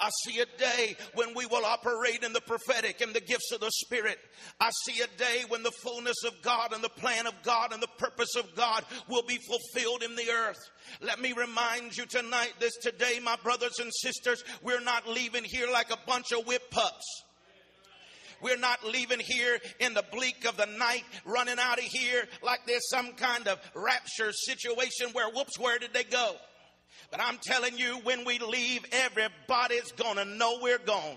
I 0.00 0.10
see 0.24 0.40
a 0.40 0.46
day 0.58 0.96
when 1.14 1.34
we 1.34 1.46
will 1.46 1.64
operate 1.64 2.24
in 2.24 2.32
the 2.32 2.40
prophetic 2.40 3.00
and 3.00 3.14
the 3.14 3.20
gifts 3.20 3.52
of 3.52 3.60
the 3.60 3.70
Spirit. 3.70 4.18
I 4.60 4.70
see 4.86 5.00
a 5.02 5.18
day 5.18 5.42
when 5.48 5.62
the 5.62 5.70
fullness 5.82 6.16
of 6.26 6.42
God 6.42 6.72
and 6.72 6.82
the 6.82 6.88
plan 6.88 7.26
of 7.26 7.34
God 7.44 7.72
and 7.72 7.82
the 7.82 7.88
purpose 7.98 8.34
of 8.36 8.54
God 8.56 8.84
will 9.08 9.22
be 9.22 9.38
fulfilled 9.46 10.02
in 10.02 10.16
the 10.16 10.30
earth. 10.30 10.58
Let 11.00 11.20
me 11.20 11.32
remind 11.32 11.96
you 11.96 12.06
tonight, 12.06 12.54
this 12.58 12.76
today, 12.82 13.20
my 13.22 13.36
brothers 13.42 13.78
and 13.78 13.90
sisters, 14.02 14.42
we're 14.62 14.80
not 14.80 15.08
leaving 15.08 15.44
here 15.44 15.68
like 15.70 15.90
a 15.92 16.06
bunch 16.06 16.32
of 16.32 16.46
whip 16.46 16.70
pups. 16.70 17.23
We're 18.44 18.58
not 18.58 18.84
leaving 18.84 19.20
here 19.20 19.58
in 19.80 19.94
the 19.94 20.04
bleak 20.12 20.44
of 20.46 20.58
the 20.58 20.66
night, 20.66 21.04
running 21.24 21.58
out 21.58 21.78
of 21.78 21.84
here 21.84 22.24
like 22.42 22.60
there's 22.66 22.90
some 22.90 23.14
kind 23.14 23.48
of 23.48 23.58
rapture 23.74 24.32
situation 24.32 25.08
where, 25.14 25.30
whoops, 25.30 25.58
where 25.58 25.78
did 25.78 25.94
they 25.94 26.04
go? 26.04 26.36
But 27.10 27.22
I'm 27.22 27.38
telling 27.42 27.78
you, 27.78 28.00
when 28.04 28.26
we 28.26 28.38
leave, 28.38 28.84
everybody's 28.92 29.90
gonna 29.92 30.26
know 30.26 30.58
we're 30.60 30.76
gone. 30.76 31.16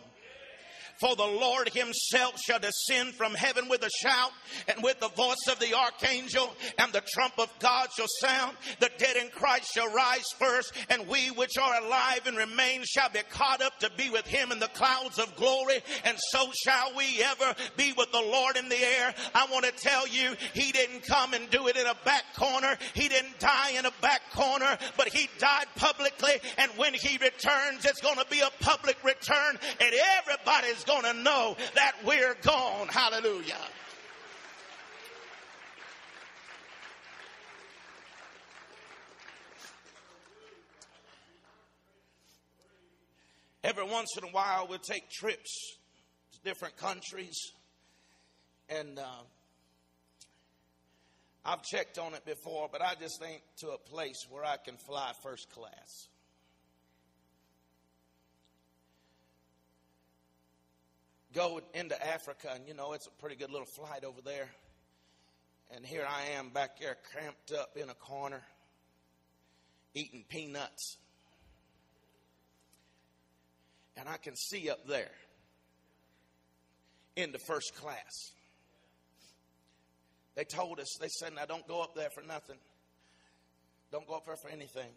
For 0.99 1.15
the 1.15 1.23
Lord 1.23 1.69
himself 1.69 2.39
shall 2.39 2.59
descend 2.59 3.13
from 3.13 3.35
heaven 3.35 3.69
with 3.69 3.83
a 3.83 3.89
shout 4.01 4.31
and 4.67 4.83
with 4.83 4.99
the 4.99 5.09
voice 5.09 5.47
of 5.47 5.59
the 5.59 5.75
archangel 5.75 6.51
and 6.79 6.91
the 6.91 7.03
trump 7.13 7.33
of 7.37 7.53
God 7.59 7.89
shall 7.95 8.07
sound. 8.19 8.57
The 8.79 8.89
dead 8.97 9.15
in 9.15 9.29
Christ 9.29 9.73
shall 9.73 9.93
rise 9.93 10.25
first 10.39 10.73
and 10.89 11.07
we 11.07 11.29
which 11.31 11.57
are 11.57 11.83
alive 11.83 12.25
and 12.25 12.35
remain 12.35 12.83
shall 12.83 13.09
be 13.09 13.19
caught 13.29 13.61
up 13.61 13.77
to 13.79 13.91
be 13.95 14.09
with 14.09 14.25
him 14.25 14.51
in 14.51 14.59
the 14.59 14.69
clouds 14.69 15.19
of 15.19 15.35
glory. 15.35 15.81
And 16.03 16.17
so 16.31 16.49
shall 16.65 16.95
we 16.95 17.21
ever 17.23 17.55
be 17.75 17.93
with 17.93 18.11
the 18.11 18.21
Lord 18.21 18.57
in 18.57 18.67
the 18.69 18.81
air. 18.81 19.13
I 19.35 19.47
want 19.51 19.65
to 19.65 19.71
tell 19.71 20.07
you, 20.07 20.35
he 20.53 20.71
didn't 20.71 21.05
come 21.05 21.33
and 21.33 21.49
do 21.51 21.67
it 21.67 21.77
in 21.77 21.85
a 21.85 21.95
back 22.05 22.23
corner. 22.35 22.75
He 22.93 23.07
didn't 23.07 23.37
die 23.39 23.71
in 23.77 23.85
a 23.85 23.91
back 24.01 24.21
corner, 24.33 24.77
but 24.97 25.09
he 25.09 25.29
died 25.37 25.67
publicly. 25.75 26.33
And 26.57 26.71
when 26.71 26.93
he 26.93 27.17
returns, 27.17 27.85
it's 27.85 28.01
going 28.01 28.17
to 28.17 28.25
be 28.29 28.39
a 28.39 28.49
public 28.63 29.03
return 29.03 29.59
and 29.79 29.93
everybody's 30.19 30.83
going 30.87 31.03
to 31.03 31.13
know 31.21 31.55
that 31.75 31.93
we're 32.05 32.35
gone. 32.41 32.87
Hallelujah. 32.87 33.55
Every 43.63 43.83
once 43.83 44.15
in 44.17 44.23
a 44.23 44.31
while, 44.31 44.65
we'll 44.69 44.79
take 44.79 45.09
trips 45.11 45.75
to 46.31 46.39
different 46.49 46.77
countries, 46.77 47.37
and 48.69 48.97
uh, 48.97 49.03
I've 51.43 51.63
checked 51.63 51.99
on 51.99 52.13
it 52.13 52.23
before, 52.25 52.69
but 52.71 52.81
I 52.81 52.93
just 52.97 53.21
ain't 53.21 53.41
to 53.57 53.71
a 53.71 53.77
place 53.77 54.25
where 54.29 54.45
I 54.45 54.55
can 54.55 54.77
fly 54.77 55.11
first 55.21 55.51
class. 55.51 56.07
Go 61.33 61.61
into 61.73 62.07
Africa, 62.07 62.51
and 62.53 62.67
you 62.67 62.73
know, 62.73 62.93
it's 62.93 63.07
a 63.07 63.11
pretty 63.21 63.35
good 63.35 63.51
little 63.51 63.67
flight 63.67 64.03
over 64.03 64.21
there. 64.21 64.49
And 65.75 65.85
here 65.85 66.05
I 66.07 66.37
am 66.37 66.49
back 66.49 66.79
there, 66.79 66.95
cramped 67.11 67.51
up 67.51 67.75
in 67.75 67.89
a 67.89 67.93
corner, 67.93 68.41
eating 69.93 70.23
peanuts. 70.29 70.97
And 73.97 74.07
I 74.07 74.17
can 74.17 74.35
see 74.35 74.69
up 74.69 74.87
there 74.87 75.11
in 77.15 77.31
the 77.31 77.39
first 77.39 77.75
class. 77.75 78.31
They 80.35 80.43
told 80.43 80.79
us, 80.79 80.97
they 81.01 81.07
said, 81.07 81.33
now 81.33 81.45
don't 81.45 81.67
go 81.67 81.81
up 81.81 81.95
there 81.95 82.11
for 82.11 82.21
nothing. 82.21 82.57
Don't 83.91 84.07
go 84.07 84.15
up 84.15 84.27
there 84.27 84.35
for 84.35 84.49
anything. 84.49 84.91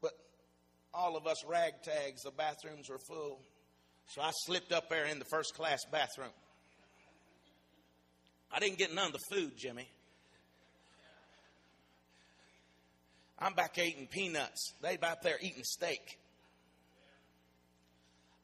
But 0.00 0.12
all 0.94 1.16
of 1.18 1.26
us 1.26 1.44
ragtags, 1.44 2.22
the 2.24 2.30
bathrooms 2.30 2.88
were 2.88 2.98
full. 2.98 3.40
So 4.14 4.22
I 4.22 4.30
slipped 4.44 4.72
up 4.72 4.90
there 4.90 5.04
in 5.04 5.20
the 5.20 5.24
first 5.26 5.54
class 5.54 5.78
bathroom. 5.92 6.32
I 8.52 8.58
didn't 8.58 8.78
get 8.78 8.92
none 8.92 9.06
of 9.06 9.12
the 9.12 9.36
food, 9.36 9.52
Jimmy. 9.56 9.88
I'm 13.38 13.54
back 13.54 13.78
eating 13.78 14.08
peanuts. 14.10 14.74
They 14.82 14.96
back 14.96 15.22
there 15.22 15.36
eating 15.40 15.62
steak. 15.62 16.18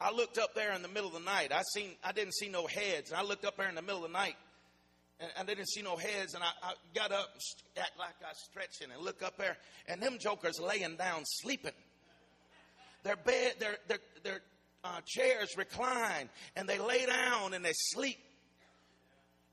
I 0.00 0.12
looked 0.12 0.38
up 0.38 0.54
there 0.54 0.72
in 0.72 0.82
the 0.82 0.88
middle 0.88 1.08
of 1.08 1.14
the 1.14 1.20
night. 1.20 1.52
I 1.52 1.62
seen 1.74 1.90
I 2.04 2.12
didn't 2.12 2.34
see 2.34 2.48
no 2.48 2.66
heads. 2.66 3.10
And 3.10 3.18
I 3.18 3.24
looked 3.24 3.44
up 3.44 3.56
there 3.56 3.68
in 3.68 3.74
the 3.74 3.82
middle 3.82 4.04
of 4.04 4.12
the 4.12 4.16
night 4.16 4.36
and 5.18 5.30
I 5.36 5.42
didn't 5.44 5.68
see 5.68 5.82
no 5.82 5.96
heads. 5.96 6.34
And 6.34 6.44
I, 6.44 6.50
I 6.62 6.74
got 6.94 7.10
up 7.10 7.28
and 7.32 7.84
act 7.84 7.98
like 7.98 8.14
I 8.24 8.28
was 8.28 8.38
stretching 8.50 8.94
and 8.94 9.02
look 9.02 9.22
up 9.22 9.36
there 9.36 9.56
and 9.88 10.00
them 10.00 10.18
jokers 10.20 10.60
laying 10.60 10.96
down 10.96 11.22
sleeping. 11.24 11.72
Their 13.02 13.16
bed, 13.16 13.54
their 13.58 13.76
their 13.88 13.98
their 14.22 14.40
uh, 14.85 15.01
chairs 15.05 15.57
recline 15.57 16.29
and 16.55 16.68
they 16.68 16.79
lay 16.79 17.07
down 17.07 17.55
and 17.55 17.64
they 17.64 17.72
sleep. 17.74 18.18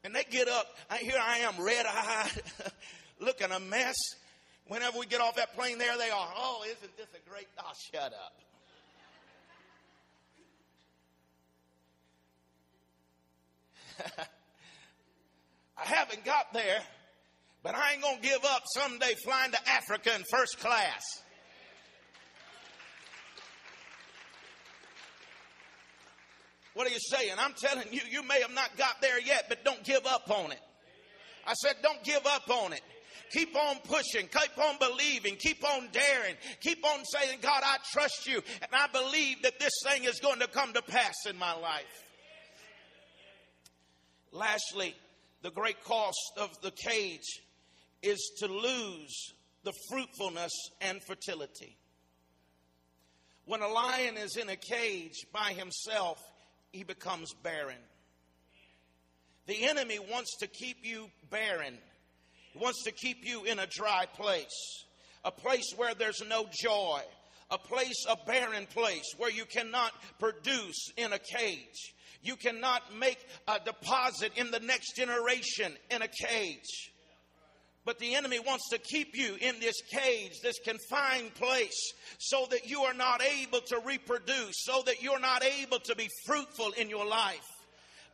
And 0.03 0.13
they 0.13 0.23
get 0.29 0.49
up. 0.49 0.67
I, 0.89 0.97
Here 0.97 1.19
I 1.19 1.39
am, 1.39 1.53
red 1.63 1.85
eyed, 1.85 2.31
looking 3.19 3.51
a 3.51 3.59
mess. 3.59 3.95
Whenever 4.67 4.99
we 4.99 5.05
get 5.05 5.21
off 5.21 5.35
that 5.35 5.55
plane, 5.55 5.77
there 5.77 5.97
they 5.97 6.09
are. 6.09 6.33
Oh, 6.35 6.63
isn't 6.65 6.97
this 6.97 7.07
a 7.13 7.29
great? 7.29 7.47
Oh, 7.59 7.71
shut 7.91 8.13
up. 8.13 8.33
I 15.77 15.85
haven't 15.85 16.23
got 16.25 16.53
there, 16.53 16.79
but 17.61 17.75
I 17.75 17.93
ain't 17.93 18.01
going 18.01 18.17
to 18.17 18.21
give 18.21 18.43
up 18.45 18.63
someday 18.73 19.13
flying 19.23 19.51
to 19.51 19.69
Africa 19.69 20.15
in 20.15 20.23
first 20.29 20.59
class. 20.59 21.01
What 26.73 26.87
are 26.87 26.91
you 26.91 26.99
saying? 26.99 27.33
I'm 27.37 27.53
telling 27.53 27.87
you, 27.91 28.01
you 28.09 28.23
may 28.23 28.41
have 28.41 28.53
not 28.53 28.75
got 28.77 29.01
there 29.01 29.19
yet, 29.19 29.45
but 29.49 29.63
don't 29.63 29.83
give 29.83 30.05
up 30.05 30.29
on 30.29 30.51
it. 30.51 30.59
I 31.45 31.53
said, 31.53 31.75
don't 31.83 32.03
give 32.03 32.25
up 32.25 32.49
on 32.49 32.73
it. 32.73 32.81
Keep 33.31 33.55
on 33.55 33.77
pushing. 33.83 34.27
Keep 34.27 34.57
on 34.57 34.77
believing. 34.79 35.35
Keep 35.35 35.63
on 35.63 35.89
daring. 35.91 36.35
Keep 36.61 36.85
on 36.85 37.03
saying, 37.05 37.39
God, 37.41 37.61
I 37.63 37.77
trust 37.91 38.27
you. 38.27 38.41
And 38.61 38.71
I 38.71 38.87
believe 38.87 39.41
that 39.43 39.59
this 39.59 39.73
thing 39.85 40.03
is 40.03 40.19
going 40.19 40.39
to 40.39 40.47
come 40.47 40.73
to 40.73 40.81
pass 40.81 41.15
in 41.27 41.37
my 41.37 41.53
life. 41.53 41.83
Lastly, 44.31 44.95
the 45.41 45.51
great 45.51 45.83
cost 45.83 46.33
of 46.37 46.49
the 46.61 46.71
cage 46.71 47.41
is 48.01 48.31
to 48.39 48.47
lose 48.47 49.33
the 49.63 49.73
fruitfulness 49.89 50.51
and 50.81 51.01
fertility. 51.03 51.77
When 53.45 53.61
a 53.61 53.67
lion 53.67 54.17
is 54.17 54.37
in 54.37 54.49
a 54.49 54.55
cage 54.55 55.25
by 55.33 55.53
himself, 55.53 56.19
he 56.73 56.83
becomes 56.83 57.33
barren. 57.43 57.77
The 59.45 59.65
enemy 59.69 59.99
wants 59.99 60.37
to 60.39 60.47
keep 60.47 60.77
you 60.83 61.09
barren. 61.29 61.77
He 62.51 62.59
wants 62.59 62.83
to 62.83 62.91
keep 62.91 63.25
you 63.25 63.45
in 63.45 63.59
a 63.59 63.67
dry 63.67 64.05
place, 64.15 64.83
a 65.23 65.31
place 65.31 65.73
where 65.75 65.93
there's 65.93 66.21
no 66.27 66.45
joy, 66.51 67.01
a 67.49 67.57
place, 67.57 68.05
a 68.09 68.17
barren 68.25 68.65
place 68.65 69.05
where 69.17 69.31
you 69.31 69.45
cannot 69.45 69.91
produce 70.19 70.91
in 70.97 71.13
a 71.13 71.19
cage. 71.19 71.93
You 72.21 72.35
cannot 72.35 72.95
make 72.97 73.19
a 73.47 73.59
deposit 73.63 74.31
in 74.37 74.49
the 74.49 74.59
next 74.59 74.95
generation 74.95 75.73
in 75.91 76.01
a 76.01 76.07
cage. 76.07 76.92
But 77.85 77.99
the 77.99 78.15
enemy 78.15 78.39
wants 78.39 78.69
to 78.69 78.77
keep 78.77 79.15
you 79.15 79.35
in 79.41 79.59
this 79.59 79.81
cage, 79.81 80.39
this 80.41 80.59
confined 80.59 81.33
place, 81.35 81.93
so 82.17 82.47
that 82.49 82.69
you 82.69 82.81
are 82.83 82.93
not 82.93 83.21
able 83.21 83.59
to 83.59 83.79
reproduce, 83.85 84.63
so 84.63 84.83
that 84.85 85.01
you're 85.01 85.19
not 85.19 85.43
able 85.43 85.79
to 85.79 85.95
be 85.95 86.07
fruitful 86.25 86.71
in 86.77 86.89
your 86.89 87.05
life. 87.05 87.52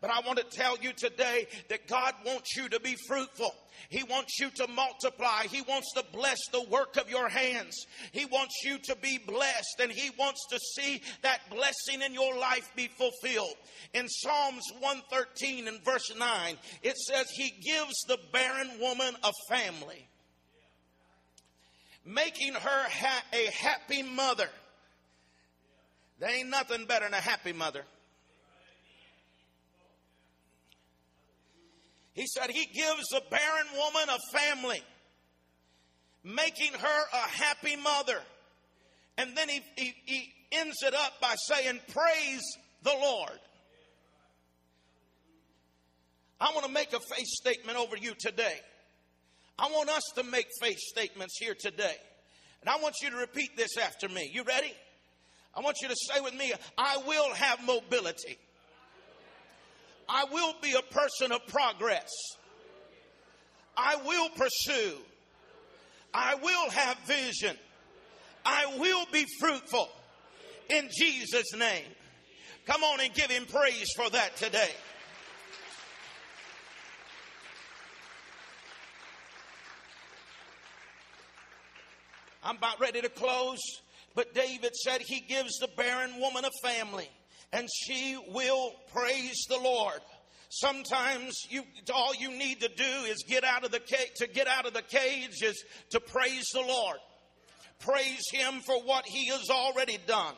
But 0.02 0.12
I 0.12 0.22
want 0.22 0.40
to 0.40 0.46
tell 0.46 0.78
you 0.78 0.94
today 0.94 1.48
that 1.68 1.88
God 1.88 2.14
wants 2.26 2.56
you 2.56 2.70
to 2.70 2.80
be 2.80 2.96
fruitful. 3.08 3.54
He 3.90 4.04
wants 4.04 4.40
you 4.40 4.50
to 4.52 4.68
multiply. 4.68 5.44
He 5.44 5.62
wants 5.62 5.92
to 5.96 6.04
bless 6.14 6.38
the 6.52 6.64
work 6.70 6.96
of 6.98 7.10
your 7.10 7.28
hands. 7.28 7.76
He 8.14 8.26
wants 8.26 8.56
you 8.64 8.78
to 8.86 8.96
be 8.96 9.18
blessed 9.18 9.80
and 9.82 9.92
He 9.92 10.12
wants 10.18 10.40
to 10.52 10.60
see 10.78 11.02
that 11.22 11.42
blessing 11.50 12.02
in 12.02 12.14
your 12.14 12.38
life 12.38 12.72
be 12.76 12.88
fulfilled. 12.88 13.56
In 13.94 14.08
Psalms 14.08 14.64
113 14.80 15.68
and 15.68 15.84
verse 15.84 16.16
9, 16.18 16.58
it 16.82 16.98
says, 16.98 17.30
He 17.32 17.50
gives 17.50 17.96
the 18.08 18.20
barren 18.32 18.80
woman 18.80 19.16
a 19.24 19.32
family, 19.50 20.08
making 22.06 22.54
her 22.54 22.84
ha- 22.90 23.24
a 23.34 23.52
happy 23.52 24.04
mother. 24.04 24.50
There 26.20 26.30
ain't 26.30 26.50
nothing 26.50 26.86
better 26.86 27.06
than 27.06 27.14
a 27.14 27.18
happy 27.18 27.54
mother. 27.54 27.84
He 32.20 32.28
said 32.28 32.50
he 32.50 32.66
gives 32.66 33.14
a 33.14 33.22
barren 33.32 33.68
woman 33.78 34.10
a 34.10 34.38
family, 34.38 34.82
making 36.22 36.74
her 36.74 37.02
a 37.14 37.30
happy 37.30 37.78
mother. 37.78 38.20
And 39.18 39.38
then 39.38 39.48
he, 39.48 39.62
he, 39.78 39.94
he 40.06 40.34
ends 40.52 40.84
it 40.84 40.94
up 40.94 41.22
by 41.22 41.36
saying, 41.48 41.80
Praise 41.88 42.42
the 42.84 42.92
Lord. 42.92 43.40
I 46.42 46.52
want 46.54 46.66
to 46.66 46.72
make 46.74 46.92
a 46.92 47.00
faith 47.00 47.28
statement 47.28 47.78
over 47.78 47.96
you 47.96 48.14
today. 48.20 48.60
I 49.58 49.68
want 49.68 49.90
us 49.90 50.04
to 50.16 50.24
make 50.24 50.48
faith 50.62 50.78
statements 50.78 51.38
here 51.40 51.56
today. 51.58 51.96
And 52.60 52.70
I 52.70 52.82
want 52.82 52.96
you 53.02 53.12
to 53.12 53.16
repeat 53.16 53.56
this 53.56 53.78
after 53.78 54.10
me. 54.10 54.30
You 54.34 54.44
ready? 54.44 54.74
I 55.56 55.62
want 55.62 55.78
you 55.82 55.88
to 55.88 55.96
say 55.96 56.20
with 56.20 56.34
me, 56.34 56.52
I 56.78 56.98
will 57.08 57.34
have 57.34 57.66
mobility. 57.66 58.38
I 60.10 60.24
will 60.32 60.56
be 60.60 60.74
a 60.74 60.82
person 60.82 61.32
of 61.32 61.46
progress. 61.46 62.10
I 63.78 63.96
will 63.98 64.30
pursue. 64.30 64.98
I 66.12 66.34
will 66.34 66.70
have 66.72 66.98
vision. 67.06 67.56
I 68.44 68.76
will 68.80 69.06
be 69.12 69.26
fruitful 69.40 69.88
in 70.70 70.90
Jesus' 70.92 71.54
name. 71.56 71.86
Come 72.66 72.84
on 72.84 73.00
and 73.02 73.14
give 73.14 73.30
him 73.30 73.46
praise 73.46 73.92
for 73.96 74.10
that 74.10 74.36
today. 74.36 74.72
I'm 82.44 82.58
about 82.58 82.80
ready 82.80 83.02
to 83.02 83.10
close, 83.10 83.60
but 84.16 84.34
David 84.34 84.76
said 84.76 85.02
he 85.02 85.20
gives 85.20 85.60
the 85.60 85.68
barren 85.78 86.20
woman 86.20 86.46
a 86.46 86.68
family 86.68 87.10
and 87.52 87.68
she 87.72 88.18
will 88.30 88.74
praise 88.94 89.46
the 89.50 89.58
Lord. 89.58 90.00
Sometimes 90.50 91.36
you, 91.50 91.64
all 91.94 92.16
you 92.16 92.32
need 92.32 92.62
to 92.62 92.70
do 92.70 93.06
is 93.08 93.24
get 93.28 93.44
out 93.44 93.64
of 93.64 93.72
the 93.72 93.80
cage, 93.80 94.12
to 94.18 94.28
get 94.28 94.48
out 94.48 94.66
of 94.66 94.74
the 94.74 94.82
cage 94.82 95.44
is 95.44 95.64
to 95.92 96.00
praise 96.00 96.48
the 96.54 96.62
Lord. 96.62 96.98
Praise 97.80 98.24
Him 98.32 98.60
for 98.66 98.82
what 98.82 99.06
He 99.06 99.28
has 99.28 99.50
already 99.50 100.00
done. 100.08 100.34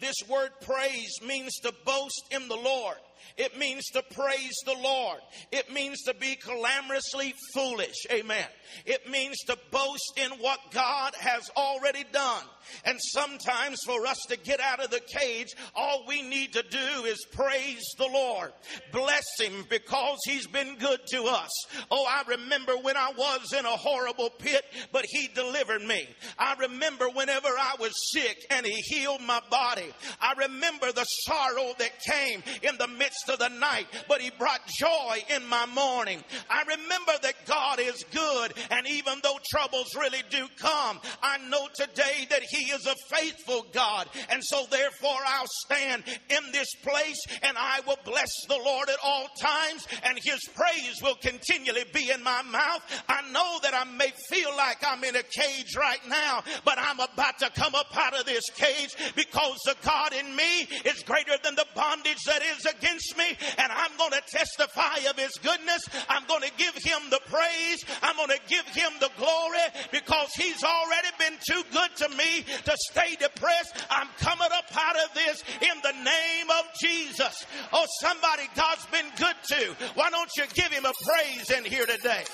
This 0.00 0.16
word 0.28 0.50
praise 0.60 1.20
means 1.26 1.54
to 1.62 1.72
boast 1.84 2.24
in 2.30 2.48
the 2.48 2.56
Lord. 2.56 2.96
It 3.36 3.58
means 3.58 3.84
to 3.92 4.02
praise 4.02 4.54
the 4.64 4.76
Lord. 4.80 5.18
It 5.50 5.72
means 5.72 6.02
to 6.02 6.14
be 6.14 6.36
clamorously 6.36 7.34
foolish. 7.54 8.06
Amen. 8.10 8.46
It 8.84 9.10
means 9.10 9.36
to 9.46 9.58
boast 9.70 10.18
in 10.18 10.30
what 10.38 10.60
God 10.72 11.14
has 11.18 11.50
already 11.56 12.04
done. 12.12 12.44
And 12.84 12.98
sometimes 13.00 13.78
for 13.84 14.06
us 14.06 14.18
to 14.28 14.36
get 14.36 14.60
out 14.60 14.82
of 14.82 14.90
the 14.90 15.00
cage, 15.00 15.54
all 15.74 16.04
we 16.06 16.22
need 16.22 16.52
to 16.54 16.62
do 16.62 17.04
is 17.04 17.24
praise 17.32 17.84
the 17.98 18.08
Lord. 18.08 18.52
Bless 18.92 19.24
Him 19.38 19.64
because 19.68 20.18
He's 20.24 20.46
been 20.46 20.76
good 20.76 21.00
to 21.12 21.24
us. 21.24 21.50
Oh, 21.90 22.06
I 22.08 22.22
remember 22.28 22.76
when 22.76 22.96
I 22.96 23.12
was 23.16 23.52
in 23.52 23.64
a 23.64 23.68
horrible 23.68 24.30
pit, 24.30 24.64
but 24.92 25.04
He 25.08 25.28
delivered 25.28 25.82
me. 25.82 26.08
I 26.38 26.54
remember 26.54 27.08
whenever 27.08 27.48
I 27.48 27.74
was 27.78 27.92
sick 28.12 28.38
and 28.50 28.64
He 28.64 28.74
healed 28.74 29.20
my 29.22 29.40
body. 29.50 29.92
I 30.20 30.32
remember 30.38 30.92
the 30.92 31.04
sorrow 31.04 31.72
that 31.78 32.00
came 32.02 32.42
in 32.62 32.76
the 32.78 32.88
midst 32.88 33.28
of 33.28 33.38
the 33.38 33.48
night, 33.48 33.86
but 34.08 34.20
He 34.20 34.30
brought 34.30 34.66
joy 34.78 35.22
in 35.34 35.46
my 35.46 35.66
morning. 35.66 36.22
I 36.50 36.62
remember 36.62 37.12
that 37.22 37.46
God 37.46 37.80
is 37.80 38.04
good, 38.12 38.54
and 38.70 38.86
even 38.86 39.20
though 39.22 39.38
troubles 39.50 39.94
really 39.94 40.22
do 40.30 40.46
come, 40.58 41.00
I 41.22 41.38
know 41.48 41.68
today 41.74 42.26
that 42.30 42.42
He 42.42 42.55
is 42.64 42.86
a 42.86 42.94
faithful 43.14 43.66
God. 43.72 44.08
And 44.30 44.42
so 44.42 44.64
therefore 44.70 45.18
I'll 45.26 45.46
stand 45.46 46.04
in 46.28 46.52
this 46.52 46.74
place 46.82 47.24
and 47.42 47.56
I 47.58 47.80
will 47.86 47.98
bless 48.04 48.30
the 48.48 48.60
Lord 48.64 48.88
at 48.88 48.98
all 49.04 49.26
times 49.40 49.86
and 50.04 50.18
his 50.22 50.40
praise 50.54 51.00
will 51.02 51.16
continually 51.16 51.84
be 51.92 52.10
in 52.10 52.22
my 52.22 52.42
mouth. 52.42 52.82
I 53.08 53.22
know 53.30 53.58
that 53.62 53.74
I 53.74 53.84
may 53.84 54.12
feel 54.28 54.54
like 54.56 54.78
I'm 54.86 55.04
in 55.04 55.16
a 55.16 55.22
cage 55.22 55.76
right 55.76 56.00
now, 56.08 56.42
but 56.64 56.78
I'm 56.78 57.00
about 57.00 57.38
to 57.40 57.50
come 57.50 57.74
up 57.74 57.96
out 57.96 58.18
of 58.18 58.26
this 58.26 58.48
cage 58.54 58.94
because 59.14 59.58
the 59.64 59.76
God 59.82 60.12
in 60.12 60.34
me 60.34 60.62
is 60.84 61.02
greater 61.04 61.36
than 61.42 61.54
the 61.54 61.66
bondage 61.74 62.22
that 62.26 62.42
is 62.42 62.66
against 62.66 63.16
me 63.16 63.36
and 63.58 63.72
I'm 63.72 63.96
going 63.98 64.12
to 64.12 64.22
testify 64.26 64.96
of 65.08 65.16
his 65.16 65.32
goodness. 65.42 65.82
I'm 66.08 66.26
going 66.26 66.42
to 66.42 66.52
give 66.56 66.74
him 66.74 67.10
the 67.10 67.20
praise. 67.26 67.84
I'm 68.02 68.16
going 68.16 68.30
to 68.30 68.40
give 68.48 68.66
him 68.68 68.92
the 69.00 69.10
glory 69.18 69.66
because 69.92 70.32
he's 70.36 70.62
already 70.62 71.08
been 71.18 71.38
too 71.46 71.62
good 71.72 71.90
to 71.96 72.08
me 72.16 72.44
to 72.64 72.76
stay 72.90 73.16
depressed. 73.16 73.74
I'm 73.90 74.08
coming 74.18 74.48
up 74.52 74.64
out 74.76 74.96
of 74.96 75.14
this 75.14 75.42
in 75.60 75.76
the 75.82 75.92
name 75.92 76.50
of 76.50 76.64
Jesus. 76.80 77.44
Oh, 77.72 77.86
somebody 78.00 78.44
God's 78.54 78.86
been 78.86 79.06
good 79.18 79.36
to. 79.50 79.76
Why 79.94 80.10
don't 80.10 80.30
you 80.36 80.44
give 80.54 80.72
him 80.72 80.84
a 80.84 80.92
praise 81.04 81.50
in 81.50 81.64
here 81.64 81.86
today? 81.86 82.24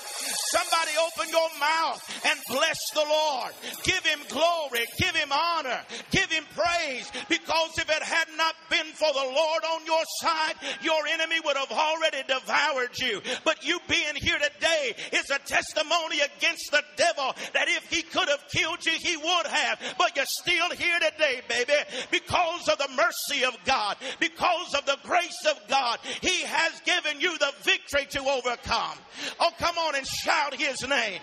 Somebody 0.51 0.91
open 0.99 1.29
your 1.29 1.49
mouth 1.59 2.01
and 2.25 2.39
bless 2.49 2.79
the 2.93 3.05
Lord. 3.07 3.51
Give 3.83 4.03
him 4.05 4.19
glory. 4.29 4.85
Give 4.97 5.15
him 5.15 5.31
honor. 5.31 5.81
Give 6.11 6.29
him 6.31 6.43
praise 6.55 7.11
because 7.29 7.71
if 7.77 7.89
it 7.89 8.03
had 8.03 8.27
not 8.37 8.55
been 8.69 8.87
for 8.93 9.11
the 9.13 9.31
Lord 9.33 9.63
on 9.73 9.85
your 9.85 10.03
side, 10.21 10.55
your 10.81 11.05
enemy 11.07 11.37
would 11.43 11.57
have 11.57 11.71
already 11.71 12.23
devoured 12.27 12.97
you. 12.99 13.21
But 13.43 13.65
you 13.65 13.79
being 13.87 14.15
here 14.15 14.37
today 14.37 14.95
is 15.11 15.29
a 15.29 15.39
testimony 15.39 16.19
against 16.19 16.71
the 16.71 16.83
devil 16.95 17.35
that 17.53 17.67
if 17.67 17.89
he 17.89 18.01
could 18.01 18.27
have 18.29 18.43
killed 18.49 18.85
you, 18.85 18.93
he 18.93 19.17
would 19.17 19.47
have. 19.47 19.79
But 19.97 20.02
you're 20.15 20.25
still 20.25 20.69
here 20.71 20.99
today, 20.99 21.41
baby, 21.47 21.73
because 22.11 22.67
of 22.69 22.77
the 22.77 22.89
mercy 22.95 23.43
of 23.45 23.55
God, 23.65 23.97
because 24.19 24.73
of 24.73 24.85
the 24.85 24.97
grace 25.03 25.45
of 25.49 25.59
God. 25.67 25.99
He 26.21 26.43
has 26.43 26.79
given 26.81 27.19
you 27.19 27.37
the 27.37 27.53
victory 27.63 28.05
to 28.11 28.19
overcome. 28.21 28.97
Oh, 29.39 29.51
come 29.57 29.77
on 29.77 29.95
and 29.95 30.05
shout 30.05 30.53
his 30.55 30.87
name. 30.87 31.21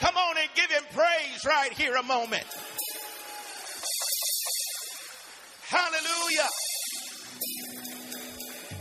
Come 0.00 0.16
on 0.16 0.36
and 0.38 0.48
give 0.54 0.70
him 0.70 0.84
praise 0.92 1.44
right 1.46 1.72
here 1.72 1.96
a 1.96 2.02
moment. 2.02 2.44
Hallelujah. 5.68 6.48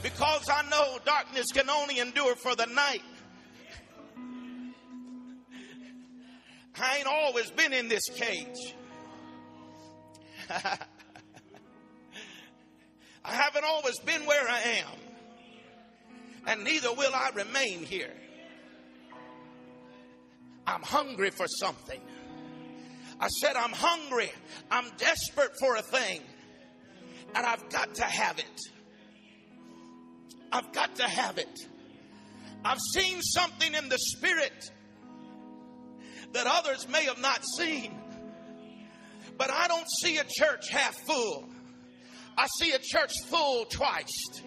Because 0.03 0.47
I 0.49 0.70
know 0.70 0.99
darkness 1.05 1.47
can 1.51 1.70
only 1.70 1.99
endure 1.99 2.36
for 2.36 2.55
the 2.55 2.68
night. 2.68 3.01
I 6.80 6.97
ain't 6.97 7.07
always 7.07 7.49
been 7.51 7.74
in 7.74 7.88
this 7.88 8.07
cage. 8.15 8.76
I 13.25 13.33
haven't 13.33 13.65
always 13.65 13.99
been 13.99 14.25
where 14.25 14.47
I 14.47 14.59
am. 14.59 14.99
And 16.47 16.63
neither 16.63 16.93
will 16.93 17.13
I 17.13 17.31
remain 17.35 17.83
here. 17.83 18.13
I'm 20.65 20.81
hungry 20.81 21.29
for 21.29 21.47
something. 21.47 21.99
I 23.19 23.27
said, 23.27 23.55
I'm 23.55 23.71
hungry. 23.71 24.31
I'm 24.71 24.85
desperate 24.97 25.51
for 25.59 25.75
a 25.75 25.81
thing. 25.81 26.21
And 27.35 27.45
I've 27.45 27.67
got 27.69 27.95
to 27.95 28.03
have 28.03 28.39
it. 28.39 28.59
I've 30.51 30.71
got 30.71 30.95
to 30.95 31.03
have 31.03 31.37
it. 31.37 31.59
I've 32.63 32.79
seen 32.93 33.21
something 33.21 33.73
in 33.73 33.89
the 33.89 33.97
spirit 33.97 34.71
that 36.33 36.47
others 36.47 36.87
may 36.87 37.05
have 37.05 37.19
not 37.19 37.43
seen. 37.57 37.93
But 39.38 39.51
I 39.51 39.67
don't 39.67 39.88
see 40.01 40.17
a 40.17 40.23
church 40.23 40.69
half 40.69 40.95
full. 41.05 41.49
I 42.38 42.47
see 42.59 42.71
a 42.71 42.79
church 42.79 43.13
full 43.29 43.65
twice. 43.65 44.41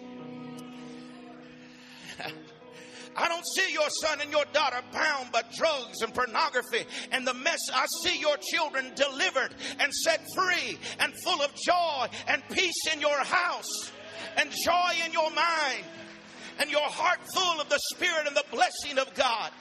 I 3.15 3.27
don't 3.27 3.45
see 3.55 3.73
your 3.73 3.89
son 3.89 4.21
and 4.21 4.31
your 4.31 4.45
daughter 4.53 4.81
bound 4.93 5.31
by 5.31 5.41
drugs 5.57 6.01
and 6.01 6.13
pornography 6.13 6.85
and 7.11 7.27
the 7.27 7.33
mess. 7.33 7.59
I 7.73 7.85
see 8.03 8.19
your 8.19 8.37
children 8.37 8.93
delivered 8.95 9.53
and 9.79 9.93
set 9.93 10.25
free 10.33 10.77
and 10.99 11.13
full 11.23 11.41
of 11.41 11.53
joy 11.55 12.07
and 12.27 12.41
peace 12.49 12.87
in 12.93 13.01
your 13.01 13.19
house 13.23 13.91
and 14.37 14.49
joy 14.63 14.93
in 15.05 15.11
your 15.11 15.29
mind 15.31 15.83
and 16.59 16.69
your 16.69 16.87
heart 16.87 17.19
full 17.33 17.59
of 17.59 17.67
the 17.69 17.79
Spirit 17.93 18.27
and 18.27 18.35
the 18.35 18.45
blessing 18.51 18.97
of 18.97 19.13
God. 19.13 19.51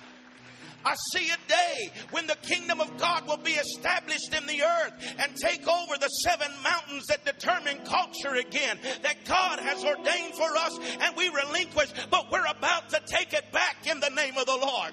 I 0.84 0.94
see 1.12 1.28
a 1.30 1.48
day 1.48 1.92
when 2.10 2.26
the 2.26 2.36
kingdom 2.36 2.80
of 2.80 2.96
God 2.96 3.26
will 3.26 3.36
be 3.38 3.52
established 3.52 4.34
in 4.34 4.46
the 4.46 4.62
earth 4.62 5.14
and 5.18 5.36
take 5.36 5.66
over 5.66 5.96
the 5.98 6.08
seven 6.08 6.50
mountains 6.62 7.06
that 7.06 7.24
determine 7.24 7.78
culture 7.84 8.34
again, 8.36 8.78
that 9.02 9.24
God 9.24 9.60
has 9.60 9.84
ordained 9.84 10.34
for 10.34 10.56
us 10.56 10.78
and 11.00 11.16
we 11.16 11.28
relinquish, 11.28 11.92
but 12.10 12.30
we're 12.30 12.46
about 12.46 12.90
to 12.90 13.00
take 13.06 13.32
it 13.32 13.50
back 13.52 13.86
in 13.90 14.00
the 14.00 14.10
name 14.10 14.36
of 14.36 14.46
the 14.46 14.56
Lord. 14.56 14.92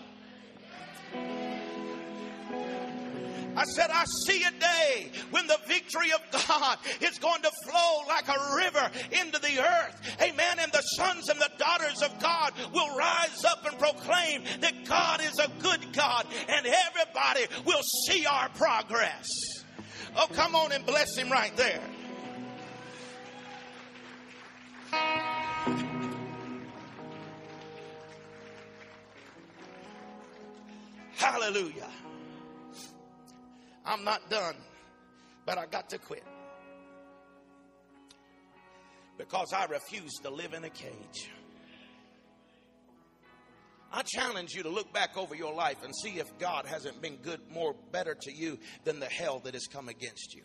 I 3.58 3.64
said, 3.64 3.90
I 3.92 4.06
see 4.06 4.44
a 4.44 4.52
day 4.52 5.12
when 5.32 5.48
the 5.48 5.58
victory 5.68 6.12
of 6.12 6.22
God 6.48 6.78
is 7.02 7.18
going 7.18 7.42
to 7.42 7.50
flow 7.66 8.02
like 8.08 8.28
a 8.28 8.56
river 8.56 8.92
into 9.20 9.40
the 9.40 9.60
earth. 9.60 10.18
Amen. 10.22 10.60
And 10.60 10.72
the 10.72 10.84
sons 10.84 11.28
and 11.28 11.40
the 11.40 11.50
daughters 11.58 12.04
of 12.04 12.20
God 12.20 12.54
will 12.72 12.96
rise 12.96 13.44
up 13.46 13.66
and 13.66 13.78
proclaim 13.80 14.44
that 14.62 14.86
God 14.86 15.22
is 15.22 15.40
a 15.40 15.50
good 15.60 15.92
God 15.92 16.28
and 16.48 16.68
everybody 16.68 17.48
will 17.66 17.82
see 18.06 18.28
our 18.28 18.48
progress. 18.50 19.28
Oh, 20.16 20.28
come 20.34 20.54
on 20.54 20.72
and 20.72 20.86
bless 20.86 21.18
him 21.18 21.32
right 21.32 21.56
there. 21.58 21.82
Hallelujah. 31.16 31.90
I'm 33.88 34.04
not 34.04 34.30
done, 34.30 34.56
but 35.46 35.58
I 35.58 35.66
got 35.66 35.90
to 35.92 35.98
quit. 35.98 36.24
Because 39.18 39.54
I 39.54 39.66
refuse 39.66 40.14
to 40.24 40.30
live 40.30 40.54
in 40.54 40.66
a 40.66 40.70
cage. 40.70 41.32
I 43.92 44.04
challenge 44.04 44.54
you 44.54 44.64
to 44.64 44.70
look 44.70 44.94
back 44.94 45.18
over 45.18 45.34
your 45.34 45.54
life 45.54 45.84
and 45.84 45.96
see 45.96 46.20
if 46.20 46.28
God 46.38 46.66
hasn't 46.66 47.02
been 47.02 47.16
good, 47.16 47.40
more 47.50 47.74
better 47.94 48.14
to 48.14 48.32
you 48.32 48.60
than 48.84 49.00
the 49.00 49.06
hell 49.06 49.40
that 49.46 49.54
has 49.54 49.66
come 49.68 49.88
against 49.88 50.36
you. 50.36 50.44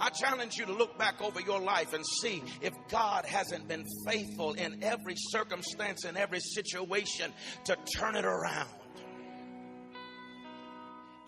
I 0.00 0.10
challenge 0.10 0.56
you 0.56 0.66
to 0.66 0.72
look 0.72 0.98
back 0.98 1.22
over 1.22 1.40
your 1.40 1.60
life 1.60 1.94
and 1.94 2.04
see 2.04 2.42
if 2.60 2.72
God 2.90 3.24
hasn't 3.24 3.68
been 3.68 3.86
faithful 4.04 4.54
in 4.54 4.82
every 4.82 5.14
circumstance, 5.16 6.04
in 6.04 6.16
every 6.16 6.40
situation 6.40 7.32
to 7.66 7.76
turn 7.96 8.16
it 8.16 8.24
around 8.24 8.81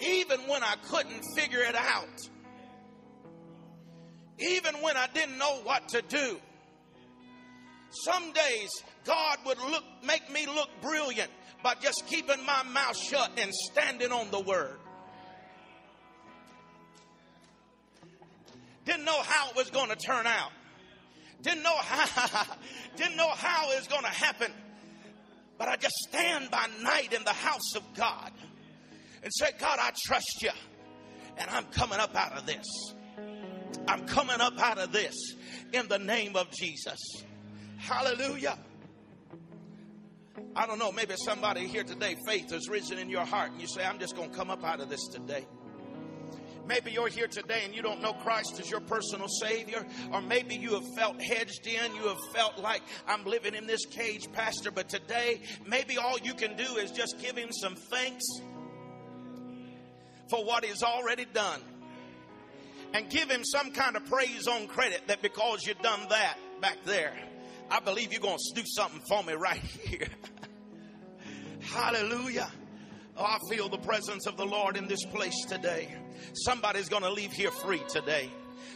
even 0.01 0.41
when 0.49 0.63
I 0.63 0.75
couldn't 0.89 1.23
figure 1.37 1.61
it 1.61 1.75
out, 1.75 2.21
even 4.39 4.75
when 4.77 4.97
I 4.97 5.07
didn't 5.13 5.39
know 5.39 5.61
what 5.63 5.89
to 5.91 6.03
do. 6.03 6.41
Some 8.05 8.33
days 8.33 8.71
God 9.05 9.39
would 9.47 9.59
look, 9.59 9.85
make 10.05 10.31
me 10.33 10.47
look 10.47 10.69
brilliant 10.83 11.31
by 11.63 11.75
just 11.75 12.05
keeping 12.09 12.45
my 12.45 12.63
mouth 12.65 12.97
shut 12.97 13.31
and 13.39 13.53
standing 13.55 14.11
on 14.11 14.31
the 14.31 14.41
word. 14.41 14.79
Didn't 18.85 19.05
know 19.05 19.23
how 19.23 19.51
it 19.51 19.57
was 19.57 19.71
going 19.71 19.89
to 19.89 19.97
turn 19.97 20.27
out. 20.27 20.51
Didn't 21.41 21.63
know 21.63 21.77
how, 21.77 22.45
didn't 22.97 23.17
know 23.17 23.31
how 23.31 23.71
it 23.71 23.79
was 23.79 23.89
going 23.89 24.03
to 24.03 24.09
happen. 24.09 24.53
But 25.57 25.69
I 25.69 25.77
just 25.77 25.95
stand 26.09 26.51
by 26.51 26.67
night 26.83 27.13
in 27.13 27.23
the 27.25 27.33
house 27.33 27.77
of 27.77 27.83
God 27.95 28.33
and 29.25 29.33
say, 29.33 29.51
God, 29.59 29.79
I 29.81 29.91
trust 30.05 30.43
you. 30.43 30.51
And 31.39 31.51
I'm 31.51 31.64
coming 31.64 31.99
up 31.99 32.14
out 32.14 32.39
of 32.39 32.47
this. 32.47 32.66
I'm 33.89 34.07
coming 34.07 34.41
up 34.41 34.59
out 34.61 34.79
of 34.79 34.93
this 34.93 35.14
in 35.72 35.89
the 35.89 35.99
name 35.99 36.37
of 36.37 36.51
Jesus. 36.53 36.99
Hallelujah. 37.79 38.59
I 40.55 40.66
don't 40.66 40.79
know, 40.79 40.93
maybe 40.93 41.14
somebody 41.16 41.66
here 41.66 41.85
today, 41.85 42.16
faith 42.27 42.51
has 42.51 42.68
risen 42.68 42.99
in 42.99 43.11
your 43.11 43.25
heart, 43.25 43.53
and 43.53 43.61
you 43.61 43.66
say, 43.66 43.85
I'm 43.85 43.99
just 43.99 44.14
going 44.14 44.31
to 44.31 44.37
come 44.37 44.51
up 44.51 44.64
out 44.64 44.81
of 44.81 44.89
this 44.89 45.09
today. 45.09 45.45
Maybe 46.66 46.93
you're 46.93 47.09
here 47.09 47.27
today 47.27 47.61
and 47.64 47.75
you 47.75 47.83
don't 47.83 48.01
know 48.01 48.14
Christ 48.14 48.59
as 48.59 48.70
your 48.70 48.81
personal 48.81 49.29
Savior, 49.29 49.85
or 50.12 50.22
maybe 50.22 50.55
you 50.55 50.70
have 50.75 50.85
felt 50.97 51.20
hedged 51.20 51.66
in. 51.66 51.95
You 51.95 52.09
have 52.09 52.20
felt 52.33 52.59
like 52.59 52.81
I'm 53.07 53.25
living 53.25 53.55
in 53.55 53.66
this 53.66 53.85
cage, 53.85 54.33
Pastor. 54.33 54.70
But 54.70 54.89
today, 54.89 55.43
maybe 55.66 55.99
all 55.99 56.18
you 56.20 56.33
can 56.33 56.57
do 56.57 56.77
is 56.77 56.91
just 56.91 57.20
give 57.20 57.37
Him 57.37 57.51
some 57.53 57.75
thanks 57.75 58.25
for 60.29 60.45
what 60.45 60.64
He's 60.64 60.83
already 60.83 61.27
done. 61.33 61.61
And 62.93 63.11
give 63.11 63.31
Him 63.31 63.45
some 63.45 63.72
kind 63.72 63.97
of 63.97 64.05
praise 64.07 64.47
on 64.47 64.66
credit 64.66 65.03
that 65.09 65.22
because 65.22 65.66
you've 65.66 65.83
done 65.83 66.01
that 66.11 66.37
back 66.61 66.79
there, 66.85 67.12
I 67.70 67.81
believe 67.81 68.12
you're 68.12 68.20
going 68.20 68.39
to 68.39 68.61
do 68.61 68.66
something 68.66 69.01
for 69.09 69.22
me 69.22 69.33
right 69.35 69.59
here. 69.85 70.09
Hallelujah. 71.61 72.51
Oh, 73.16 73.25
I 73.25 73.39
feel 73.49 73.68
the 73.68 73.79
presence 73.79 74.27
of 74.27 74.37
the 74.37 74.45
Lord 74.45 74.77
in 74.77 74.87
this 74.87 75.05
place 75.05 75.45
today. 75.49 75.89
Somebody's 76.35 76.89
going 76.89 77.03
to 77.03 77.11
leave 77.11 77.33
here 77.33 77.51
free 77.51 77.83
today. 77.89 78.31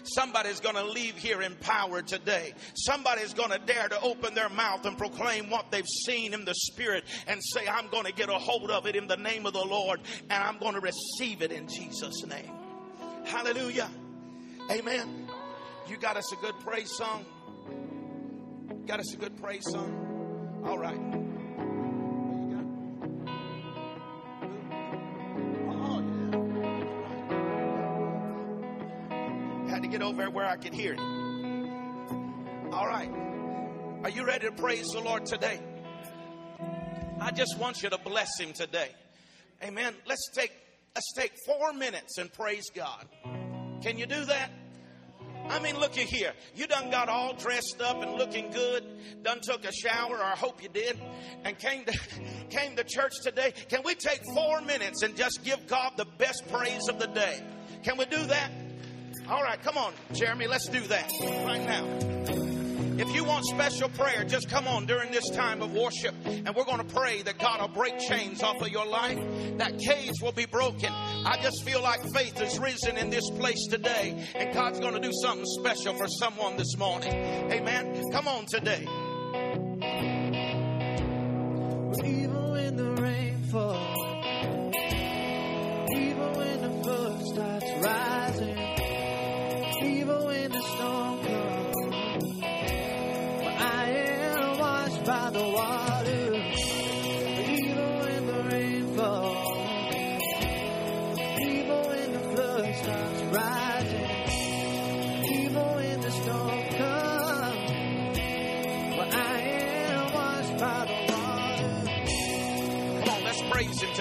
Somebody's 0.05 0.61
going 0.61 0.77
to 0.77 0.85
leave 0.85 1.17
here 1.17 1.43
empowered 1.43 2.07
today. 2.07 2.55
Somebody's 2.75 3.35
going 3.35 3.51
to 3.51 3.59
dare 3.59 3.89
to 3.89 4.01
open 4.01 4.35
their 4.35 4.49
mouth 4.49 4.85
and 4.87 4.97
proclaim 4.97 5.51
what 5.51 5.71
they've 5.71 5.87
seen 6.07 6.35
in 6.35 6.45
the 6.45 6.55
Spirit 6.55 7.05
and 7.27 7.41
say, 7.43 7.67
I'm 7.67 7.89
going 7.89 8.05
to 8.05 8.13
get 8.13 8.29
a 8.29 8.35
hold 8.35 8.71
of 8.71 8.87
it 8.87 8.97
in 8.97 9.07
the 9.07 9.17
name 9.17 9.47
of 9.47 9.53
the 9.53 9.65
Lord 9.65 10.01
and 10.31 10.43
I'm 10.43 10.59
going 10.59 10.75
to 10.75 10.81
receive 10.81 11.43
it 11.43 11.53
in 11.53 11.69
Jesus' 11.69 12.25
name. 12.27 12.51
Hallelujah. 13.25 13.91
Amen. 14.71 15.29
You 15.89 15.97
got 15.97 16.17
us 16.17 16.33
a 16.33 16.37
good 16.37 16.59
praise 16.61 16.91
song. 16.97 17.25
Got 18.87 19.01
us 19.01 19.15
a 19.15 19.17
good 19.17 19.41
praise 19.41 19.65
song. 19.71 20.63
All 20.65 20.79
right. 20.79 21.28
Over 30.03 30.31
where 30.31 30.47
I 30.47 30.57
can 30.57 30.73
hear 30.73 30.95
it. 30.95 31.01
All 32.73 32.87
right. 32.87 33.11
Are 34.05 34.11
you 34.11 34.25
ready 34.25 34.47
to 34.47 34.53
praise 34.53 34.87
the 34.89 35.01
Lord 35.01 35.27
today? 35.27 35.61
I 37.21 37.31
just 37.33 37.59
want 37.59 37.83
you 37.83 37.91
to 37.91 37.99
bless 37.99 38.39
him 38.39 38.53
today. 38.53 38.91
Amen. 39.63 39.95
Let's 40.07 40.31
take 40.35 40.53
let's 40.95 41.13
take 41.15 41.33
4 41.47 41.73
minutes 41.73 42.19
and 42.19 42.33
praise 42.33 42.71
God. 42.75 43.07
Can 43.83 43.99
you 43.99 44.07
do 44.07 44.25
that? 44.25 44.51
I 45.49 45.61
mean, 45.61 45.79
look 45.79 45.97
at 45.97 46.07
here. 46.07 46.33
You 46.55 46.67
done 46.67 46.91
got 46.91 47.09
all 47.09 47.35
dressed 47.35 47.81
up 47.81 48.03
and 48.03 48.13
looking 48.13 48.51
good. 48.51 48.85
Done 49.23 49.41
took 49.41 49.65
a 49.65 49.73
shower, 49.73 50.19
or 50.19 50.23
I 50.23 50.37
hope 50.37 50.63
you 50.63 50.69
did, 50.69 51.01
and 51.45 51.59
came 51.59 51.85
to 51.85 51.99
came 52.51 52.77
to 52.77 52.85
church 52.85 53.15
today. 53.23 53.53
Can 53.69 53.83
we 53.85 53.95
take 53.95 54.21
four 54.35 54.61
minutes 54.61 55.03
and 55.03 55.17
just 55.17 55.43
give 55.45 55.67
God 55.67 55.93
the 55.97 56.05
best 56.05 56.45
praise 56.53 56.89
of 56.89 56.99
the 56.99 57.07
day? 57.07 57.43
Can 57.83 57.97
we 57.97 58.05
do 58.05 58.23
that? 58.27 58.51
All 59.29 59.43
right, 59.43 59.63
come 59.63 59.77
on, 59.77 59.93
Jeremy, 60.15 60.47
let's 60.47 60.69
do 60.69 60.81
that 60.81 61.11
right 61.45 61.63
now. 61.63 61.85
If 62.99 63.15
you 63.15 63.25
want 63.25 63.45
special 63.45 63.91
prayer, 63.91 64.25
just 64.25 64.49
come 64.49 64.67
on 64.67 64.87
during 64.87 65.13
this 65.13 65.29
time 65.31 65.61
of 65.61 65.73
worship, 65.73 66.15
and 66.25 66.49
we're 66.55 66.65
going 66.65 66.79
to 66.79 66.95
pray 66.95 67.21
that 67.23 67.39
God 67.39 67.61
will 67.61 67.69
break 67.69 67.99
chains 67.99 68.43
off 68.43 68.61
of 68.63 68.69
your 68.71 68.87
life, 68.87 69.19
that 69.59 69.79
caves 69.79 70.23
will 70.23 70.33
be 70.33 70.47
broken. 70.47 70.91
I 70.91 71.39
just 71.43 71.63
feel 71.63 71.83
like 71.83 72.01
faith 72.15 72.39
has 72.39 72.59
risen 72.59 72.97
in 72.97 73.11
this 73.11 73.29
place 73.31 73.67
today, 73.69 74.27
and 74.35 74.55
God's 74.55 74.81
going 74.81 74.95
to 74.95 75.01
do 75.01 75.13
something 75.23 75.47
special 75.47 75.95
for 75.95 76.09
someone 76.09 76.57
this 76.57 76.77
morning. 76.79 77.13
Amen. 77.13 78.03
Come 78.11 78.29
on 78.29 78.47
today. 78.47 78.87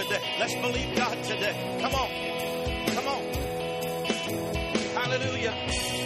Today. 0.04 0.22
Let's 0.40 0.54
believe 0.54 0.96
God 0.96 1.24
today. 1.24 1.56
Come 1.82 1.96
on. 1.96 2.10
Come 2.94 3.08
on. 3.08 3.24
Hallelujah. 4.94 5.97